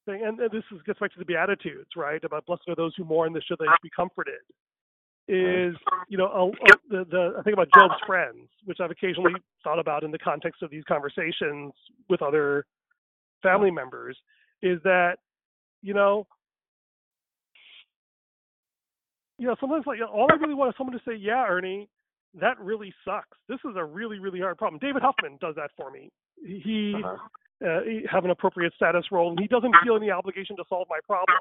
thing. 0.06 0.22
And 0.24 0.38
this 0.38 0.64
is, 0.72 0.82
gets 0.84 0.98
back 0.98 1.12
to 1.12 1.18
the 1.18 1.24
beatitudes 1.24 1.90
right? 1.96 2.22
About 2.24 2.44
blessed 2.46 2.62
are 2.68 2.74
those 2.74 2.92
who 2.96 3.05
mourn 3.05 3.32
this 3.32 3.44
should 3.44 3.59
they 3.59 3.66
be 3.82 3.90
comforted. 3.94 4.42
Is 5.26 5.74
you 6.09 6.18
know 6.18 6.26
a, 6.26 6.48
a, 6.48 6.76
the, 6.90 7.05
the 7.10 7.34
i 7.38 7.42
think 7.42 7.55
about 7.55 7.68
job's 7.74 7.94
friends 8.06 8.46
which 8.66 8.76
i've 8.78 8.90
occasionally 8.90 9.32
thought 9.62 9.78
about 9.78 10.05
in 10.05 10.10
the 10.10 10.18
context 10.18 10.62
of 10.62 10.70
these 10.70 10.84
conversations 10.86 11.72
with 12.10 12.20
other 12.20 12.66
family 13.42 13.70
members 13.70 14.18
is 14.65 14.82
that 14.82 15.19
you 15.82 15.95
know 15.95 16.27
you 19.39 19.47
know 19.47 19.55
sometimes 19.61 19.85
like 19.86 20.01
all 20.12 20.27
i 20.31 20.35
really 20.35 20.55
want 20.55 20.70
is 20.70 20.74
someone 20.77 20.97
to 20.97 21.03
say 21.07 21.15
yeah 21.15 21.45
ernie 21.49 21.89
that 22.41 22.59
really 22.59 22.93
sucks. 23.05 23.39
This 23.49 23.61
is 23.65 23.77
a 23.77 23.85
really, 23.85 24.19
really 24.19 24.41
hard 24.41 24.59
problem. 24.59 24.81
David 24.81 25.03
Huffman 25.03 25.39
does 25.41 25.55
that 25.55 25.70
for 25.77 25.91
me. 25.91 26.11
He, 26.45 26.95
Uh-huh. 26.97 27.16
uh, 27.65 27.82
he 27.82 28.05
have 28.11 28.24
an 28.24 28.31
appropriate 28.31 28.74
status 28.74 29.12
role, 29.12 29.31
and 29.31 29.39
he 29.39 29.47
doesn't 29.47 29.74
feel 29.85 29.97
any 29.97 30.11
obligation 30.11 30.57
to 30.57 30.65
solve 30.69 30.89
my 30.91 30.99
problems. 31.07 31.41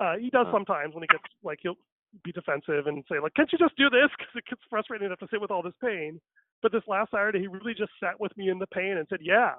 Uh, 0.00 0.16
he 0.16 0.30
does 0.30 0.46
Uh-huh. 0.46 0.52
sometimes 0.52 0.94
when 0.94 1.02
he 1.02 1.08
gets 1.08 1.24
like 1.42 1.60
he'll 1.60 1.76
be 2.24 2.32
defensive 2.32 2.86
and 2.86 3.04
say 3.06 3.18
like, 3.20 3.34
"Can't 3.34 3.52
you 3.52 3.58
just 3.58 3.76
do 3.76 3.90
this?" 3.90 4.10
Because 4.16 4.34
it 4.34 4.46
gets 4.46 4.62
frustrating 4.64 5.10
have 5.10 5.18
to 5.18 5.28
sit 5.28 5.40
with 5.40 5.50
all 5.50 5.62
this 5.62 5.76
pain. 5.76 6.20
But 6.62 6.72
this 6.72 6.86
last 6.88 7.10
Saturday, 7.10 7.40
he 7.40 7.48
really 7.48 7.74
just 7.74 7.92
sat 8.00 8.18
with 8.18 8.34
me 8.36 8.48
in 8.48 8.58
the 8.58 8.66
pain 8.68 8.96
and 8.96 9.06
said, 9.08 9.20
"Yeah, 9.20 9.56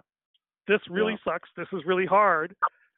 this 0.68 0.80
really 0.90 1.18
sucks. 1.24 1.50
This 1.56 1.68
is 1.74 1.82
really 1.86 2.06
hard." 2.06 2.56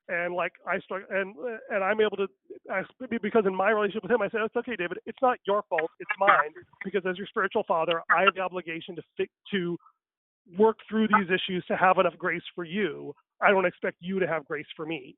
And 0.08 0.36
like 0.36 0.54
I 0.68 0.80
start 0.80 1.08
and 1.10 1.36
and 1.70 1.84
I'm 1.84 2.00
able 2.00 2.18
to 2.18 2.28
I, 2.72 2.84
because 3.22 3.46
in 3.46 3.56
my 3.56 3.72
relationship 3.72 4.04
with 4.04 4.12
him, 4.12 4.22
I 4.22 4.30
said, 4.30 4.42
"It's 4.42 4.56
okay, 4.56 4.76
David. 4.76 5.00
It's 5.06 5.22
not 5.22 5.40
your 5.48 5.64
fault. 5.70 5.90
It's 6.00 6.12
mine. 6.20 6.54
Because 6.84 7.04
as 7.10 7.18
your 7.18 7.28
spiritual 7.28 7.64
father, 7.68 8.02
I 8.10 8.22
have 8.22 8.36
the 8.36 8.42
obligation 8.42 8.96
to 8.96 9.02
fi- 9.18 9.30
to 9.52 9.78
work 10.58 10.78
through 10.88 11.08
these 11.08 11.30
issues 11.30 11.66
to 11.66 11.76
have 11.76 11.98
enough 11.98 12.18
grace 12.18 12.44
for 12.54 12.64
you. 12.64 13.16
I 13.42 13.50
don't 13.50 13.66
expect 13.66 13.98
you 14.00 14.20
to 14.20 14.28
have 14.28 14.46
grace 14.46 14.68
for 14.76 14.86
me." 14.86 15.16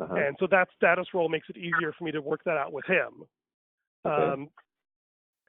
Uh-huh. 0.00 0.14
And 0.14 0.36
so 0.40 0.46
that 0.50 0.68
status 0.76 1.06
role 1.12 1.28
makes 1.28 1.48
it 1.50 1.56
easier 1.56 1.92
for 1.96 2.04
me 2.04 2.10
to 2.12 2.20
work 2.20 2.42
that 2.44 2.56
out 2.56 2.72
with 2.72 2.86
him. 2.86 3.24
Okay. 4.04 4.32
Um, 4.32 4.48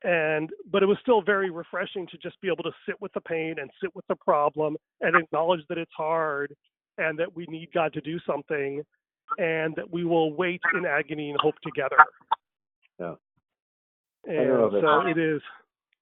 and 0.03 0.49
but 0.71 0.81
it 0.83 0.87
was 0.87 0.97
still 1.01 1.21
very 1.21 1.49
refreshing 1.49 2.07
to 2.07 2.17
just 2.17 2.39
be 2.41 2.47
able 2.47 2.63
to 2.63 2.71
sit 2.85 2.99
with 3.01 3.13
the 3.13 3.21
pain 3.21 3.55
and 3.59 3.69
sit 3.81 3.95
with 3.95 4.05
the 4.07 4.15
problem 4.15 4.75
and 5.01 5.15
acknowledge 5.15 5.61
that 5.69 5.77
it's 5.77 5.91
hard 5.95 6.55
and 6.97 7.17
that 7.19 7.35
we 7.35 7.45
need 7.47 7.69
God 7.73 7.93
to 7.93 8.01
do 8.01 8.19
something 8.25 8.81
and 9.37 9.75
that 9.75 9.89
we 9.91 10.03
will 10.03 10.33
wait 10.33 10.61
in 10.73 10.85
agony 10.85 11.29
and 11.29 11.39
hope 11.39 11.55
together. 11.63 11.97
Yeah. 12.99 13.15
And 14.25 14.47
don't 14.47 14.47
know 14.47 14.65
if 14.67 14.73
it- 14.73 14.81
so 14.81 15.07
it 15.07 15.17
is 15.17 15.41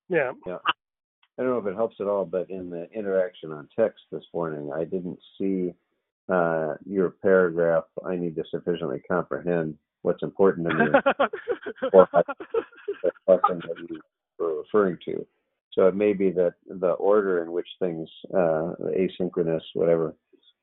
yeah. 0.10 0.32
I 0.48 1.44
don't 1.44 1.52
know 1.52 1.58
if 1.60 1.68
it 1.68 1.76
helps 1.76 1.96
at 2.02 2.08
all, 2.08 2.26
but 2.26 2.50
in 2.50 2.70
the 2.70 2.90
interaction 2.92 3.54
on 3.54 3.70
text 3.78 4.04
this 4.12 4.26
morning, 4.34 4.72
I 4.74 4.84
didn't 4.84 5.20
see 5.38 5.74
uh, 6.28 6.76
your 6.86 7.12
paragraph. 7.12 7.86
I 8.06 8.18
need 8.18 8.36
to 8.36 8.44
sufficiently 8.52 9.02
comprehend 9.08 9.78
what's 10.02 10.24
important 10.24 10.70
to 10.70 10.76
me. 10.76 10.86
Or 11.94 12.08
the 12.14 13.12
lesson 13.28 13.62
that 13.68 13.90
you 13.90 14.00
were 14.38 14.60
referring 14.60 14.98
to. 15.06 15.26
So 15.74 15.88
it 15.88 15.96
may 15.96 16.14
be 16.14 16.32
that 16.32 16.56
the 16.68 16.92
order 16.92 17.44
in 17.44 17.52
which 17.52 17.68
things, 17.80 18.10
uh, 18.34 18.74
asynchronous, 18.98 19.62
whatever, 19.74 20.16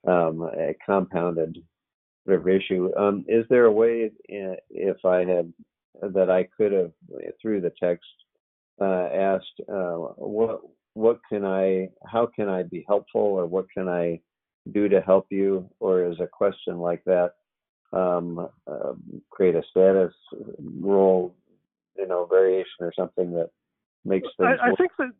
um, 0.07 0.43
a 0.43 0.75
compounded 0.85 1.59
whatever 2.25 2.51
issue. 2.51 2.91
Um, 2.97 3.25
is 3.29 3.45
there 3.49 3.67
a 3.67 3.73
way, 3.73 4.11
uh, 4.31 4.57
if 4.71 5.05
I 5.05 5.19
had, 5.25 5.53
that 6.03 6.29
I 6.29 6.49
could 6.57 6.73
have 6.73 6.93
through 7.41 7.63
the 7.63 7.73
text 7.81 8.05
uh, 8.81 9.09
asked, 9.15 9.61
uh, 9.69 9.95
what 10.17 10.61
what 10.95 11.21
can 11.29 11.45
I, 11.45 11.89
how 12.07 12.27
can 12.27 12.49
I 12.49 12.63
be 12.63 12.85
helpful, 12.89 13.21
or 13.21 13.47
what 13.47 13.67
can 13.71 13.87
I 13.89 14.21
do 14.73 14.89
to 14.89 15.01
help 15.01 15.27
you, 15.31 15.69
or 15.79 16.05
is 16.05 16.21
a 16.21 16.27
question 16.27 16.79
like 16.79 17.05
that 17.05 17.33
um, 17.93 18.49
uh, 18.67 18.93
create 19.31 19.55
a 19.55 19.63
status 19.71 20.13
role, 20.81 21.35
you 21.97 22.07
know, 22.07 22.27
variation 22.27 22.81
or 22.81 22.93
something 22.97 23.33
that 23.33 23.51
makes 24.05 24.29
things. 24.37 24.59
I, 24.63 24.69
I 24.69 24.75
think 24.75 24.93
that 24.99 25.13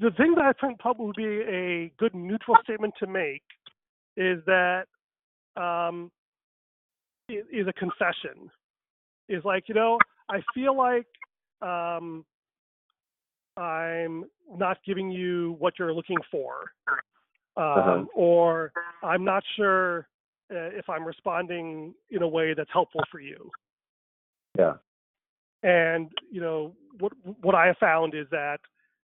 the 0.00 0.10
thing 0.12 0.34
that 0.36 0.44
I 0.44 0.52
think 0.66 0.78
probably 0.78 1.06
would 1.06 1.16
be 1.16 1.24
a 1.24 1.92
good 1.98 2.14
neutral 2.14 2.56
statement 2.62 2.94
to 3.00 3.06
make 3.06 3.42
is 4.16 4.38
that 4.46 4.84
um, 5.56 6.10
is 7.28 7.66
a 7.68 7.72
confession. 7.72 8.50
Is 9.28 9.44
like 9.44 9.68
you 9.68 9.74
know 9.74 9.98
I 10.28 10.40
feel 10.54 10.76
like 10.76 11.06
um, 11.62 12.24
I'm 13.56 14.24
not 14.54 14.78
giving 14.86 15.10
you 15.10 15.56
what 15.58 15.78
you're 15.78 15.94
looking 15.94 16.18
for, 16.30 16.70
um, 17.56 17.78
Uh-huh. 17.78 18.04
or 18.14 18.72
I'm 19.02 19.24
not 19.24 19.42
sure 19.56 20.06
uh, 20.50 20.70
if 20.76 20.88
I'm 20.88 21.04
responding 21.04 21.94
in 22.10 22.22
a 22.22 22.28
way 22.28 22.54
that's 22.54 22.70
helpful 22.72 23.02
for 23.10 23.20
you. 23.20 23.50
yeah. 24.58 24.74
And 25.62 26.10
you 26.30 26.40
know 26.40 26.74
what 27.00 27.12
what 27.40 27.54
I 27.54 27.66
have 27.66 27.78
found 27.78 28.14
is 28.14 28.26
that 28.30 28.58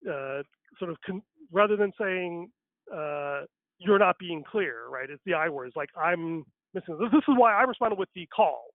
uh, 0.06 0.44
sort 0.78 0.92
of 0.92 0.98
con- 1.06 1.24
rather 1.52 1.78
than 1.78 1.94
saying 2.00 2.50
uh, 2.94 3.42
you're 3.80 4.00
not 4.00 4.18
being 4.20 4.44
clear, 4.44 4.88
right? 4.90 5.10
It's 5.10 5.22
the 5.26 5.34
I 5.34 5.50
words. 5.50 5.74
Like 5.76 5.90
I'm 5.98 6.46
missing. 6.74 6.98
This 7.00 7.12
this 7.12 7.24
is 7.28 7.36
why 7.38 7.54
I 7.54 7.64
responded 7.64 7.98
with 7.98 8.10
the 8.16 8.28
call, 8.28 8.66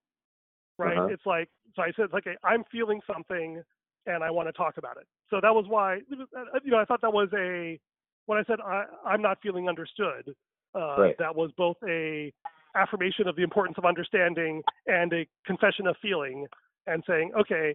right? 0.78 0.96
Uh-huh. 0.96 1.08
It's 1.08 1.26
like 1.26 1.48
so 1.74 1.82
I 1.82 1.92
said, 1.94 2.06
it's 2.06 2.14
like 2.14 2.26
I'm 2.42 2.64
feeling 2.72 3.00
something 3.06 3.62
and 4.06 4.24
I 4.24 4.30
want 4.30 4.48
to 4.48 4.52
talk 4.52 4.78
about 4.78 4.96
it. 4.96 5.06
So 5.30 5.40
that 5.42 5.54
was 5.54 5.66
why 5.68 5.98
you 6.08 6.70
know 6.70 6.78
I 6.78 6.84
thought 6.84 7.02
that 7.02 7.12
was 7.12 7.28
a 7.36 7.78
when 8.26 8.38
I 8.38 8.44
said 8.44 8.60
I, 8.64 8.84
I'm 9.06 9.22
not 9.22 9.38
feeling 9.42 9.68
understood. 9.68 10.34
Uh, 10.76 10.96
Right. 10.98 11.18
That 11.18 11.34
was 11.34 11.50
both 11.56 11.76
a 11.88 12.32
affirmation 12.74 13.26
of 13.26 13.36
the 13.36 13.42
importance 13.42 13.78
of 13.78 13.86
understanding 13.86 14.62
and 14.86 15.12
a 15.12 15.26
confession 15.46 15.86
of 15.86 15.96
feeling 16.02 16.46
and 16.86 17.02
saying, 17.06 17.32
okay, 17.38 17.74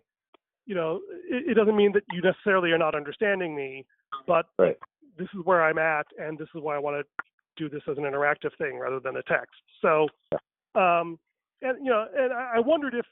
you 0.68 0.76
know, 0.76 1.00
it, 1.28 1.52
it 1.52 1.54
doesn't 1.56 1.76
mean 1.76 1.92
that 1.94 2.04
you 2.12 2.22
necessarily 2.22 2.72
are 2.72 2.78
not 2.78 2.94
understanding 2.94 3.56
me, 3.56 3.86
but 4.28 4.46
Right. 4.60 4.78
this 5.18 5.28
is 5.34 5.44
where 5.44 5.64
I'm 5.64 5.80
at, 5.80 6.06
and 6.20 6.38
this 6.38 6.48
is 6.56 6.62
why 6.62 6.76
I 6.76 6.80
want 6.80 7.04
to 7.04 7.24
do 7.58 7.68
this 7.68 7.82
as 7.90 7.98
an 7.98 8.04
interactive 8.04 8.56
thing 8.58 8.78
rather 8.78 9.00
than 9.00 9.18
a 9.18 9.24
text. 9.24 9.62
So, 9.82 10.08
um, 10.76 11.18
and 11.62 11.84
you 11.84 11.92
know, 11.92 12.06
and 12.16 12.32
I 12.32 12.54
I 12.58 12.60
wondered 12.60 12.94
if, 12.94 13.06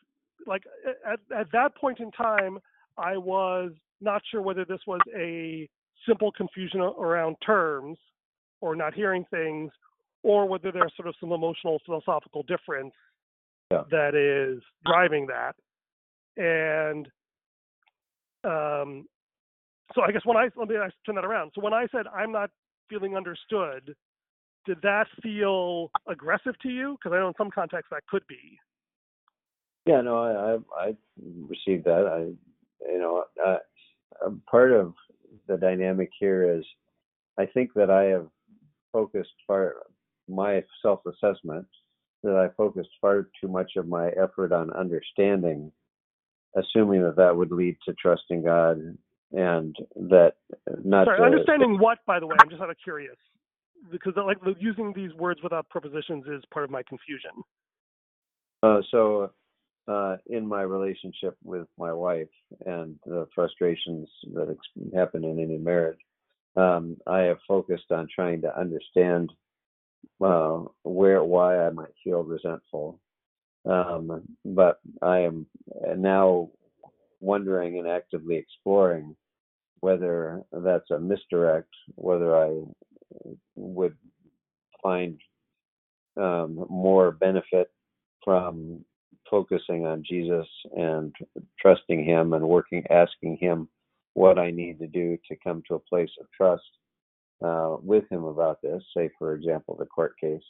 like, 0.45 0.63
at 1.05 1.19
at 1.35 1.51
that 1.51 1.75
point 1.75 1.99
in 1.99 2.11
time, 2.11 2.59
I 2.97 3.17
was 3.17 3.71
not 4.01 4.21
sure 4.29 4.41
whether 4.41 4.65
this 4.65 4.79
was 4.87 5.01
a 5.15 5.67
simple 6.07 6.31
confusion 6.31 6.79
around 6.81 7.35
terms 7.45 7.97
or 8.61 8.75
not 8.75 8.93
hearing 8.93 9.25
things, 9.31 9.71
or 10.23 10.47
whether 10.47 10.71
there's 10.71 10.93
sort 10.95 11.07
of 11.07 11.15
some 11.19 11.31
emotional 11.31 11.79
philosophical 11.85 12.43
difference 12.43 12.93
Yeah. 13.71 13.83
that 13.91 14.15
is 14.15 14.61
driving 14.85 15.27
that. 15.27 15.55
And 16.37 17.07
um, 18.43 19.07
so 19.93 20.01
I 20.01 20.11
guess 20.11 20.25
when 20.25 20.37
I 20.37 20.49
let 20.55 20.67
me 20.69 20.77
I 20.77 20.89
turn 21.05 21.15
that 21.15 21.25
around. 21.25 21.51
So 21.55 21.61
when 21.61 21.73
I 21.73 21.87
said 21.91 22.05
I'm 22.07 22.31
not 22.31 22.49
feeling 22.89 23.15
understood, 23.15 23.95
did 24.65 24.81
that 24.81 25.07
feel 25.21 25.91
aggressive 26.07 26.57
to 26.61 26.69
you? 26.69 26.97
Because 26.97 27.15
I 27.15 27.19
know 27.19 27.29
in 27.29 27.33
some 27.37 27.51
contexts 27.51 27.89
that 27.91 28.05
could 28.07 28.25
be. 28.27 28.59
Yeah, 29.85 30.01
no, 30.01 30.17
I, 30.19 30.81
I, 30.81 30.89
I 30.89 30.95
received 31.47 31.85
that. 31.85 32.05
I, 32.05 32.87
you 32.91 32.99
know, 32.99 33.23
uh, 33.45 33.57
part 34.49 34.71
of 34.71 34.93
the 35.47 35.57
dynamic 35.57 36.11
here 36.19 36.57
is 36.57 36.63
I 37.37 37.45
think 37.45 37.73
that 37.75 37.89
I 37.89 38.03
have 38.03 38.27
focused 38.91 39.33
far 39.47 39.75
my 40.27 40.63
self-assessment 40.81 41.65
that 42.23 42.35
I 42.35 42.53
focused 42.55 42.89
far 43.01 43.27
too 43.41 43.47
much 43.47 43.71
of 43.77 43.87
my 43.87 44.09
effort 44.09 44.51
on 44.51 44.71
understanding, 44.71 45.71
assuming 46.55 47.03
that 47.03 47.15
that 47.15 47.35
would 47.35 47.51
lead 47.51 47.77
to 47.85 47.93
trusting 47.93 48.43
God 48.43 48.97
and 49.31 49.75
that 49.95 50.33
not 50.83 51.05
Sorry, 51.05 51.19
to, 51.19 51.23
understanding 51.23 51.77
what, 51.79 51.99
by 52.05 52.19
the 52.19 52.27
way? 52.27 52.35
I'm 52.39 52.49
just 52.49 52.61
out 52.61 52.69
of 52.69 52.77
curious. 52.83 53.17
because 53.91 54.13
like 54.15 54.37
using 54.59 54.93
these 54.95 55.13
words 55.13 55.39
without 55.43 55.69
prepositions 55.69 56.25
is 56.27 56.43
part 56.51 56.65
of 56.65 56.71
my 56.71 56.83
confusion. 56.83 57.31
Uh, 58.61 58.81
so, 58.91 59.31
uh, 59.87 60.17
in 60.27 60.45
my 60.45 60.61
relationship 60.61 61.35
with 61.43 61.67
my 61.77 61.93
wife 61.93 62.27
and 62.65 62.95
the 63.05 63.27
frustrations 63.33 64.09
that 64.33 64.49
ex- 64.49 64.93
happen 64.93 65.23
in 65.23 65.39
any 65.39 65.57
marriage, 65.57 65.97
um, 66.55 66.97
I 67.07 67.19
have 67.21 67.37
focused 67.47 67.91
on 67.91 68.07
trying 68.13 68.41
to 68.41 68.59
understand 68.59 69.31
uh, 70.21 70.63
where 70.83 71.23
why 71.23 71.65
I 71.65 71.69
might 71.69 71.93
feel 72.03 72.23
resentful. 72.23 72.99
Um, 73.65 74.23
but 74.45 74.79
I 75.01 75.19
am 75.19 75.45
now 75.97 76.49
wondering 77.19 77.77
and 77.77 77.87
actively 77.87 78.35
exploring 78.35 79.15
whether 79.81 80.41
that's 80.51 80.89
a 80.91 80.99
misdirect, 80.99 81.69
whether 81.95 82.35
I 82.35 82.61
would 83.55 83.95
find 84.81 85.19
um, 86.17 86.65
more 86.69 87.11
benefit 87.11 87.71
from 88.23 88.83
focusing 89.29 89.85
on 89.85 90.03
Jesus 90.07 90.47
and 90.75 91.15
trusting 91.59 92.03
Him 92.03 92.33
and 92.33 92.47
working, 92.47 92.83
asking 92.89 93.37
Him 93.37 93.67
what 94.19 94.37
I 94.37 94.51
need 94.51 94.79
to 94.79 94.87
do 94.87 95.17
to 95.29 95.35
come 95.41 95.63
to 95.67 95.75
a 95.75 95.79
place 95.79 96.09
of 96.19 96.27
trust 96.35 96.61
uh, 97.41 97.77
with 97.81 98.03
Him 98.11 98.25
about 98.25 98.61
this. 98.61 98.83
Say, 98.95 99.09
for 99.17 99.33
example, 99.33 99.77
the 99.79 99.85
court 99.85 100.15
case. 100.19 100.43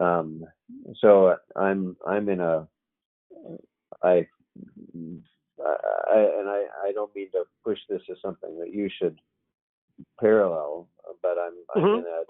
Um, 0.00 0.44
so 1.00 1.36
I'm 1.54 1.96
I'm 2.06 2.28
in 2.28 2.40
a 2.40 2.66
I, 4.02 4.26
I 4.84 6.18
and 6.38 6.48
I 6.48 6.64
I 6.86 6.92
don't 6.92 7.14
mean 7.14 7.30
to 7.32 7.44
push 7.64 7.78
this 7.88 8.02
as 8.10 8.16
something 8.20 8.58
that 8.58 8.74
you 8.74 8.88
should 8.98 9.16
parallel, 10.20 10.88
but 11.22 11.36
I'm, 11.38 11.54
I'm 11.74 11.82
Mhm. 11.82 11.98
in 11.98 12.06
a 12.06 12.22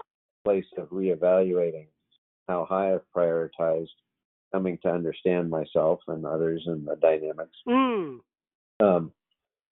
place 0.43 0.71
of 0.77 0.89
reevaluating 0.89 1.87
how 2.47 2.65
high 2.65 2.93
I've 2.93 3.11
prioritized 3.15 3.95
coming 4.51 4.77
to 4.79 4.89
understand 4.89 5.49
myself 5.49 5.99
and 6.07 6.25
others 6.25 6.63
and 6.65 6.87
the 6.87 6.95
dynamics. 6.95 7.57
Mm. 7.67 8.21
Um, 8.79 9.11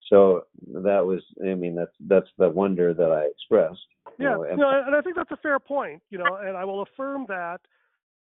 so 0.10 0.46
that 0.84 1.06
was, 1.06 1.22
I 1.44 1.54
mean, 1.56 1.76
that's 1.76 1.92
that's 2.08 2.30
the 2.38 2.50
wonder 2.50 2.94
that 2.94 3.12
I 3.12 3.26
expressed. 3.26 3.80
you 4.18 4.26
Yeah, 4.26 4.34
know, 4.36 4.44
and- 4.44 4.58
no, 4.60 4.70
and 4.86 4.96
I 4.96 5.02
think 5.02 5.16
that's 5.16 5.32
a 5.32 5.38
fair 5.38 5.60
point. 5.60 6.02
You 6.10 6.20
know, 6.20 6.38
and 6.42 6.56
I 6.58 6.66
will 6.66 6.82
affirm 6.84 7.26
that 7.28 7.60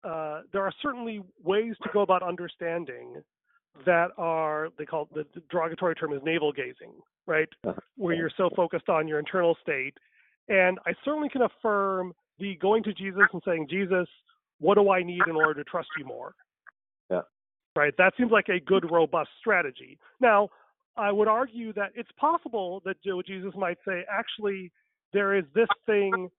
uh, 0.04 0.42
there 0.52 0.64
are 0.64 0.74
certainly 0.82 1.22
ways 1.44 1.76
to 1.84 1.90
go 1.94 2.02
about 2.02 2.24
understanding 2.24 3.22
that 3.86 4.10
are 4.18 4.70
they 4.78 4.86
call 4.86 5.08
the, 5.14 5.26
the 5.34 5.42
derogatory 5.50 5.96
term 5.96 6.14
is 6.14 6.22
navel 6.24 6.52
gazing, 6.52 6.94
right? 7.26 7.48
Uh-huh. 7.66 7.80
Where 7.96 8.16
you're 8.16 8.32
so 8.36 8.50
focused 8.56 8.90
on 8.90 9.08
your 9.08 9.20
internal 9.20 9.56
state. 9.62 9.94
And 10.50 10.80
I 10.86 10.94
certainly 11.06 11.30
can 11.30 11.44
affirm 11.44 12.14
the 12.40 12.56
going 12.56 12.84
to 12.84 12.94
Jesus 12.94 13.24
and 13.32 13.42
saying, 13.46 13.68
Jesus, 13.70 14.08
what 14.60 14.76
do 14.76 14.90
I 14.92 15.04
need 15.04 15.22
in 15.28 15.36
order 15.36 15.54
to 15.64 15.64
trust 15.64 15.88
you 15.98 16.04
more? 16.06 16.34
Yeah. 17.10 17.22
Right. 17.76 17.94
That 17.98 18.14
seems 18.18 18.32
like 18.32 18.50
a 18.50 18.60
good, 18.60 18.92
robust 18.92 19.30
strategy. 19.40 19.98
Now, 20.20 20.50
I 20.98 21.12
would 21.12 21.28
argue 21.28 21.74
that 21.74 21.92
it's 21.96 22.12
possible 22.20 22.82
that 22.86 22.98
Jesus 23.26 23.52
might 23.56 23.78
say, 23.88 24.04
actually, 24.12 24.72
there 25.14 25.36
is 25.36 25.46
this 25.54 25.68
thing, 25.86 26.30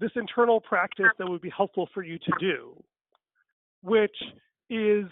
this 0.00 0.10
internal 0.16 0.60
practice 0.60 1.06
that 1.18 1.28
would 1.28 1.40
be 1.40 1.50
helpful 1.54 1.88
for 1.92 2.02
you 2.02 2.18
to 2.18 2.32
do, 2.40 2.82
which 3.82 4.16
is, 4.70 5.06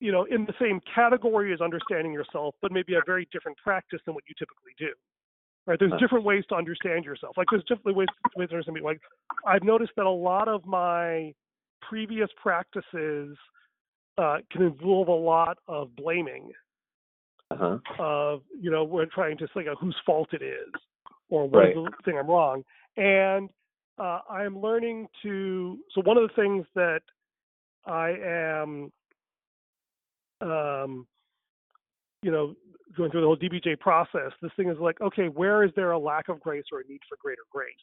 you 0.00 0.12
know, 0.12 0.24
in 0.24 0.44
the 0.44 0.54
same 0.60 0.80
category 0.92 1.52
as 1.52 1.60
understanding 1.60 2.12
yourself, 2.12 2.54
but 2.62 2.72
maybe 2.72 2.94
a 2.94 3.00
very 3.06 3.28
different 3.32 3.56
practice 3.58 4.00
than 4.06 4.14
what 4.14 4.24
you 4.28 4.34
typically 4.38 4.72
do. 4.78 4.92
Right? 5.66 5.78
There's 5.78 5.92
different 6.00 6.24
ways 6.24 6.44
to 6.48 6.54
understand 6.54 7.04
yourself. 7.04 7.36
Like 7.36 7.48
there's 7.50 7.64
different 7.64 7.96
ways, 7.96 8.08
ways 8.36 8.48
to 8.48 8.54
understand 8.54 8.74
me. 8.76 8.80
Like 8.80 9.00
I've 9.46 9.62
noticed 9.62 9.92
that 9.96 10.06
a 10.06 10.10
lot 10.10 10.48
of 10.48 10.64
my 10.64 11.34
previous 11.82 12.28
practices 12.40 13.36
uh, 14.16 14.38
can 14.50 14.62
involve 14.62 15.08
a 15.08 15.12
lot 15.12 15.58
of 15.68 15.94
blaming 15.94 16.50
uh-huh. 17.50 17.78
of 17.98 18.42
you 18.60 18.70
know 18.70 18.84
we're 18.84 19.06
trying 19.06 19.38
to 19.38 19.48
figure 19.48 19.70
out 19.70 19.78
whose 19.80 19.96
fault 20.04 20.28
it 20.32 20.42
is 20.42 20.72
or 21.30 21.48
what 21.48 21.58
Right. 21.58 21.74
the 21.74 21.90
thing 22.04 22.18
I'm 22.18 22.28
wrong. 22.28 22.64
And 22.96 23.50
uh, 23.98 24.20
I'm 24.30 24.60
learning 24.60 25.08
to. 25.22 25.78
So 25.94 26.02
one 26.02 26.16
of 26.16 26.28
the 26.28 26.34
things 26.34 26.66
that 26.74 27.00
I 27.86 28.10
am, 28.10 28.92
um, 30.40 31.06
you 32.22 32.30
know, 32.30 32.54
going 32.96 33.10
through 33.10 33.20
the 33.20 33.26
whole 33.26 33.36
DBJ 33.36 33.80
process, 33.80 34.32
this 34.40 34.50
thing 34.56 34.68
is 34.68 34.78
like, 34.78 35.00
okay, 35.00 35.26
where 35.28 35.64
is 35.64 35.70
there 35.76 35.92
a 35.92 35.98
lack 35.98 36.28
of 36.28 36.40
grace 36.40 36.64
or 36.72 36.80
a 36.80 36.84
need 36.88 37.00
for 37.08 37.16
greater 37.20 37.42
grace? 37.50 37.74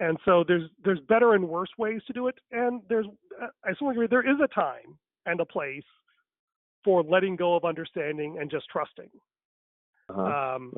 And 0.00 0.18
so 0.24 0.44
there's 0.46 0.68
there's 0.84 1.00
better 1.08 1.34
and 1.34 1.48
worse 1.48 1.70
ways 1.78 2.02
to 2.06 2.12
do 2.12 2.28
it, 2.28 2.34
and 2.50 2.82
there's 2.88 3.06
I 3.64 3.70
certainly 3.70 3.94
agree 3.94 4.06
there 4.08 4.28
is 4.28 4.40
a 4.42 4.48
time 4.48 4.98
and 5.26 5.40
a 5.40 5.44
place 5.44 5.84
for 6.84 7.02
letting 7.02 7.36
go 7.36 7.56
of 7.56 7.64
understanding 7.64 8.36
and 8.40 8.50
just 8.50 8.66
trusting. 8.70 9.08
Uh-huh. 10.08 10.56
Um, 10.56 10.72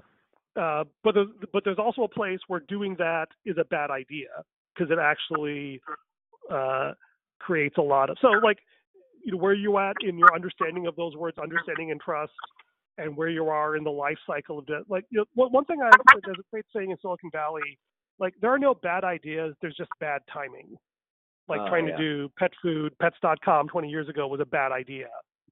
uh, 0.60 0.84
but 1.04 1.14
there's, 1.14 1.28
but 1.52 1.64
there's 1.64 1.78
also 1.78 2.02
a 2.02 2.08
place 2.08 2.38
where 2.48 2.60
doing 2.68 2.94
that 2.98 3.26
is 3.44 3.56
a 3.58 3.64
bad 3.64 3.90
idea 3.90 4.28
because 4.74 4.90
it 4.90 4.98
actually 4.98 5.80
uh, 6.50 6.92
creates 7.40 7.76
a 7.78 7.82
lot 7.82 8.08
of 8.08 8.16
so 8.20 8.28
like 8.42 8.58
you 9.24 9.32
know 9.32 9.38
where 9.38 9.54
you 9.54 9.76
at 9.78 9.96
in 10.02 10.16
your 10.16 10.32
understanding 10.34 10.86
of 10.86 10.94
those 10.96 11.16
words, 11.16 11.36
understanding 11.38 11.90
and 11.90 12.00
trust, 12.00 12.32
and 12.96 13.16
where 13.16 13.28
you 13.28 13.48
are 13.48 13.76
in 13.76 13.84
the 13.84 13.90
life 13.90 14.18
cycle 14.26 14.60
of 14.60 14.64
it. 14.68 14.84
Like 14.88 15.04
you 15.10 15.18
know, 15.18 15.24
one, 15.34 15.50
one 15.50 15.64
thing 15.64 15.80
I 15.82 15.90
there's 16.24 16.38
a 16.38 16.42
great 16.50 16.64
saying 16.74 16.90
in 16.92 16.96
Silicon 17.02 17.30
Valley, 17.32 17.78
like 18.18 18.34
there 18.40 18.50
are 18.50 18.58
no 18.58 18.74
bad 18.74 19.04
ideas, 19.04 19.54
there's 19.60 19.76
just 19.76 19.90
bad 20.00 20.22
timing. 20.32 20.76
Like 21.48 21.60
Oh, 21.60 21.68
trying 21.68 21.88
yeah. 21.88 21.96
to 21.96 22.02
do 22.02 22.32
pet 22.38 22.50
food, 22.62 22.96
pets.com 22.98 23.68
20 23.68 23.88
years 23.88 24.08
ago 24.08 24.26
was 24.26 24.40
a 24.40 24.46
bad 24.46 24.72
idea, 24.72 25.08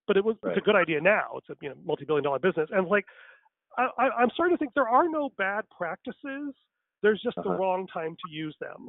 but 0.07 0.17
it 0.17 0.25
was 0.25 0.37
it's 0.45 0.59
a 0.59 0.61
good 0.61 0.77
idea 0.77 1.01
now. 1.01 1.37
It's 1.37 1.49
a 1.51 1.55
you 1.61 1.71
know 1.71 1.77
multi-billion 1.85 2.25
dollar 2.25 2.39
business, 2.39 2.69
and 2.73 2.87
like 2.89 3.05
I, 3.77 3.89
I, 3.99 4.05
I'm 4.21 4.31
starting 4.35 4.57
to 4.57 4.59
think 4.59 4.73
there 4.75 4.89
are 4.89 5.09
no 5.09 5.31
bad 5.39 5.65
practices. 5.77 6.55
There's 7.03 7.21
just 7.23 7.37
the 7.37 7.43
Uh-huh. 7.43 7.59
wrong 7.59 7.87
time 7.93 8.17
to 8.25 8.33
use 8.33 8.57
them. 8.61 8.89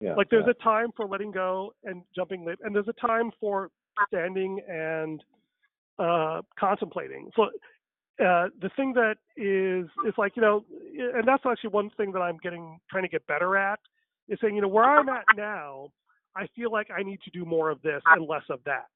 Yeah. 0.00 0.14
Like 0.14 0.30
there's 0.30 0.44
yeah. 0.46 0.52
a 0.58 0.62
time 0.62 0.88
for 0.96 1.06
letting 1.06 1.30
go 1.30 1.74
and 1.84 2.02
jumping 2.14 2.44
lip, 2.44 2.58
and 2.62 2.74
there's 2.74 2.88
a 2.88 3.06
time 3.06 3.30
for 3.38 3.70
standing 4.08 4.60
and 4.68 5.22
uh, 5.98 6.40
contemplating. 6.58 7.30
So 7.36 7.42
uh, 7.44 8.48
the 8.62 8.70
thing 8.76 8.92
that 8.94 9.16
is 9.36 9.86
is 10.06 10.14
like 10.16 10.36
you 10.36 10.42
know, 10.42 10.64
and 11.14 11.26
that's 11.26 11.44
actually 11.44 11.70
one 11.70 11.90
thing 11.96 12.12
that 12.12 12.20
I'm 12.20 12.38
getting 12.38 12.78
trying 12.90 13.02
to 13.02 13.08
get 13.08 13.26
better 13.26 13.56
at 13.56 13.80
is 14.28 14.38
saying 14.40 14.54
you 14.54 14.62
know 14.62 14.68
where 14.68 14.84
I'm 14.84 15.08
at 15.08 15.24
now, 15.36 15.88
I 16.36 16.46
feel 16.56 16.70
like 16.72 16.88
I 16.96 17.02
need 17.02 17.20
to 17.24 17.30
do 17.30 17.44
more 17.44 17.68
of 17.70 17.82
this 17.82 18.00
and 18.06 18.26
less 18.26 18.44
of 18.48 18.60
that. 18.64 18.86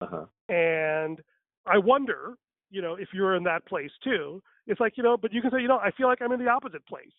Uh-huh. 0.00 0.26
And 0.48 1.20
I 1.66 1.78
wonder, 1.78 2.34
you 2.70 2.82
know, 2.82 2.94
if 2.94 3.08
you're 3.12 3.36
in 3.36 3.44
that 3.44 3.66
place 3.66 3.90
too. 4.02 4.42
It's 4.66 4.80
like, 4.80 4.96
you 4.96 5.02
know, 5.02 5.16
but 5.16 5.32
you 5.32 5.42
can 5.42 5.50
say, 5.50 5.60
you 5.60 5.68
know, 5.68 5.78
I 5.78 5.90
feel 5.90 6.06
like 6.06 6.22
I'm 6.22 6.32
in 6.32 6.42
the 6.42 6.48
opposite 6.48 6.86
place. 6.86 7.12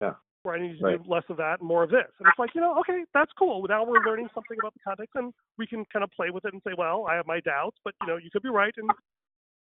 Yeah. 0.00 0.14
Where 0.42 0.54
I 0.54 0.60
need 0.60 0.78
to 0.78 0.84
Right. 0.84 1.02
do 1.02 1.10
less 1.10 1.24
of 1.28 1.36
that 1.38 1.58
and 1.60 1.68
more 1.68 1.82
of 1.82 1.90
this. 1.90 2.06
And 2.18 2.28
it's 2.28 2.38
like, 2.38 2.54
you 2.54 2.60
know, 2.60 2.78
okay, 2.80 3.04
that's 3.12 3.32
cool. 3.32 3.66
Now 3.68 3.84
we're 3.84 4.04
learning 4.04 4.28
something 4.34 4.56
about 4.58 4.72
the 4.74 4.80
context 4.80 5.14
and 5.16 5.34
we 5.58 5.66
can 5.66 5.84
kind 5.86 6.04
of 6.04 6.10
play 6.12 6.30
with 6.30 6.44
it 6.44 6.52
and 6.52 6.62
say, 6.62 6.72
well, 6.78 7.06
I 7.06 7.14
have 7.16 7.26
my 7.26 7.40
doubts, 7.40 7.76
but 7.84 7.94
you 8.00 8.06
know, 8.06 8.16
you 8.16 8.30
could 8.30 8.42
be 8.42 8.48
right. 8.48 8.72
And 8.76 8.90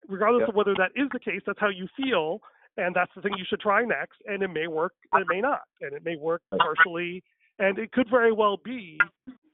regardless 0.08 0.42
Yeah. 0.42 0.50
of 0.50 0.56
whether 0.56 0.76
that 0.76 0.92
is 0.96 1.10
the 1.12 1.20
case, 1.20 1.42
that's 1.46 1.60
how 1.60 1.70
you 1.70 1.88
feel. 1.96 2.42
And 2.78 2.96
that's 2.96 3.14
the 3.16 3.22
thing 3.22 3.34
you 3.38 3.46
should 3.46 3.62
try 3.62 3.84
next. 3.84 4.22
And 4.26 4.44
it 4.44 4.50
may 4.50 4.68
work 4.68 4.94
and 5.14 5.22
it 5.22 5.28
may 5.28 5.42
not. 5.42 5.64
And 5.82 5.94
it 5.94 6.04
may 6.04 6.18
work 6.18 6.42
partially. 6.58 7.24
And 7.58 7.80
it 7.80 7.92
could 7.92 8.10
very 8.10 8.32
well 8.32 8.58
be 8.58 9.00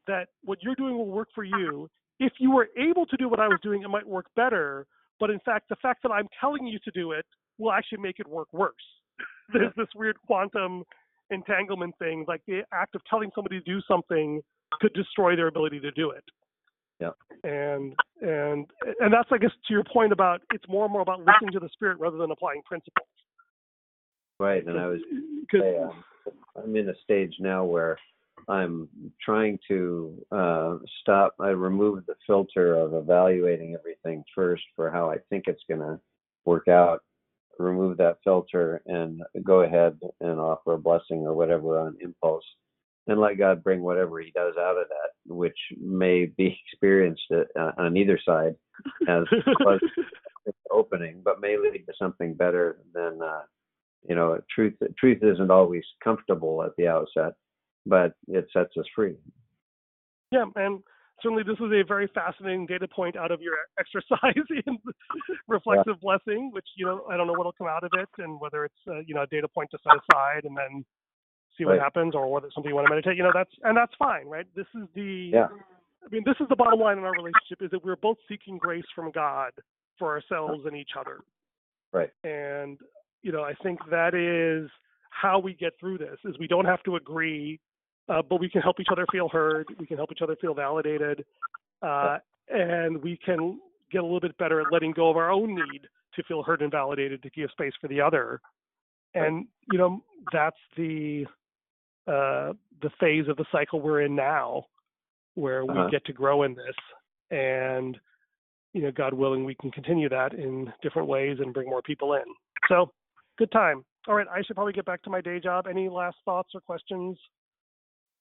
that 0.08 0.30
what 0.44 0.62
you're 0.62 0.76
doing 0.76 0.98
will 0.98 1.10
work 1.10 1.30
for 1.34 1.44
you. 1.44 1.90
If 2.20 2.34
you 2.40 2.52
were 2.52 2.70
able 2.78 3.06
to 3.06 3.18
do 3.18 3.28
what 3.28 3.40
I 3.40 3.48
was 3.48 3.60
doing, 3.62 3.84
it 3.84 3.90
might 3.90 4.08
work 4.08 4.28
better. 4.36 4.88
But 5.20 5.30
in 5.30 5.40
fact, 5.40 5.70
the 5.70 5.76
fact 5.82 6.04
that 6.04 6.12
I'm 6.12 6.28
telling 6.40 6.66
you 6.66 6.80
to 6.84 6.92
do 6.92 7.12
it 7.12 7.26
will 7.58 7.72
actually 7.72 8.00
make 8.00 8.20
it 8.20 8.28
work 8.28 8.48
worse. 8.52 8.74
There's 9.54 9.74
this 9.78 9.88
weird 9.96 10.18
quantum 10.26 10.84
entanglement 11.32 11.96
thing, 12.00 12.26
like 12.28 12.42
the 12.48 12.62
act 12.74 12.96
of 12.96 13.02
telling 13.10 13.32
somebody 13.34 13.60
to 13.60 13.66
do 13.66 13.82
something 13.88 14.42
could 14.80 14.94
destroy 14.94 15.36
their 15.36 15.48
ability 15.48 15.80
to 15.80 15.92
do 15.92 16.12
it. 16.12 16.24
Yeah. 17.00 17.12
And 17.44 17.94
and 18.22 18.66
and 19.00 19.14
that's 19.14 19.30
I 19.32 19.38
guess 19.38 19.52
to 19.68 19.74
your 19.74 19.84
point 19.92 20.14
about 20.14 20.42
it's 20.54 20.64
more 20.70 20.86
and 20.86 20.94
more 20.94 21.02
about 21.02 21.20
listening 21.20 21.52
to 21.54 21.60
the 21.60 21.70
spirit 21.74 22.00
rather 22.00 22.18
than 22.18 22.32
applying 22.32 22.62
principles. 22.66 23.08
Right. 24.40 24.66
And 24.66 24.80
I 24.80 24.88
was 24.88 25.00
say, 25.52 25.78
um, 25.78 26.04
I'm 26.56 26.76
in 26.76 26.90
a 26.90 26.96
stage 27.04 27.36
now 27.40 27.66
where 27.66 27.98
I'm 28.48 28.88
trying 29.22 29.60
to 29.68 30.26
uh, 30.32 30.78
stop. 31.02 31.36
I 31.40 31.50
removed 31.50 32.08
the 32.08 32.16
filter 32.28 32.76
of 32.76 32.94
evaluating 32.94 33.76
everything 33.76 34.24
first 34.34 34.64
for 34.76 34.92
how 34.92 35.10
I 35.10 35.18
think 35.30 35.46
it's 35.48 35.64
going 35.68 35.82
to 35.82 36.00
work 36.46 36.68
out. 36.68 37.02
Remove 37.58 37.98
that 37.98 38.18
filter 38.24 38.82
and 38.86 39.22
go 39.44 39.62
ahead 39.62 39.98
and 40.20 40.40
offer 40.40 40.74
a 40.74 40.78
blessing 40.78 41.26
or 41.26 41.34
whatever 41.34 41.80
on 41.80 41.96
impulse, 42.02 42.44
and 43.08 43.20
let 43.20 43.38
God 43.38 43.64
bring 43.64 43.82
whatever 43.82 44.20
He 44.20 44.32
does 44.32 44.56
out 44.58 44.78
of 44.78 44.88
that, 44.90 45.34
which 45.34 45.58
may 45.80 46.26
be 46.26 46.60
experienced 46.68 47.24
uh, 47.32 47.72
on 47.78 47.96
either 47.96 48.20
side 48.26 48.56
as 49.08 49.24
opening, 50.72 51.22
but 51.24 51.40
may 51.42 51.58
lead 51.58 51.86
to 51.88 51.94
something 51.98 52.34
better 52.34 52.80
than 52.94 53.20
uh, 53.24 53.44
you 54.08 54.16
know. 54.16 54.40
Truth 54.54 54.76
truth 55.00 55.24
isn't 55.24 55.52
always 55.52 55.84
comfortable 56.04 56.62
at 56.64 56.72
the 56.78 56.88
outset, 56.88 57.34
but 57.86 58.14
it 58.28 58.48
sets 58.52 58.76
us 58.78 58.86
free. 58.96 59.16
Yeah, 60.32 60.46
and 60.56 60.82
certainly 61.22 61.44
this 61.44 61.58
is 61.60 61.72
a 61.72 61.84
very 61.88 62.10
fascinating 62.14 62.66
data 62.66 62.88
point 62.88 63.16
out 63.16 63.32
of 63.32 63.42
your 63.42 63.56
exercise 63.80 64.34
in 64.66 64.78
reflexive 65.48 66.00
blessing, 66.02 66.52
which 66.52 66.68
you 66.78 66.86
know 66.86 67.06
I 67.10 67.18
don't 67.18 67.28
know 67.28 67.34
what'll 67.34 67.54
come 67.54 67.68
out 67.68 67.84
of 67.84 67.92
it, 67.94 68.10
and 68.18 68.40
whether 68.40 68.66
it's 68.66 68.76
uh, 68.88 69.00
you 69.06 69.14
know 69.16 69.24
a 69.24 69.28
data 69.28 69.48
point 69.48 69.70
to 69.72 69.78
set 69.84 69.94
aside 69.96 70.46
and 70.46 70.58
then 70.58 70.86
see 71.58 71.66
what 71.66 71.74
Right. 71.74 71.82
happens, 71.82 72.16
or 72.16 72.32
whether 72.32 72.48
it's 72.48 72.56
something 72.56 72.70
you 72.70 72.76
want 72.76 72.88
to 72.88 72.94
meditate. 72.94 73.18
You 73.18 73.24
know 73.24 73.32
that's 73.34 73.52
and 73.64 73.78
that's 73.78 73.94
fine, 73.98 74.28
right? 74.28 74.46
This 74.56 74.68
is 74.76 74.88
the 74.94 75.32
Yeah. 75.34 75.48
I 76.04 76.08
mean 76.12 76.24
this 76.26 76.36
is 76.40 76.48
the 76.50 76.56
bottom 76.56 76.80
line 76.80 76.98
in 76.98 77.04
our 77.04 77.14
relationship 77.14 77.62
is 77.62 77.72
that 77.72 77.84
we're 77.84 77.96
both 77.96 78.18
seeking 78.28 78.58
grace 78.58 78.86
from 78.94 79.12
God 79.12 79.52
for 79.98 80.12
ourselves 80.14 80.66
and 80.66 80.76
each 80.76 80.92
other. 81.00 81.22
Right. 81.94 82.12
And 82.24 82.78
you 83.22 83.32
know 83.32 83.44
I 83.44 83.54
think 83.64 83.80
that 83.90 84.14
is 84.14 84.70
how 85.12 85.40
we 85.40 85.54
get 85.54 85.74
through 85.80 85.98
this 85.98 86.18
is 86.26 86.38
we 86.40 86.48
don't 86.48 86.66
have 86.66 86.84
to 86.84 86.98
agree 86.98 87.60
uh, 88.10 88.22
but 88.22 88.40
we 88.40 88.50
can 88.50 88.62
help 88.62 88.80
each 88.80 88.88
other 88.92 89.06
feel 89.12 89.30
heard. 89.30 89.68
We 89.80 89.86
can 89.86 89.98
help 89.98 90.12
each 90.12 90.22
other 90.22 90.36
feel 90.40 90.54
validated, 90.54 91.26
uh, 91.82 92.18
and 92.50 93.02
we 93.02 93.18
can 93.26 93.60
get 93.92 94.00
a 94.00 94.04
little 94.04 94.20
bit 94.20 94.38
better 94.38 94.62
at 94.62 94.68
letting 94.72 94.92
go 94.92 95.10
of 95.10 95.18
our 95.18 95.32
own 95.32 95.56
need 95.56 95.88
to 96.16 96.24
feel 96.24 96.44
heard 96.44 96.62
and 96.62 96.72
validated 96.72 97.22
to 97.24 97.30
give 97.32 97.50
space 97.52 97.74
for 97.80 97.88
the 97.88 98.02
other. 98.02 98.40
And 99.14 99.48
you 99.72 99.78
know 99.78 100.04
that's 100.34 100.58
the 100.76 101.26
uh, 102.08 102.54
the 102.82 102.90
phase 103.00 103.28
of 103.28 103.38
the 103.38 103.46
cycle 103.52 103.80
we're 103.82 104.02
in 104.02 104.16
now, 104.16 104.66
where 105.36 105.64
Uh-huh. 105.64 105.86
we 105.86 105.92
get 105.92 106.06
to 106.06 106.14
grow 106.14 106.44
in 106.44 106.54
this, 106.56 106.76
and 107.32 107.98
you 108.74 108.82
know, 108.82 108.92
God 108.92 109.14
willing, 109.14 109.46
we 109.46 109.56
can 109.56 109.72
continue 109.72 110.10
that 110.10 110.34
in 110.34 110.72
different 110.82 111.08
ways 111.08 111.38
and 111.40 111.54
bring 111.54 111.70
more 111.70 111.82
people 111.82 112.14
in. 112.16 112.24
So, 112.68 112.92
good 113.38 113.50
time. 113.54 113.86
All 114.06 114.16
right, 114.16 114.28
I 114.28 114.42
should 114.44 114.58
probably 114.58 114.74
get 114.74 114.84
back 114.84 115.02
to 115.04 115.10
my 115.10 115.22
day 115.22 115.40
job. 115.40 115.66
Any 115.66 115.88
last 115.88 116.18
thoughts 116.26 116.50
or 116.54 116.60
questions? 116.60 117.18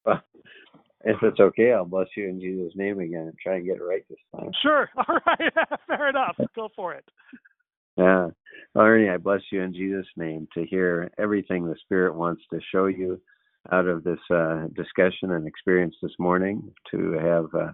Well, 0.05 0.23
if 1.05 1.17
it's 1.23 1.41
okay, 1.41 1.73
I'll 1.73 1.85
bless 1.85 2.09
you 2.17 2.29
in 2.29 2.41
Jesus' 2.41 2.73
name 2.75 2.99
again 2.99 3.23
and 3.23 3.39
try 3.43 3.57
and 3.57 3.67
get 3.67 3.77
it 3.77 3.83
right 3.83 4.05
this 4.09 4.19
time. 4.35 4.51
Sure. 4.63 4.89
All 5.09 5.19
right. 5.27 5.53
Fair 5.87 6.09
enough. 6.09 6.37
Go 6.55 6.69
for 6.75 6.95
it. 6.95 7.05
Yeah. 7.97 8.29
Well, 8.75 8.85
Ernie, 8.87 9.11
I 9.11 9.19
bless 9.19 9.43
you 9.53 9.63
in 9.63 9.73
Jesus' 9.73 10.07
name 10.17 10.49
to 10.55 10.65
hear 10.65 11.11
everything 11.19 11.65
the 11.65 11.77
Spirit 11.85 12.15
wants 12.15 12.43
to 12.53 12.61
show 12.73 12.87
you 12.87 13.21
out 13.73 13.87
of 13.87 14.05
this 14.05 14.19
uh, 14.31 14.67
discussion 14.75 15.33
and 15.33 15.47
experience 15.47 15.95
this 16.03 16.13
morning, 16.19 16.71
to 16.91 17.13
have 17.13 17.47
uh, 17.55 17.73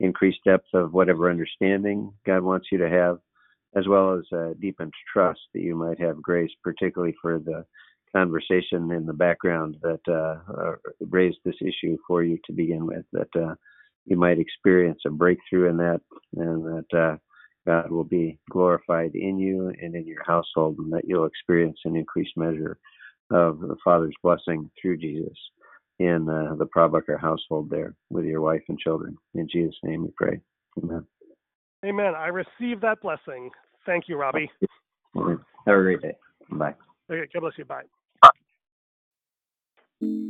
increased 0.00 0.40
depth 0.44 0.66
of 0.74 0.92
whatever 0.92 1.30
understanding 1.30 2.12
God 2.26 2.42
wants 2.42 2.68
you 2.72 2.78
to 2.78 2.90
have, 2.90 3.18
as 3.76 3.86
well 3.86 4.18
as 4.18 4.24
uh, 4.36 4.54
deepened 4.60 4.92
trust 5.12 5.40
that 5.54 5.60
you 5.62 5.76
might 5.76 6.00
have 6.00 6.20
grace, 6.20 6.50
particularly 6.62 7.14
for 7.22 7.38
the 7.38 7.64
conversation 8.12 8.90
in 8.90 9.06
the 9.06 9.12
background 9.12 9.76
that 9.82 10.00
uh, 10.08 10.74
raised 11.08 11.38
this 11.44 11.56
issue 11.60 11.96
for 12.06 12.22
you 12.22 12.38
to 12.44 12.52
begin 12.52 12.86
with, 12.86 13.04
that 13.12 13.28
uh, 13.36 13.54
you 14.06 14.16
might 14.16 14.38
experience 14.38 15.00
a 15.06 15.10
breakthrough 15.10 15.70
in 15.70 15.76
that, 15.76 16.00
and 16.36 16.64
that 16.64 16.98
uh, 16.98 17.16
God 17.66 17.90
will 17.90 18.04
be 18.04 18.38
glorified 18.50 19.14
in 19.14 19.38
you 19.38 19.72
and 19.80 19.94
in 19.94 20.06
your 20.06 20.24
household, 20.26 20.76
and 20.78 20.92
that 20.92 21.04
you'll 21.06 21.26
experience 21.26 21.78
an 21.84 21.96
increased 21.96 22.36
measure 22.36 22.78
of 23.30 23.60
the 23.60 23.76
Father's 23.84 24.14
blessing 24.22 24.70
through 24.80 24.96
Jesus 24.96 25.36
in 25.98 26.28
uh, 26.28 26.54
the 26.56 26.66
Prabhakar 26.66 27.20
household 27.20 27.70
there 27.70 27.94
with 28.08 28.24
your 28.24 28.40
wife 28.40 28.62
and 28.68 28.78
children. 28.78 29.16
In 29.34 29.46
Jesus' 29.48 29.76
name 29.84 30.02
we 30.02 30.10
pray. 30.16 30.40
Amen. 30.82 31.04
Amen. 31.84 32.14
I 32.16 32.28
receive 32.28 32.80
that 32.80 33.00
blessing. 33.02 33.50
Thank 33.86 34.08
you, 34.08 34.16
Robbie. 34.16 34.50
Have 35.14 35.38
a 35.66 35.82
great 35.82 36.02
day. 36.02 36.14
Bye. 36.50 36.74
Okay, 37.10 37.28
God 37.32 37.40
bless 37.40 37.58
you. 37.58 37.64
Bye. 37.64 37.82
Thank 40.00 40.12
you. 40.12 40.29